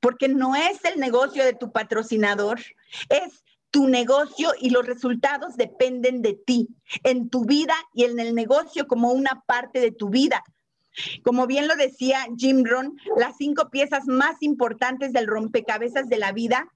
porque 0.00 0.28
no 0.28 0.54
es 0.54 0.84
el 0.84 1.00
negocio 1.00 1.44
de 1.44 1.54
tu 1.54 1.72
patrocinador, 1.72 2.60
es 3.08 3.44
tu 3.70 3.86
negocio 3.86 4.50
y 4.58 4.70
los 4.70 4.86
resultados 4.86 5.56
dependen 5.56 6.22
de 6.22 6.34
ti, 6.34 6.68
en 7.04 7.28
tu 7.28 7.44
vida 7.44 7.74
y 7.92 8.04
en 8.04 8.18
el 8.18 8.34
negocio 8.34 8.86
como 8.86 9.12
una 9.12 9.42
parte 9.46 9.80
de 9.80 9.92
tu 9.92 10.08
vida. 10.08 10.42
Como 11.22 11.46
bien 11.46 11.68
lo 11.68 11.76
decía 11.76 12.26
Jim 12.36 12.64
Rohn, 12.64 12.98
las 13.16 13.36
cinco 13.36 13.70
piezas 13.70 14.06
más 14.06 14.36
importantes 14.40 15.12
del 15.12 15.26
rompecabezas 15.26 16.08
de 16.08 16.18
la 16.18 16.32
vida 16.32 16.68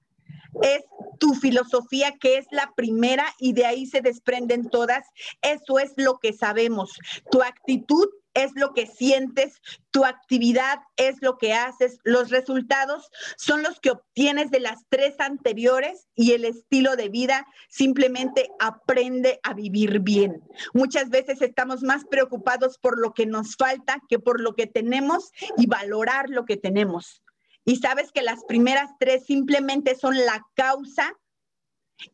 es 0.61 0.83
tu 1.19 1.33
filosofía, 1.33 2.13
que 2.19 2.37
es 2.37 2.45
la 2.51 2.71
primera, 2.75 3.25
y 3.39 3.53
de 3.53 3.65
ahí 3.65 3.85
se 3.85 4.01
desprenden 4.01 4.69
todas. 4.69 5.05
Eso 5.41 5.79
es 5.79 5.93
lo 5.97 6.19
que 6.19 6.33
sabemos. 6.33 6.91
Tu 7.31 7.41
actitud 7.41 8.07
es 8.33 8.51
lo 8.55 8.73
que 8.73 8.87
sientes, 8.87 9.61
tu 9.91 10.05
actividad 10.05 10.79
es 10.97 11.21
lo 11.21 11.37
que 11.37 11.53
haces, 11.53 11.99
los 12.03 12.29
resultados 12.29 13.11
son 13.37 13.61
los 13.61 13.79
que 13.79 13.91
obtienes 13.91 14.49
de 14.49 14.59
las 14.59 14.85
tres 14.89 15.15
anteriores 15.19 16.07
y 16.15 16.31
el 16.31 16.45
estilo 16.45 16.95
de 16.95 17.09
vida 17.09 17.45
simplemente 17.69 18.49
aprende 18.59 19.39
a 19.43 19.53
vivir 19.53 19.99
bien. 19.99 20.41
Muchas 20.73 21.09
veces 21.09 21.41
estamos 21.41 21.83
más 21.83 22.05
preocupados 22.05 22.77
por 22.79 22.99
lo 22.99 23.13
que 23.13 23.25
nos 23.25 23.55
falta 23.55 24.01
que 24.09 24.19
por 24.19 24.41
lo 24.41 24.55
que 24.55 24.67
tenemos 24.67 25.31
y 25.57 25.67
valorar 25.67 26.29
lo 26.29 26.45
que 26.45 26.57
tenemos 26.57 27.23
y 27.65 27.77
sabes 27.77 28.11
que 28.11 28.21
las 28.21 28.43
primeras 28.45 28.91
tres 28.99 29.25
simplemente 29.25 29.95
son 29.95 30.17
la 30.17 30.45
causa 30.53 31.13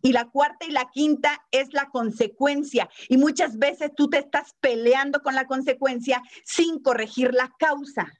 y 0.01 0.11
la 0.11 0.25
cuarta 0.25 0.65
y 0.65 0.71
la 0.71 0.89
quinta 0.91 1.45
es 1.51 1.73
la 1.73 1.89
consecuencia. 1.89 2.89
Y 3.07 3.17
muchas 3.17 3.57
veces 3.57 3.91
tú 3.95 4.09
te 4.09 4.19
estás 4.19 4.55
peleando 4.59 5.21
con 5.21 5.35
la 5.35 5.45
consecuencia 5.45 6.21
sin 6.43 6.79
corregir 6.79 7.33
la 7.33 7.51
causa. 7.57 8.13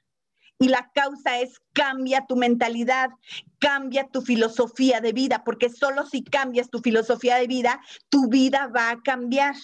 Y 0.58 0.68
la 0.68 0.90
causa 0.94 1.40
es 1.40 1.58
cambia 1.72 2.26
tu 2.26 2.36
mentalidad, 2.36 3.10
cambia 3.58 4.08
tu 4.08 4.20
filosofía 4.20 5.00
de 5.00 5.12
vida, 5.12 5.42
porque 5.42 5.70
solo 5.70 6.04
si 6.04 6.22
cambias 6.22 6.68
tu 6.68 6.80
filosofía 6.80 7.36
de 7.36 7.46
vida, 7.46 7.80
tu 8.10 8.28
vida 8.28 8.66
va 8.66 8.90
a 8.90 9.00
cambiar. 9.00 9.54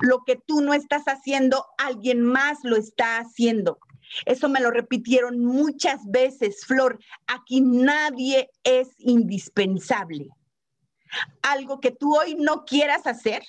Lo 0.00 0.22
que 0.24 0.36
tú 0.36 0.60
no 0.60 0.74
estás 0.74 1.04
haciendo, 1.04 1.66
alguien 1.78 2.22
más 2.22 2.58
lo 2.64 2.76
está 2.76 3.18
haciendo. 3.18 3.78
Eso 4.24 4.48
me 4.48 4.60
lo 4.60 4.70
repitieron 4.70 5.44
muchas 5.44 6.00
veces, 6.06 6.64
Flor. 6.66 6.98
Aquí 7.26 7.60
nadie 7.60 8.50
es 8.62 8.88
indispensable. 8.98 10.28
Algo 11.42 11.80
que 11.80 11.90
tú 11.90 12.16
hoy 12.16 12.34
no 12.34 12.64
quieras 12.64 13.06
hacer, 13.06 13.42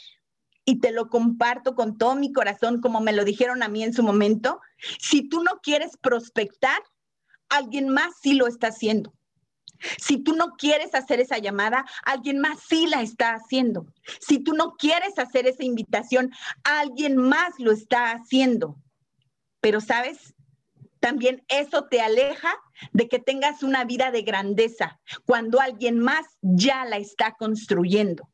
y 0.66 0.80
te 0.80 0.92
lo 0.92 1.10
comparto 1.10 1.76
con 1.76 1.98
todo 1.98 2.16
mi 2.16 2.34
corazón, 2.34 2.82
como 2.82 3.00
me 3.00 3.14
lo 3.14 3.24
dijeron 3.24 3.62
a 3.62 3.70
mí 3.70 3.84
en 3.84 3.94
su 3.94 4.02
momento, 4.02 4.60
si 5.00 5.30
tú 5.30 5.44
no 5.44 5.60
quieres 5.62 5.96
prospectar, 5.98 6.82
alguien 7.50 7.88
más 7.88 8.16
sí 8.22 8.34
lo 8.34 8.48
está 8.48 8.68
haciendo. 8.68 9.14
Si 9.98 10.18
tú 10.18 10.36
no 10.36 10.54
quieres 10.58 10.96
hacer 10.96 11.20
esa 11.20 11.38
llamada, 11.38 11.86
alguien 12.04 12.40
más 12.40 12.60
sí 12.68 12.88
la 12.88 13.02
está 13.02 13.34
haciendo. 13.34 13.86
Si 14.20 14.40
tú 14.40 14.54
no 14.54 14.76
quieres 14.76 15.20
hacer 15.20 15.48
esa 15.48 15.64
invitación, 15.64 16.32
alguien 16.64 17.18
más 17.18 17.54
lo 17.60 17.72
está 17.72 18.12
haciendo. 18.12 18.78
Pero 19.60 19.82
sabes, 19.82 20.35
también 21.06 21.46
eso 21.50 21.86
te 21.86 22.02
aleja 22.02 22.52
de 22.92 23.08
que 23.08 23.20
tengas 23.20 23.62
una 23.62 23.84
vida 23.84 24.10
de 24.10 24.24
grandeza 24.24 25.00
cuando 25.28 25.62
alguien 25.62 26.00
más 26.00 26.26
ya 26.42 26.84
la 26.84 26.98
está 26.98 27.36
construyendo. 27.38 28.28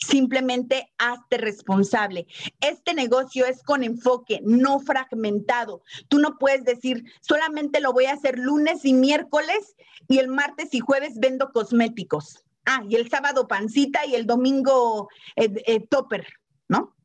Simplemente 0.00 0.92
hazte 0.98 1.38
responsable. 1.38 2.26
Este 2.60 2.92
negocio 2.92 3.46
es 3.46 3.62
con 3.62 3.84
enfoque, 3.84 4.40
no 4.42 4.80
fragmentado. 4.80 5.84
Tú 6.08 6.18
no 6.18 6.38
puedes 6.38 6.64
decir, 6.64 7.04
solamente 7.20 7.78
lo 7.78 7.92
voy 7.92 8.06
a 8.06 8.14
hacer 8.14 8.36
lunes 8.36 8.84
y 8.84 8.94
miércoles 8.94 9.76
y 10.08 10.18
el 10.18 10.26
martes 10.26 10.74
y 10.74 10.80
jueves 10.80 11.20
vendo 11.20 11.52
cosméticos. 11.52 12.44
Ah, 12.64 12.82
y 12.88 12.96
el 12.96 13.08
sábado 13.08 13.46
pancita 13.46 14.04
y 14.06 14.16
el 14.16 14.26
domingo 14.26 15.08
eh, 15.36 15.52
eh, 15.66 15.86
topper, 15.88 16.26
¿no? 16.66 16.96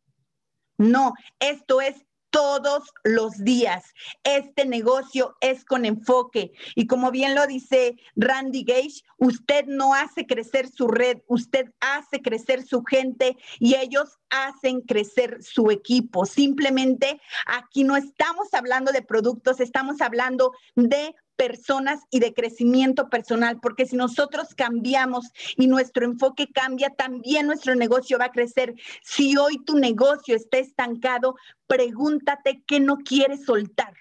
No, 0.80 1.14
esto 1.39 1.82
es 1.82 2.03
todos 2.34 2.90
los 3.04 3.38
días. 3.44 3.94
Este 4.24 4.66
negocio 4.66 5.38
es 5.40 5.64
con 5.64 5.86
enfoque 5.86 6.52
y 6.76 6.88
como 6.88 7.12
bien 7.12 7.36
lo 7.36 7.46
dice 7.46 7.96
Randy 8.16 8.64
Gage, 8.64 9.04
usted 9.20 9.66
no 9.68 9.94
hace 9.94 10.26
crecer 10.26 10.68
su 10.68 10.88
red, 10.88 11.20
usted 11.28 11.72
hace 11.80 12.24
crecer 12.24 12.66
su 12.66 12.84
gente 12.84 13.38
y 13.60 13.76
ellos 13.76 14.18
hacen 14.32 14.82
crecer 14.82 15.44
su 15.44 15.70
equipo. 15.70 16.26
Simplemente 16.26 17.22
aquí 17.46 17.84
no 17.84 17.96
estamos 17.96 18.52
hablando 18.54 18.92
de 18.92 19.04
productos, 19.04 19.60
estamos 19.60 20.02
hablando 20.02 20.54
de 20.76 21.14
personas 21.36 22.02
y 22.10 22.20
de 22.20 22.34
crecimiento 22.34 23.10
personal, 23.10 23.60
porque 23.62 23.86
si 23.86 23.96
nosotros 23.96 24.56
cambiamos 24.56 25.32
y 25.58 25.68
nuestro 25.68 26.06
enfoque 26.06 26.48
cambia, 26.52 26.90
también 26.90 27.48
nuestro 27.48 27.76
negocio 27.76 28.20
va 28.20 28.26
a 28.26 28.32
crecer. 28.32 28.76
Si 29.04 29.38
hoy 29.38 29.58
tu 29.66 29.78
negocio 29.78 30.36
está 30.36 30.58
estancado, 30.58 31.36
pregúntate 31.68 32.64
qué 32.66 32.80
no 32.80 32.98
quieres 32.98 33.46
soltar 33.46 33.94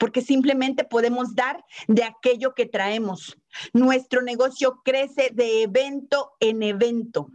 porque 0.00 0.22
simplemente 0.22 0.84
podemos 0.84 1.34
dar 1.34 1.62
de 1.86 2.04
aquello 2.04 2.54
que 2.54 2.64
traemos. 2.64 3.36
Nuestro 3.74 4.22
negocio 4.22 4.80
crece 4.82 5.28
de 5.34 5.64
evento 5.64 6.32
en 6.40 6.62
evento. 6.62 7.30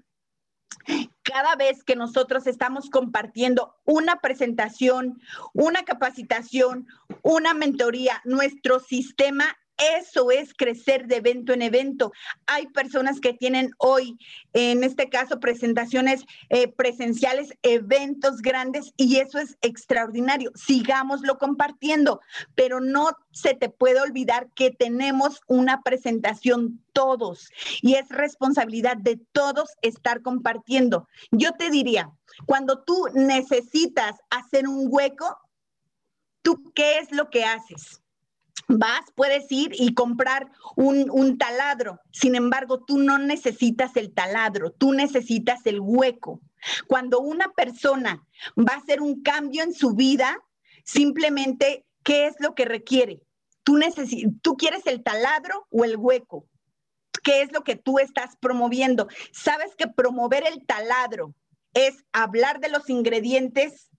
Cada 1.24 1.56
vez 1.56 1.84
que 1.84 1.96
nosotros 1.96 2.48
estamos 2.48 2.90
compartiendo 2.90 3.76
una 3.86 4.20
presentación, 4.22 5.20
una 5.54 5.84
capacitación, 5.84 6.88
una 7.24 7.54
mentoría, 7.54 8.22
nuestro 8.26 8.80
sistema 8.80 9.58
eso 9.78 10.32
es 10.32 10.54
crecer 10.54 11.08
de 11.08 11.18
evento 11.18 11.54
en 11.54 11.62
evento. 11.62 12.12
Hay 12.46 12.68
personas 12.68 13.20
que 13.20 13.34
tienen 13.34 13.72
hoy, 13.78 14.18
en 14.54 14.84
este 14.84 15.10
caso, 15.10 15.40
presentaciones 15.40 16.24
eh, 16.50 16.68
presenciales, 16.68 17.54
eventos 17.64 18.42
grandes 18.42 18.94
y 18.98 19.18
eso 19.18 19.40
es 19.40 19.58
extraordinario. 19.62 20.52
Sigámoslo 20.56 21.38
compartiendo, 21.38 22.22
pero 22.56 22.80
no 22.80 23.10
se 23.32 23.54
te 23.54 23.70
puede 23.70 24.00
olvidar 24.02 24.48
que 24.56 24.72
tenemos 24.72 25.42
una 25.48 25.82
presentación 25.82 26.82
todos 26.94 27.50
y 27.82 27.96
es 27.96 28.08
responsabilidad 28.10 28.98
de 28.98 29.20
todos 29.34 29.72
estar 29.82 30.22
compartiendo. 30.22 31.08
Yo 31.32 31.52
te 31.52 31.70
diría, 31.70 32.10
cuando 32.46 32.84
tú 32.84 33.08
necesitas 33.14 34.16
hacer 34.30 34.68
un 34.68 34.88
hueco, 34.90 35.38
¿tú 36.42 36.72
qué 36.74 37.00
es 37.00 37.12
lo 37.12 37.30
que 37.30 37.44
haces? 37.44 38.02
Vas, 38.68 39.02
puedes 39.16 39.52
ir 39.52 39.72
y 39.74 39.94
comprar 39.94 40.52
un, 40.76 41.38
taladro. 41.38 42.00
Sin 42.12 42.36
embargo, 42.36 42.84
tú 42.84 42.98
no 42.98 43.18
necesitas 43.18 43.96
el 43.96 44.14
taladro, 44.14 44.72
tú 44.72 44.94
necesitas 44.94 45.66
el 45.66 45.80
hueco. 45.80 46.42
Cuando 46.88 47.20
una 47.20 47.52
persona 47.52 48.26
va 48.58 48.74
a 48.74 48.78
hacer 48.78 49.02
un 49.02 49.22
cambio 49.22 49.64
en 49.64 49.74
su 49.74 49.94
vida, 49.94 50.40
simplemente, 50.84 51.86
¿qué 52.04 52.28
es 52.28 52.36
lo 52.40 52.56
que 52.56 52.66
requiere? 52.66 53.22
Tú, 53.64 53.80
tú 54.42 54.58
quieres 54.58 54.86
el 54.86 55.04
taladro 55.04 55.68
o 55.72 55.84
el 55.84 55.98
hueco. 55.98 56.48
¿Qué 57.24 57.42
es 57.42 57.52
lo 57.52 57.64
que 57.64 57.76
tú 57.76 58.00
estás 58.00 58.36
promoviendo? 58.40 59.08
Sabes 59.32 59.76
que 59.76 59.88
promover 59.88 60.46
el 60.48 60.66
taladro 60.66 61.34
es 61.74 62.06
hablar 62.14 62.60
de 62.60 62.70
los 62.70 62.90
ingredientes, 62.90 63.90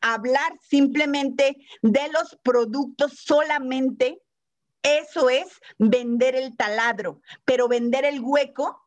Hablar 0.00 0.58
simplemente 0.62 1.56
de 1.82 2.08
los 2.12 2.38
productos 2.42 3.18
solamente, 3.18 4.22
eso 4.82 5.30
es 5.30 5.46
vender 5.78 6.34
el 6.34 6.56
taladro, 6.56 7.20
pero 7.44 7.68
vender 7.68 8.04
el 8.04 8.20
hueco 8.20 8.82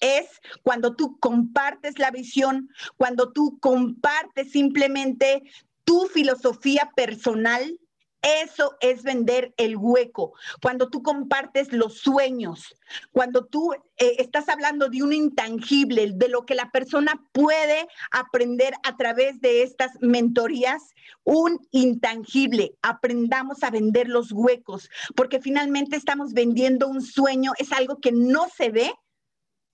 es 0.00 0.28
cuando 0.62 0.96
tú 0.96 1.18
compartes 1.20 1.98
la 1.98 2.10
visión, 2.10 2.68
cuando 2.96 3.32
tú 3.32 3.58
compartes 3.60 4.50
simplemente 4.50 5.42
tu 5.84 6.06
filosofía 6.06 6.90
personal, 6.96 7.78
eso 8.22 8.76
es 8.80 9.02
vender 9.02 9.52
el 9.56 9.76
hueco. 9.76 10.32
Cuando 10.62 10.88
tú 10.88 11.02
compartes 11.02 11.72
los 11.72 11.98
sueños, 11.98 12.74
cuando 13.10 13.44
tú 13.46 13.72
eh, 13.72 14.16
estás 14.18 14.48
hablando 14.48 14.88
de 14.88 15.02
un 15.02 15.12
intangible, 15.12 16.12
de 16.14 16.28
lo 16.28 16.46
que 16.46 16.54
la 16.54 16.70
persona 16.70 17.20
puede 17.32 17.88
aprender 18.12 18.74
a 18.84 18.96
través 18.96 19.40
de 19.40 19.62
estas 19.62 19.90
mentorías, 20.00 20.82
un 21.24 21.58
intangible. 21.72 22.76
Aprendamos 22.82 23.62
a 23.62 23.70
vender 23.70 24.08
los 24.08 24.32
huecos, 24.32 24.88
porque 25.16 25.40
finalmente 25.40 25.96
estamos 25.96 26.32
vendiendo 26.32 26.88
un 26.88 27.02
sueño, 27.02 27.52
es 27.58 27.72
algo 27.72 27.98
que 27.98 28.12
no 28.12 28.48
se 28.48 28.70
ve, 28.70 28.92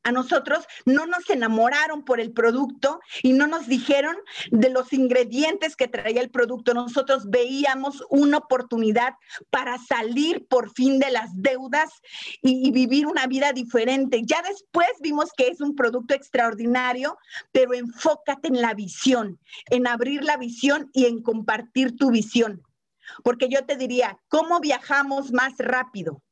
a 0.08 0.12
nosotros 0.12 0.66
no 0.86 1.06
nos 1.06 1.28
enamoraron 1.28 2.02
por 2.02 2.18
el 2.18 2.32
producto 2.32 3.00
y 3.22 3.34
no 3.34 3.46
nos 3.46 3.66
dijeron 3.66 4.16
de 4.50 4.70
los 4.70 4.92
ingredientes 4.92 5.76
que 5.76 5.86
traía 5.86 6.22
el 6.22 6.30
producto. 6.30 6.72
Nosotros 6.72 7.28
veíamos 7.28 8.02
una 8.08 8.38
oportunidad 8.38 9.14
para 9.50 9.76
salir 9.78 10.46
por 10.48 10.72
fin 10.72 10.98
de 10.98 11.10
las 11.10 11.30
deudas 11.34 11.90
y, 12.42 12.70
vivir 12.70 13.06
una 13.06 13.26
vida 13.26 13.52
diferente. 13.52 14.22
Ya 14.24 14.42
después 14.42 14.88
vimos 15.00 15.30
que 15.36 15.48
es 15.48 15.60
un 15.60 15.74
producto 15.74 16.14
extraordinario, 16.14 17.18
pero 17.52 17.74
enfócate 17.74 18.48
en 18.48 18.60
la 18.60 18.74
visión, 18.74 19.38
en 19.66 19.86
abrir 19.86 20.24
la 20.24 20.36
visión 20.36 20.90
y 20.92 21.06
en 21.06 21.22
compartir 21.22 21.96
tu 21.96 22.10
visión. 22.10 22.62
Porque 23.22 23.48
yo 23.48 23.64
te 23.66 23.76
diría, 23.76 24.18
¿cómo 24.28 24.60
viajamos 24.60 25.32
más 25.32 25.54
rápido? 25.58 26.22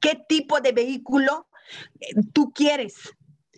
¿Qué 0.00 0.20
tipo 0.28 0.60
de 0.60 0.72
vehículo 0.72 1.47
tú 2.32 2.52
quieres. 2.52 2.94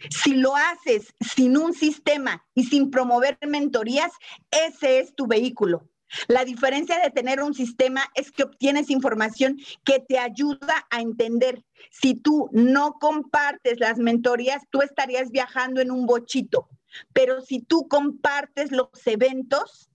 Si 0.08 0.34
lo 0.34 0.56
haces 0.56 1.14
sin 1.20 1.58
un 1.58 1.74
sistema 1.74 2.46
y 2.54 2.64
sin 2.64 2.90
promover 2.90 3.38
mentorías, 3.46 4.12
ese 4.50 5.00
es 5.00 5.14
tu 5.14 5.26
vehículo. 5.26 5.90
La 6.26 6.44
diferencia 6.44 6.98
de 6.98 7.10
tener 7.10 7.42
un 7.42 7.54
sistema 7.54 8.04
es 8.14 8.32
que 8.32 8.42
obtienes 8.42 8.90
información 8.90 9.58
que 9.84 10.00
te 10.00 10.18
ayuda 10.18 10.86
a 10.90 11.00
entender. 11.00 11.64
Si 11.90 12.14
tú 12.14 12.48
no 12.52 12.94
compartes 12.94 13.78
las 13.78 13.98
mentorías, 13.98 14.62
tú 14.70 14.82
estarías 14.82 15.30
viajando 15.30 15.80
en 15.80 15.90
un 15.90 16.06
bochito. 16.06 16.68
Pero 17.12 17.40
si 17.40 17.60
tú 17.60 17.86
compartes 17.88 18.72
los 18.72 18.88
eventos, 19.06 19.90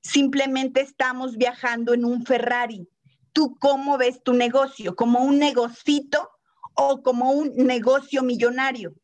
simplemente 0.00 0.80
estamos 0.80 1.36
viajando 1.36 1.92
en 1.92 2.04
un 2.04 2.24
Ferrari. 2.24 2.88
¿Tú 3.32 3.56
cómo 3.58 3.98
ves 3.98 4.22
tu 4.22 4.32
negocio? 4.32 4.94
¿Como 4.94 5.20
un 5.24 5.38
negocito 5.38 6.30
o 6.78 7.02
como 7.02 7.32
un 7.32 7.52
negocio 7.56 8.22
millonario. 8.22 8.94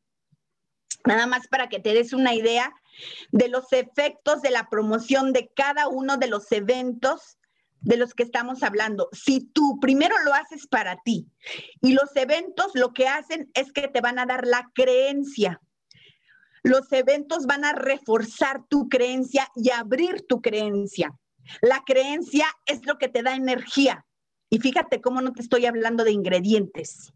Nada 1.04 1.26
más 1.26 1.48
para 1.48 1.68
que 1.68 1.80
te 1.80 1.92
des 1.92 2.12
una 2.12 2.34
idea 2.34 2.72
de 3.32 3.48
los 3.48 3.72
efectos 3.72 4.40
de 4.42 4.50
la 4.50 4.68
promoción 4.70 5.32
de 5.32 5.50
cada 5.54 5.88
uno 5.88 6.16
de 6.16 6.28
los 6.28 6.50
eventos 6.52 7.36
de 7.80 7.96
los 7.96 8.14
que 8.14 8.22
estamos 8.22 8.62
hablando. 8.62 9.08
Si 9.12 9.40
tú 9.40 9.78
primero 9.80 10.14
lo 10.24 10.32
haces 10.32 10.66
para 10.68 10.96
ti 11.04 11.26
y 11.82 11.92
los 11.92 12.14
eventos 12.14 12.70
lo 12.74 12.92
que 12.92 13.08
hacen 13.08 13.50
es 13.54 13.72
que 13.72 13.88
te 13.88 14.00
van 14.00 14.18
a 14.18 14.24
dar 14.24 14.46
la 14.46 14.70
creencia. 14.72 15.60
Los 16.62 16.90
eventos 16.92 17.44
van 17.44 17.64
a 17.64 17.72
reforzar 17.72 18.62
tu 18.68 18.88
creencia 18.88 19.48
y 19.56 19.70
abrir 19.70 20.24
tu 20.26 20.40
creencia. 20.40 21.12
La 21.60 21.82
creencia 21.84 22.46
es 22.66 22.86
lo 22.86 22.96
que 22.98 23.08
te 23.08 23.22
da 23.22 23.34
energía. 23.34 24.06
Y 24.48 24.60
fíjate 24.60 25.00
cómo 25.00 25.20
no 25.20 25.32
te 25.32 25.42
estoy 25.42 25.66
hablando 25.66 26.04
de 26.04 26.12
ingredientes. 26.12 27.12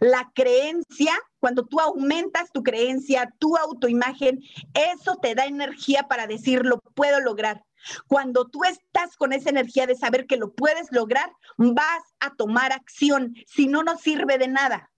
La 0.00 0.30
creencia, 0.34 1.12
cuando 1.38 1.66
tú 1.66 1.80
aumentas 1.80 2.50
tu 2.52 2.62
creencia, 2.62 3.32
tu 3.38 3.56
autoimagen, 3.56 4.40
eso 4.74 5.16
te 5.16 5.34
da 5.34 5.46
energía 5.46 6.08
para 6.08 6.26
decir, 6.26 6.64
lo 6.64 6.80
puedo 6.80 7.20
lograr. 7.20 7.64
Cuando 8.06 8.46
tú 8.48 8.64
estás 8.64 9.16
con 9.16 9.32
esa 9.32 9.50
energía 9.50 9.86
de 9.86 9.94
saber 9.94 10.26
que 10.26 10.36
lo 10.36 10.52
puedes 10.52 10.88
lograr, 10.90 11.32
vas 11.56 12.02
a 12.20 12.34
tomar 12.34 12.72
acción. 12.72 13.34
Si 13.46 13.66
no, 13.66 13.82
no 13.82 13.96
sirve 13.96 14.38
de 14.38 14.48
nada. 14.48 14.90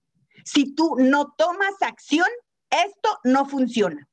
Si 0.43 0.73
tú 0.73 0.95
no 0.97 1.33
tomas 1.37 1.81
acción, 1.81 2.27
esto 2.69 3.19
no 3.23 3.45
funciona. 3.45 4.07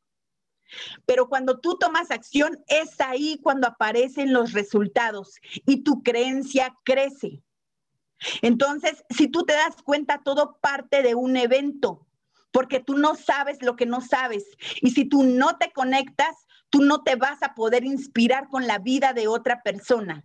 Pero 1.04 1.28
cuando 1.28 1.58
tú 1.58 1.76
tomas 1.78 2.10
acción, 2.10 2.62
es 2.68 3.00
ahí 3.00 3.40
cuando 3.42 3.66
aparecen 3.66 4.32
los 4.32 4.52
resultados 4.52 5.34
y 5.66 5.82
tu 5.82 6.02
creencia 6.02 6.72
crece. 6.84 7.42
Entonces, 8.42 9.04
si 9.10 9.28
tú 9.28 9.44
te 9.44 9.54
das 9.54 9.76
cuenta, 9.82 10.20
todo 10.24 10.58
parte 10.60 11.02
de 11.02 11.14
un 11.14 11.36
evento, 11.36 12.06
porque 12.52 12.80
tú 12.80 12.96
no 12.96 13.14
sabes 13.14 13.62
lo 13.62 13.76
que 13.76 13.86
no 13.86 14.00
sabes. 14.00 14.44
Y 14.80 14.90
si 14.90 15.04
tú 15.04 15.22
no 15.22 15.56
te 15.56 15.72
conectas, 15.72 16.36
tú 16.68 16.82
no 16.82 17.02
te 17.02 17.16
vas 17.16 17.42
a 17.42 17.54
poder 17.54 17.84
inspirar 17.84 18.48
con 18.48 18.66
la 18.66 18.78
vida 18.78 19.12
de 19.12 19.28
otra 19.28 19.62
persona. 19.62 20.24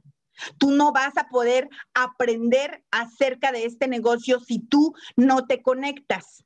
Tú 0.57 0.71
no 0.71 0.91
vas 0.91 1.15
a 1.17 1.29
poder 1.29 1.69
aprender 1.93 2.83
acerca 2.91 3.51
de 3.51 3.65
este 3.65 3.87
negocio 3.87 4.39
si 4.39 4.59
tú 4.59 4.93
no 5.15 5.45
te 5.45 5.61
conectas. 5.61 6.43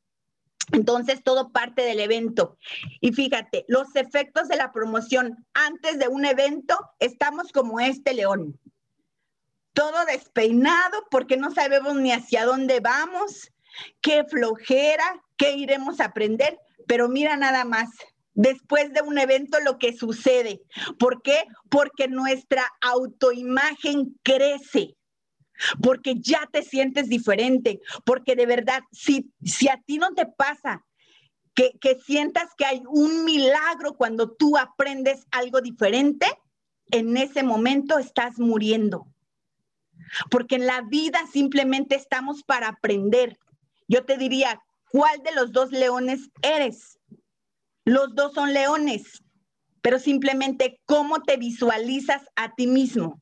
Entonces, 0.72 1.24
todo 1.24 1.52
parte 1.52 1.82
del 1.82 2.00
evento. 2.00 2.58
Y 3.02 3.12
fíjate, 3.12 3.66
los 3.68 3.96
efectos 3.96 4.48
de 4.48 4.58
la 4.58 4.72
promoción 4.72 5.48
antes 5.56 5.98
de 5.98 6.08
un 6.08 6.26
evento, 6.26 6.78
estamos 7.00 7.52
como 7.52 7.80
este 7.80 8.14
león 8.14 8.60
todo 9.74 10.06
despeinado 10.06 11.06
porque 11.12 11.38
no 11.38 11.52
sabemos 11.52 11.96
ni 11.96 12.12
hacia 12.12 12.46
dónde 12.46 12.80
vamos, 12.80 13.52
qué 14.02 14.24
flojera, 14.26 15.24
qué 15.38 15.54
iremos 15.54 16.00
a 16.00 16.06
aprender, 16.06 16.58
pero 16.88 17.08
mira 17.08 17.38
nada 17.38 17.66
más. 17.66 17.90
Después 18.34 18.94
de 18.94 19.02
un 19.02 19.18
evento 19.18 19.60
lo 19.60 19.78
que 19.78 19.92
sucede. 19.92 20.62
¿Por 20.98 21.22
qué? 21.22 21.44
Porque 21.70 22.08
nuestra 22.08 22.66
autoimagen 22.82 24.18
crece 24.24 24.96
porque 25.82 26.16
ya 26.20 26.48
te 26.52 26.64
sientes 26.64 27.10
diferente, 27.10 27.82
porque 28.06 28.36
de 28.36 28.46
verdad, 28.46 28.82
si, 28.92 29.32
si 29.44 29.68
a 29.68 29.78
ti 29.86 29.98
no 29.98 30.14
te 30.14 30.26
pasa 30.26 30.86
que, 31.54 31.72
que 31.80 31.96
sientas 32.00 32.50
que 32.58 32.66
hay 32.66 32.82
un 32.88 33.26
milagro 33.26 33.96
cuando 33.96 34.32
tú 34.32 34.58
aprendes 34.58 35.26
algo 35.32 35.62
diferente, 35.62 36.26
en 36.92 37.18
ese 37.18 37.44
momento 37.44 38.00
estás 38.00 38.40
muriendo. 38.40 39.08
Porque 40.30 40.56
en 40.56 40.66
la 40.66 40.82
vida 40.82 41.20
simplemente 41.32 41.96
estamos 41.96 42.44
para 42.44 42.68
aprender. 42.70 43.38
Yo 43.88 44.06
te 44.06 44.18
diría, 44.18 44.62
¿cuál 44.92 45.22
de 45.24 45.34
los 45.34 45.52
dos 45.52 45.72
leones 45.72 46.30
eres? 46.42 47.00
Los 47.86 48.14
dos 48.16 48.34
son 48.34 48.54
leones, 48.54 49.24
pero 49.82 50.00
simplemente 50.00 50.80
cómo 50.86 51.22
te 51.24 51.38
visualizas 51.38 52.24
a 52.36 52.54
ti 52.54 52.68
mismo. 52.68 53.18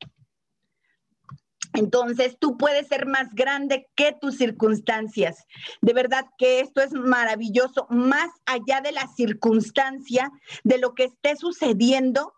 Entonces, 1.74 2.36
tú 2.40 2.56
puedes 2.56 2.88
ser 2.88 3.06
más 3.06 3.32
grande 3.34 3.88
que 3.94 4.16
tus 4.20 4.36
circunstancias. 4.36 5.44
De 5.80 5.92
verdad 5.92 6.26
que 6.36 6.60
esto 6.60 6.80
es 6.80 6.92
maravilloso, 6.92 7.86
más 7.90 8.30
allá 8.46 8.80
de 8.80 8.92
la 8.92 9.06
circunstancia, 9.16 10.30
de 10.64 10.78
lo 10.78 10.94
que 10.94 11.04
esté 11.04 11.36
sucediendo, 11.36 12.32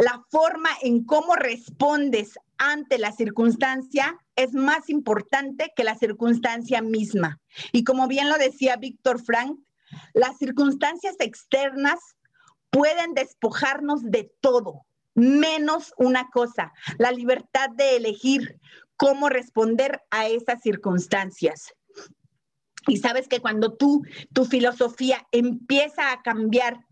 la 0.00 0.24
forma 0.30 0.70
en 0.80 1.04
cómo 1.04 1.36
respondes 1.36 2.38
ante 2.56 2.98
la 2.98 3.12
circunstancia 3.12 4.16
es 4.34 4.54
más 4.54 4.88
importante 4.88 5.72
que 5.76 5.84
la 5.84 5.94
circunstancia 5.94 6.80
misma. 6.80 7.38
Y 7.70 7.84
como 7.84 8.08
bien 8.08 8.30
lo 8.30 8.38
decía 8.38 8.76
Víctor 8.76 9.22
Frank, 9.22 9.58
las 10.14 10.38
circunstancias 10.38 11.16
externas 11.18 11.98
pueden 12.70 13.12
despojarnos 13.12 14.02
de 14.04 14.32
todo, 14.40 14.86
menos 15.14 15.92
una 15.98 16.30
cosa, 16.30 16.72
la 16.96 17.12
libertad 17.12 17.68
de 17.68 17.96
elegir 17.96 18.58
cómo 18.96 19.28
responder 19.28 20.00
a 20.10 20.28
esas 20.28 20.62
circunstancias. 20.62 21.74
Y 22.86 22.96
sabes 22.96 23.28
que 23.28 23.40
cuando 23.40 23.74
tú, 23.74 24.02
tu 24.32 24.46
filosofía 24.46 25.26
empieza 25.30 26.10
a 26.10 26.22
cambiar, 26.22 26.86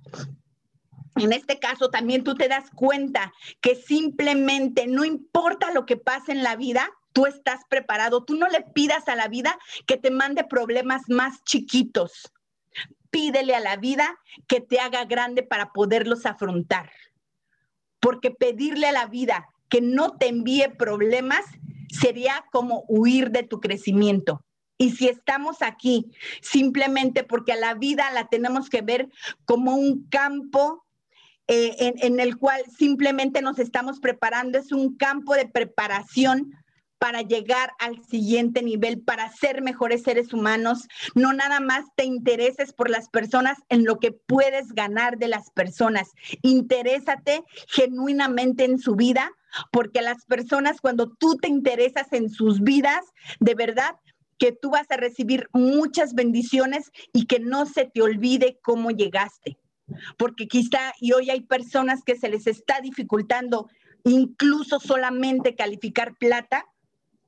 en 1.24 1.32
este 1.32 1.58
caso 1.58 1.90
también 1.90 2.24
tú 2.24 2.34
te 2.34 2.48
das 2.48 2.70
cuenta 2.74 3.32
que 3.60 3.74
simplemente 3.74 4.86
no 4.86 5.04
importa 5.04 5.72
lo 5.72 5.86
que 5.86 5.96
pase 5.96 6.32
en 6.32 6.42
la 6.42 6.56
vida, 6.56 6.90
tú 7.12 7.26
estás 7.26 7.60
preparado. 7.68 8.24
Tú 8.24 8.36
no 8.36 8.48
le 8.48 8.62
pidas 8.62 9.08
a 9.08 9.16
la 9.16 9.28
vida 9.28 9.58
que 9.86 9.96
te 9.96 10.10
mande 10.10 10.44
problemas 10.44 11.02
más 11.08 11.42
chiquitos. 11.44 12.32
Pídele 13.10 13.54
a 13.54 13.60
la 13.60 13.76
vida 13.76 14.18
que 14.46 14.60
te 14.60 14.80
haga 14.80 15.04
grande 15.04 15.42
para 15.42 15.72
poderlos 15.72 16.26
afrontar 16.26 16.90
porque 18.00 18.30
pedirle 18.30 18.86
a 18.86 18.92
la 18.92 19.06
vida 19.06 19.48
que 19.68 19.80
no 19.80 20.16
te 20.16 20.28
envíe 20.28 20.68
problemas 20.78 21.44
sería 21.90 22.44
como 22.52 22.84
huir 22.88 23.30
de 23.30 23.42
tu 23.42 23.60
crecimiento. 23.60 24.44
Y 24.78 24.92
si 24.92 25.08
estamos 25.08 25.62
aquí 25.62 26.10
simplemente 26.40 27.24
porque 27.24 27.52
a 27.52 27.56
la 27.56 27.74
vida 27.74 28.10
la 28.12 28.28
tenemos 28.28 28.70
que 28.70 28.82
ver 28.82 29.08
como 29.44 29.74
un 29.74 30.08
campo 30.08 30.86
eh, 31.48 31.76
en, 31.78 31.94
en, 31.98 32.20
el 32.20 32.36
cual 32.36 32.62
simplemente 32.76 33.42
nos 33.42 33.58
estamos 33.58 34.00
preparando, 34.00 34.58
es 34.58 34.70
un 34.70 34.96
campo 34.96 35.34
de 35.34 35.46
preparación 35.46 36.52
para 36.98 37.22
llegar 37.22 37.72
al 37.78 38.04
siguiente 38.04 38.62
nivel, 38.62 39.00
para 39.00 39.30
ser 39.32 39.62
mejores 39.62 40.02
seres 40.02 40.32
humanos. 40.32 40.88
No 41.14 41.32
nada 41.32 41.60
más 41.60 41.86
te 41.96 42.04
intereses 42.04 42.72
por 42.72 42.90
las 42.90 43.08
personas 43.08 43.58
en 43.68 43.84
lo 43.84 43.98
que 43.98 44.12
puedes 44.12 44.72
ganar 44.72 45.18
de 45.18 45.28
las 45.28 45.50
personas. 45.50 46.08
Interésate 46.42 47.44
genuinamente 47.68 48.64
en 48.64 48.78
su 48.78 48.96
vida, 48.96 49.32
porque 49.72 50.02
las 50.02 50.24
personas 50.26 50.80
cuando 50.80 51.08
tú 51.08 51.36
te 51.36 51.48
interesas 51.48 52.12
en 52.12 52.28
sus 52.28 52.60
vidas, 52.60 53.04
de 53.40 53.54
verdad, 53.54 53.96
que 54.38 54.52
tú 54.52 54.70
vas 54.70 54.90
a 54.90 54.96
recibir 54.96 55.48
muchas 55.52 56.14
bendiciones 56.14 56.92
y 57.12 57.26
que 57.26 57.40
no 57.40 57.66
se 57.66 57.86
te 57.86 58.02
olvide 58.02 58.58
cómo 58.62 58.90
llegaste. 58.90 59.58
Porque 60.16 60.46
quizá, 60.46 60.92
y 61.00 61.12
hoy 61.12 61.30
hay 61.30 61.40
personas 61.40 62.02
que 62.04 62.16
se 62.16 62.28
les 62.28 62.46
está 62.46 62.80
dificultando 62.80 63.68
incluso 64.04 64.80
solamente 64.80 65.54
calificar 65.54 66.16
plata, 66.16 66.64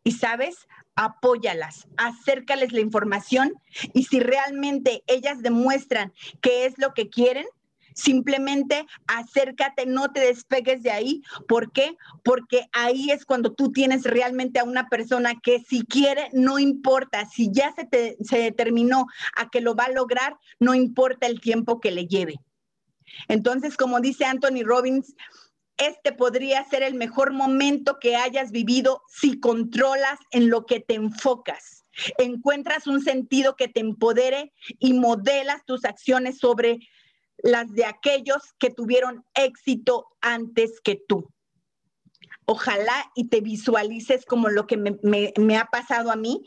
y 0.02 0.12
sabes, 0.12 0.66
apóyalas, 0.94 1.86
acércales 1.96 2.72
la 2.72 2.80
información 2.80 3.54
y 3.92 4.04
si 4.04 4.20
realmente 4.20 5.02
ellas 5.06 5.42
demuestran 5.42 6.12
que 6.40 6.66
es 6.66 6.78
lo 6.78 6.94
que 6.94 7.08
quieren, 7.08 7.46
simplemente 7.94 8.86
acércate, 9.06 9.84
no 9.86 10.10
te 10.10 10.20
despegues 10.20 10.82
de 10.82 10.90
ahí. 10.90 11.22
¿Por 11.48 11.72
qué? 11.72 11.96
Porque 12.24 12.66
ahí 12.72 13.10
es 13.10 13.24
cuando 13.24 13.52
tú 13.52 13.72
tienes 13.72 14.04
realmente 14.04 14.60
a 14.60 14.64
una 14.64 14.88
persona 14.88 15.34
que 15.40 15.60
si 15.60 15.84
quiere, 15.84 16.30
no 16.32 16.58
importa, 16.58 17.26
si 17.26 17.50
ya 17.52 17.74
se, 17.74 18.16
se 18.22 18.38
determinó 18.38 19.06
a 19.36 19.50
que 19.50 19.60
lo 19.60 19.74
va 19.74 19.84
a 19.84 19.92
lograr, 19.92 20.36
no 20.58 20.74
importa 20.74 21.26
el 21.26 21.40
tiempo 21.40 21.80
que 21.80 21.90
le 21.90 22.06
lleve. 22.06 22.40
Entonces, 23.28 23.76
como 23.76 24.00
dice 24.00 24.24
Anthony 24.24 24.62
Robbins, 24.64 25.14
este 25.76 26.12
podría 26.12 26.64
ser 26.64 26.82
el 26.82 26.94
mejor 26.94 27.32
momento 27.32 27.98
que 27.98 28.16
hayas 28.16 28.50
vivido 28.50 29.02
si 29.08 29.40
controlas 29.40 30.18
en 30.30 30.50
lo 30.50 30.66
que 30.66 30.80
te 30.80 30.94
enfocas. 30.94 31.84
Encuentras 32.18 32.86
un 32.86 33.02
sentido 33.02 33.56
que 33.56 33.68
te 33.68 33.80
empodere 33.80 34.52
y 34.78 34.92
modelas 34.92 35.64
tus 35.64 35.84
acciones 35.84 36.38
sobre 36.38 36.78
las 37.42 37.72
de 37.72 37.86
aquellos 37.86 38.42
que 38.58 38.70
tuvieron 38.70 39.24
éxito 39.34 40.06
antes 40.20 40.80
que 40.82 41.00
tú. 41.08 41.30
Ojalá 42.44 43.10
y 43.14 43.28
te 43.28 43.40
visualices 43.40 44.24
como 44.24 44.48
lo 44.48 44.66
que 44.66 44.76
me, 44.76 45.56
ha 45.56 45.64
pasado 45.66 46.10
a 46.10 46.16
mí, 46.16 46.46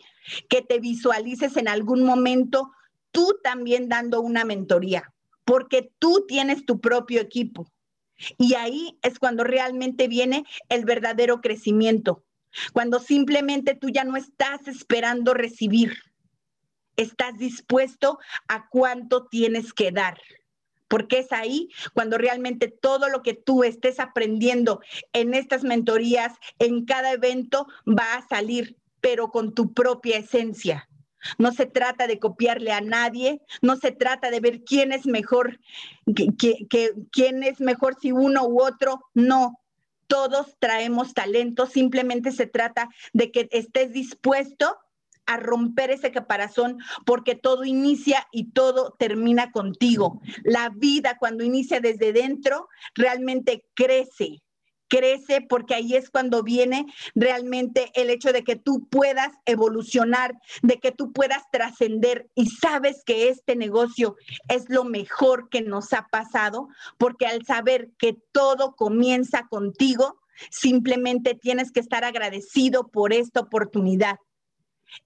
que 0.50 0.62
te 0.62 0.80
visualices 0.80 1.58
en 1.58 1.68
algún 1.68 2.04
momento 2.04 2.72
tú 3.12 3.40
también 3.44 3.90
dando 3.90 4.22
una 4.22 4.44
mentoría, 4.44 5.14
porque 5.46 5.92
tú 6.00 6.26
tienes 6.28 6.66
tu 6.66 6.80
propio 6.80 7.22
equipo 7.22 7.68
y 8.38 8.54
ahí 8.56 8.98
es 9.02 9.20
cuando 9.20 9.44
realmente 9.44 10.08
viene 10.08 10.46
el 10.70 10.86
verdadero 10.86 11.42
crecimiento, 11.42 12.24
cuando 12.72 13.00
simplemente 13.00 13.76
tú 13.76 13.90
ya 13.90 14.04
no 14.04 14.16
estás 14.16 14.68
esperando 14.68 15.34
recibir, 15.34 15.98
estás 16.96 17.38
dispuesto 17.38 18.20
a 18.48 18.70
cuánto 18.70 19.28
tienes 19.28 19.74
que 19.74 19.92
dar. 19.92 20.20
Porque 20.88 21.20
es 21.20 21.32
ahí 21.32 21.70
cuando 21.94 22.20
realmente 22.20 22.68
todo 22.68 23.10
lo 23.10 23.24
que 23.24 23.34
tú 23.34 23.64
estés 23.64 24.00
aprendiendo 24.00 24.80
en 25.12 25.34
estas 25.34 25.64
mentorías, 25.64 26.34
en 26.60 26.86
cada 26.86 27.14
evento, 27.14 27.68
va 27.88 28.14
a 28.14 28.28
salir, 28.28 28.78
pero 29.02 29.32
con 29.32 29.56
tu 29.56 29.74
propia 29.74 30.18
esencia. 30.18 30.88
No 31.38 31.52
se 31.52 31.66
trata 31.66 32.08
de 32.08 32.20
copiarle 32.20 32.72
a 32.72 32.82
nadie, 32.82 33.42
no 33.62 33.76
se 33.76 33.92
trata 33.92 34.32
de 34.32 34.40
ver 34.40 34.64
quién 34.64 34.92
es 34.92 35.06
mejor, 35.06 35.60
quién 37.12 37.44
es 37.44 37.60
mejor 37.60 37.98
si 38.00 38.12
uno 38.12 38.46
u 38.46 38.62
otro, 38.62 39.02
no. 39.14 39.60
Todos 40.08 40.58
traemos 40.60 41.14
talento, 41.14 41.66
simplemente 41.66 42.32
se 42.32 42.46
trata 42.46 42.90
de 43.14 43.32
que 43.32 43.48
estés 43.52 43.94
dispuesto 43.94 44.78
a 45.26 45.38
romper 45.38 45.92
ese 45.92 46.12
caparazón 46.12 46.78
porque 47.06 47.36
todo 47.36 47.64
inicia 47.64 48.28
y 48.32 48.52
todo 48.52 48.96
termina 49.00 49.52
contigo. 49.52 50.22
La 50.44 50.70
vida 50.70 51.18
cuando 51.18 51.44
inicia 51.44 51.80
desde 51.80 52.14
dentro 52.14 52.68
realmente 52.96 53.66
crece, 53.74 54.43
crece 54.94 55.42
porque 55.42 55.74
ahí 55.74 55.96
es 55.96 56.12
cuando 56.12 56.44
viene 56.44 56.86
realmente 57.16 57.92
el 57.96 58.12
hecho 58.12 58.32
de 58.32 58.44
que 58.44 58.56
tú 58.56 58.88
puedas 58.90 59.30
evolucionar, 59.48 60.36
de 60.62 60.78
que 60.78 60.92
tú 60.92 61.12
puedas 61.12 61.42
trascender. 61.52 62.30
Y 62.36 62.46
sabes 62.46 63.04
que 63.04 63.30
este 63.30 63.56
negocio 63.56 64.16
es 64.50 64.66
lo 64.70 64.84
mejor 64.84 65.50
que 65.50 65.62
nos 65.62 65.94
ha 65.94 66.08
pasado, 66.12 66.68
porque 67.00 67.26
al 67.26 67.44
saber 67.44 67.90
que 67.98 68.18
todo 68.32 68.76
comienza 68.76 69.48
contigo, 69.50 70.20
simplemente 70.52 71.34
tienes 71.34 71.72
que 71.72 71.80
estar 71.80 72.04
agradecido 72.04 72.90
por 72.90 73.14
esta 73.14 73.40
oportunidad 73.40 74.18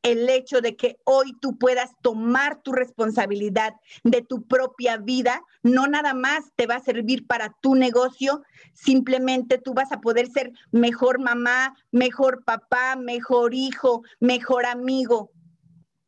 el 0.01 0.29
hecho 0.29 0.61
de 0.61 0.75
que 0.75 0.97
hoy 1.03 1.33
tú 1.41 1.57
puedas 1.57 1.91
tomar 2.01 2.61
tu 2.61 2.71
responsabilidad 2.71 3.73
de 4.03 4.21
tu 4.21 4.45
propia 4.45 4.97
vida, 4.97 5.41
no 5.63 5.87
nada 5.87 6.13
más 6.13 6.45
te 6.55 6.67
va 6.67 6.75
a 6.75 6.83
servir 6.83 7.27
para 7.27 7.55
tu 7.61 7.75
negocio, 7.75 8.43
simplemente 8.73 9.57
tú 9.57 9.73
vas 9.73 9.91
a 9.91 10.01
poder 10.01 10.27
ser 10.27 10.51
mejor 10.71 11.19
mamá, 11.19 11.75
mejor 11.91 12.43
papá, 12.43 12.95
mejor 12.95 13.53
hijo, 13.53 14.03
mejor 14.19 14.65
amigo, 14.65 15.31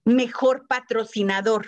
mejor 0.05 0.67
patrocinador. 0.67 1.67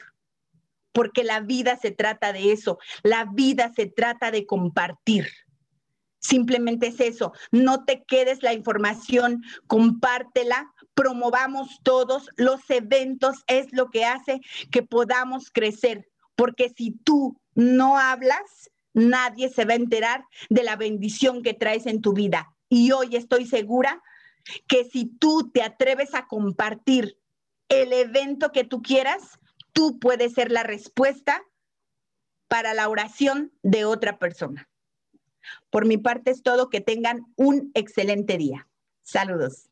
Porque 0.94 1.24
la 1.24 1.40
vida 1.40 1.78
se 1.78 1.92
trata 1.92 2.34
de 2.34 2.52
eso, 2.52 2.78
la 3.04 3.26
vida 3.26 3.72
se 3.76 3.86
trata 3.86 4.32
de 4.32 4.46
compartir. 4.46 5.28
Simplemente 6.22 6.88
es 6.88 7.00
eso, 7.00 7.34
no 7.52 7.84
te 7.84 8.04
quedes 8.04 8.44
la 8.44 8.54
información, 8.54 9.44
compártela, 9.66 10.72
promovamos 10.94 11.80
todos 11.82 12.30
los 12.38 12.62
eventos, 12.70 13.38
es 13.48 13.74
lo 13.74 13.90
que 13.90 14.06
hace 14.06 14.40
que 14.72 14.84
podamos 14.84 15.50
crecer, 15.52 16.08
porque 16.36 16.70
si 16.70 16.92
tú 16.92 17.42
no 17.56 17.98
hablas, 17.98 18.70
nadie 18.94 19.50
se 19.50 19.66
va 19.66 19.74
a 19.74 19.78
enterar 19.78 20.26
de 20.50 20.64
la 20.64 20.76
bendición 20.76 21.42
que 21.42 21.56
traes 21.56 21.88
en 21.88 22.02
tu 22.02 22.14
vida. 22.14 22.56
Y 22.70 22.92
hoy 22.92 23.16
estoy 23.16 23.48
segura 23.48 24.04
que 24.68 24.84
si 24.86 25.06
tú 25.06 25.50
te 25.52 25.64
atreves 25.64 26.14
a 26.14 26.28
compartir 26.28 27.18
el 27.68 27.94
evento 27.94 28.52
que 28.52 28.64
tú 28.64 28.84
quieras, 28.84 29.40
tú 29.74 29.98
puedes 29.98 30.34
ser 30.34 30.52
la 30.52 30.62
respuesta 30.62 31.42
para 32.48 32.76
la 32.76 32.90
oración 32.90 33.52
de 33.64 33.86
otra 33.86 34.20
persona. 34.20 34.71
Por 35.70 35.86
mi 35.86 35.98
parte 35.98 36.32
es 36.32 36.44
todo, 36.44 36.70
que 36.70 36.82
tengan 36.82 37.26
un 37.36 37.72
excelente 37.74 38.38
día. 38.38 38.68
Saludos. 39.02 39.70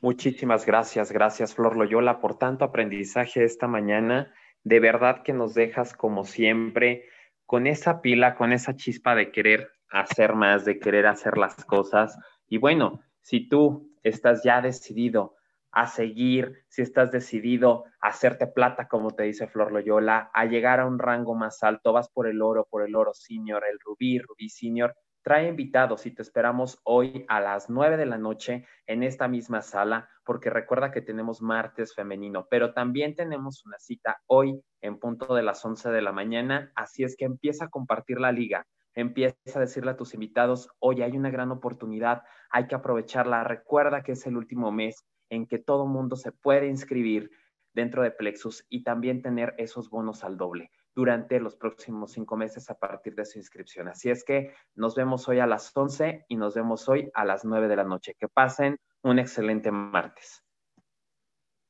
Muchísimas 0.00 0.66
gracias, 0.66 1.10
gracias 1.10 1.54
Flor 1.54 1.76
Loyola 1.76 2.20
por 2.20 2.38
tanto 2.38 2.64
aprendizaje 2.64 3.44
esta 3.44 3.66
mañana. 3.66 4.32
De 4.62 4.78
verdad 4.78 5.22
que 5.22 5.32
nos 5.32 5.54
dejas 5.54 5.94
como 5.94 6.24
siempre 6.24 7.08
con 7.46 7.66
esa 7.66 8.02
pila, 8.02 8.34
con 8.36 8.52
esa 8.52 8.76
chispa 8.76 9.14
de 9.14 9.32
querer 9.32 9.70
hacer 9.90 10.34
más, 10.34 10.64
de 10.64 10.78
querer 10.78 11.06
hacer 11.06 11.38
las 11.38 11.64
cosas. 11.64 12.18
Y 12.48 12.58
bueno, 12.58 13.00
si 13.20 13.48
tú 13.48 13.90
estás 14.02 14.42
ya 14.44 14.60
decidido 14.60 15.36
a 15.76 15.86
seguir, 15.86 16.64
si 16.68 16.80
estás 16.80 17.10
decidido 17.12 17.84
a 18.00 18.08
hacerte 18.08 18.46
plata, 18.46 18.88
como 18.88 19.10
te 19.10 19.24
dice 19.24 19.46
Flor 19.46 19.72
Loyola, 19.72 20.30
a 20.32 20.46
llegar 20.46 20.80
a 20.80 20.86
un 20.86 20.98
rango 20.98 21.34
más 21.34 21.62
alto, 21.62 21.92
vas 21.92 22.08
por 22.08 22.26
el 22.26 22.40
oro, 22.40 22.66
por 22.70 22.82
el 22.82 22.96
oro 22.96 23.12
senior, 23.12 23.62
el 23.70 23.78
rubí, 23.84 24.18
rubí 24.18 24.48
senior, 24.48 24.94
trae 25.22 25.48
invitados 25.48 26.06
y 26.06 26.12
te 26.12 26.22
esperamos 26.22 26.80
hoy 26.84 27.26
a 27.28 27.40
las 27.40 27.68
nueve 27.68 27.98
de 27.98 28.06
la 28.06 28.16
noche 28.16 28.64
en 28.86 29.02
esta 29.02 29.28
misma 29.28 29.60
sala, 29.60 30.08
porque 30.24 30.48
recuerda 30.48 30.90
que 30.90 31.02
tenemos 31.02 31.42
martes 31.42 31.94
femenino, 31.94 32.46
pero 32.48 32.72
también 32.72 33.14
tenemos 33.14 33.62
una 33.66 33.78
cita 33.78 34.16
hoy 34.28 34.58
en 34.80 34.98
punto 34.98 35.34
de 35.34 35.42
las 35.42 35.62
once 35.62 35.90
de 35.90 36.00
la 36.00 36.12
mañana, 36.12 36.72
así 36.74 37.04
es 37.04 37.16
que 37.18 37.26
empieza 37.26 37.66
a 37.66 37.68
compartir 37.68 38.18
la 38.18 38.32
liga. 38.32 38.66
Empieza 38.94 39.36
a 39.54 39.60
decirle 39.60 39.90
a 39.90 39.96
tus 39.98 40.14
invitados, 40.14 40.70
hoy 40.78 41.02
hay 41.02 41.18
una 41.18 41.28
gran 41.28 41.50
oportunidad, 41.50 42.22
hay 42.48 42.66
que 42.66 42.74
aprovecharla. 42.74 43.44
Recuerda 43.44 44.02
que 44.02 44.12
es 44.12 44.26
el 44.26 44.38
último 44.38 44.72
mes 44.72 45.04
en 45.30 45.46
que 45.46 45.58
todo 45.58 45.86
mundo 45.86 46.16
se 46.16 46.32
puede 46.32 46.66
inscribir 46.68 47.30
dentro 47.72 48.02
de 48.02 48.10
Plexus 48.10 48.64
y 48.68 48.82
también 48.82 49.22
tener 49.22 49.54
esos 49.58 49.90
bonos 49.90 50.24
al 50.24 50.36
doble 50.36 50.70
durante 50.94 51.38
los 51.40 51.56
próximos 51.56 52.12
cinco 52.12 52.36
meses 52.36 52.70
a 52.70 52.78
partir 52.78 53.14
de 53.14 53.26
su 53.26 53.38
inscripción. 53.38 53.86
Así 53.88 54.08
es 54.08 54.24
que 54.24 54.54
nos 54.74 54.94
vemos 54.94 55.28
hoy 55.28 55.40
a 55.40 55.46
las 55.46 55.76
11 55.76 56.24
y 56.26 56.36
nos 56.36 56.54
vemos 56.54 56.88
hoy 56.88 57.10
a 57.12 57.26
las 57.26 57.44
9 57.44 57.68
de 57.68 57.76
la 57.76 57.84
noche. 57.84 58.14
Que 58.18 58.28
pasen 58.28 58.78
un 59.02 59.18
excelente 59.18 59.70
martes. 59.70 60.45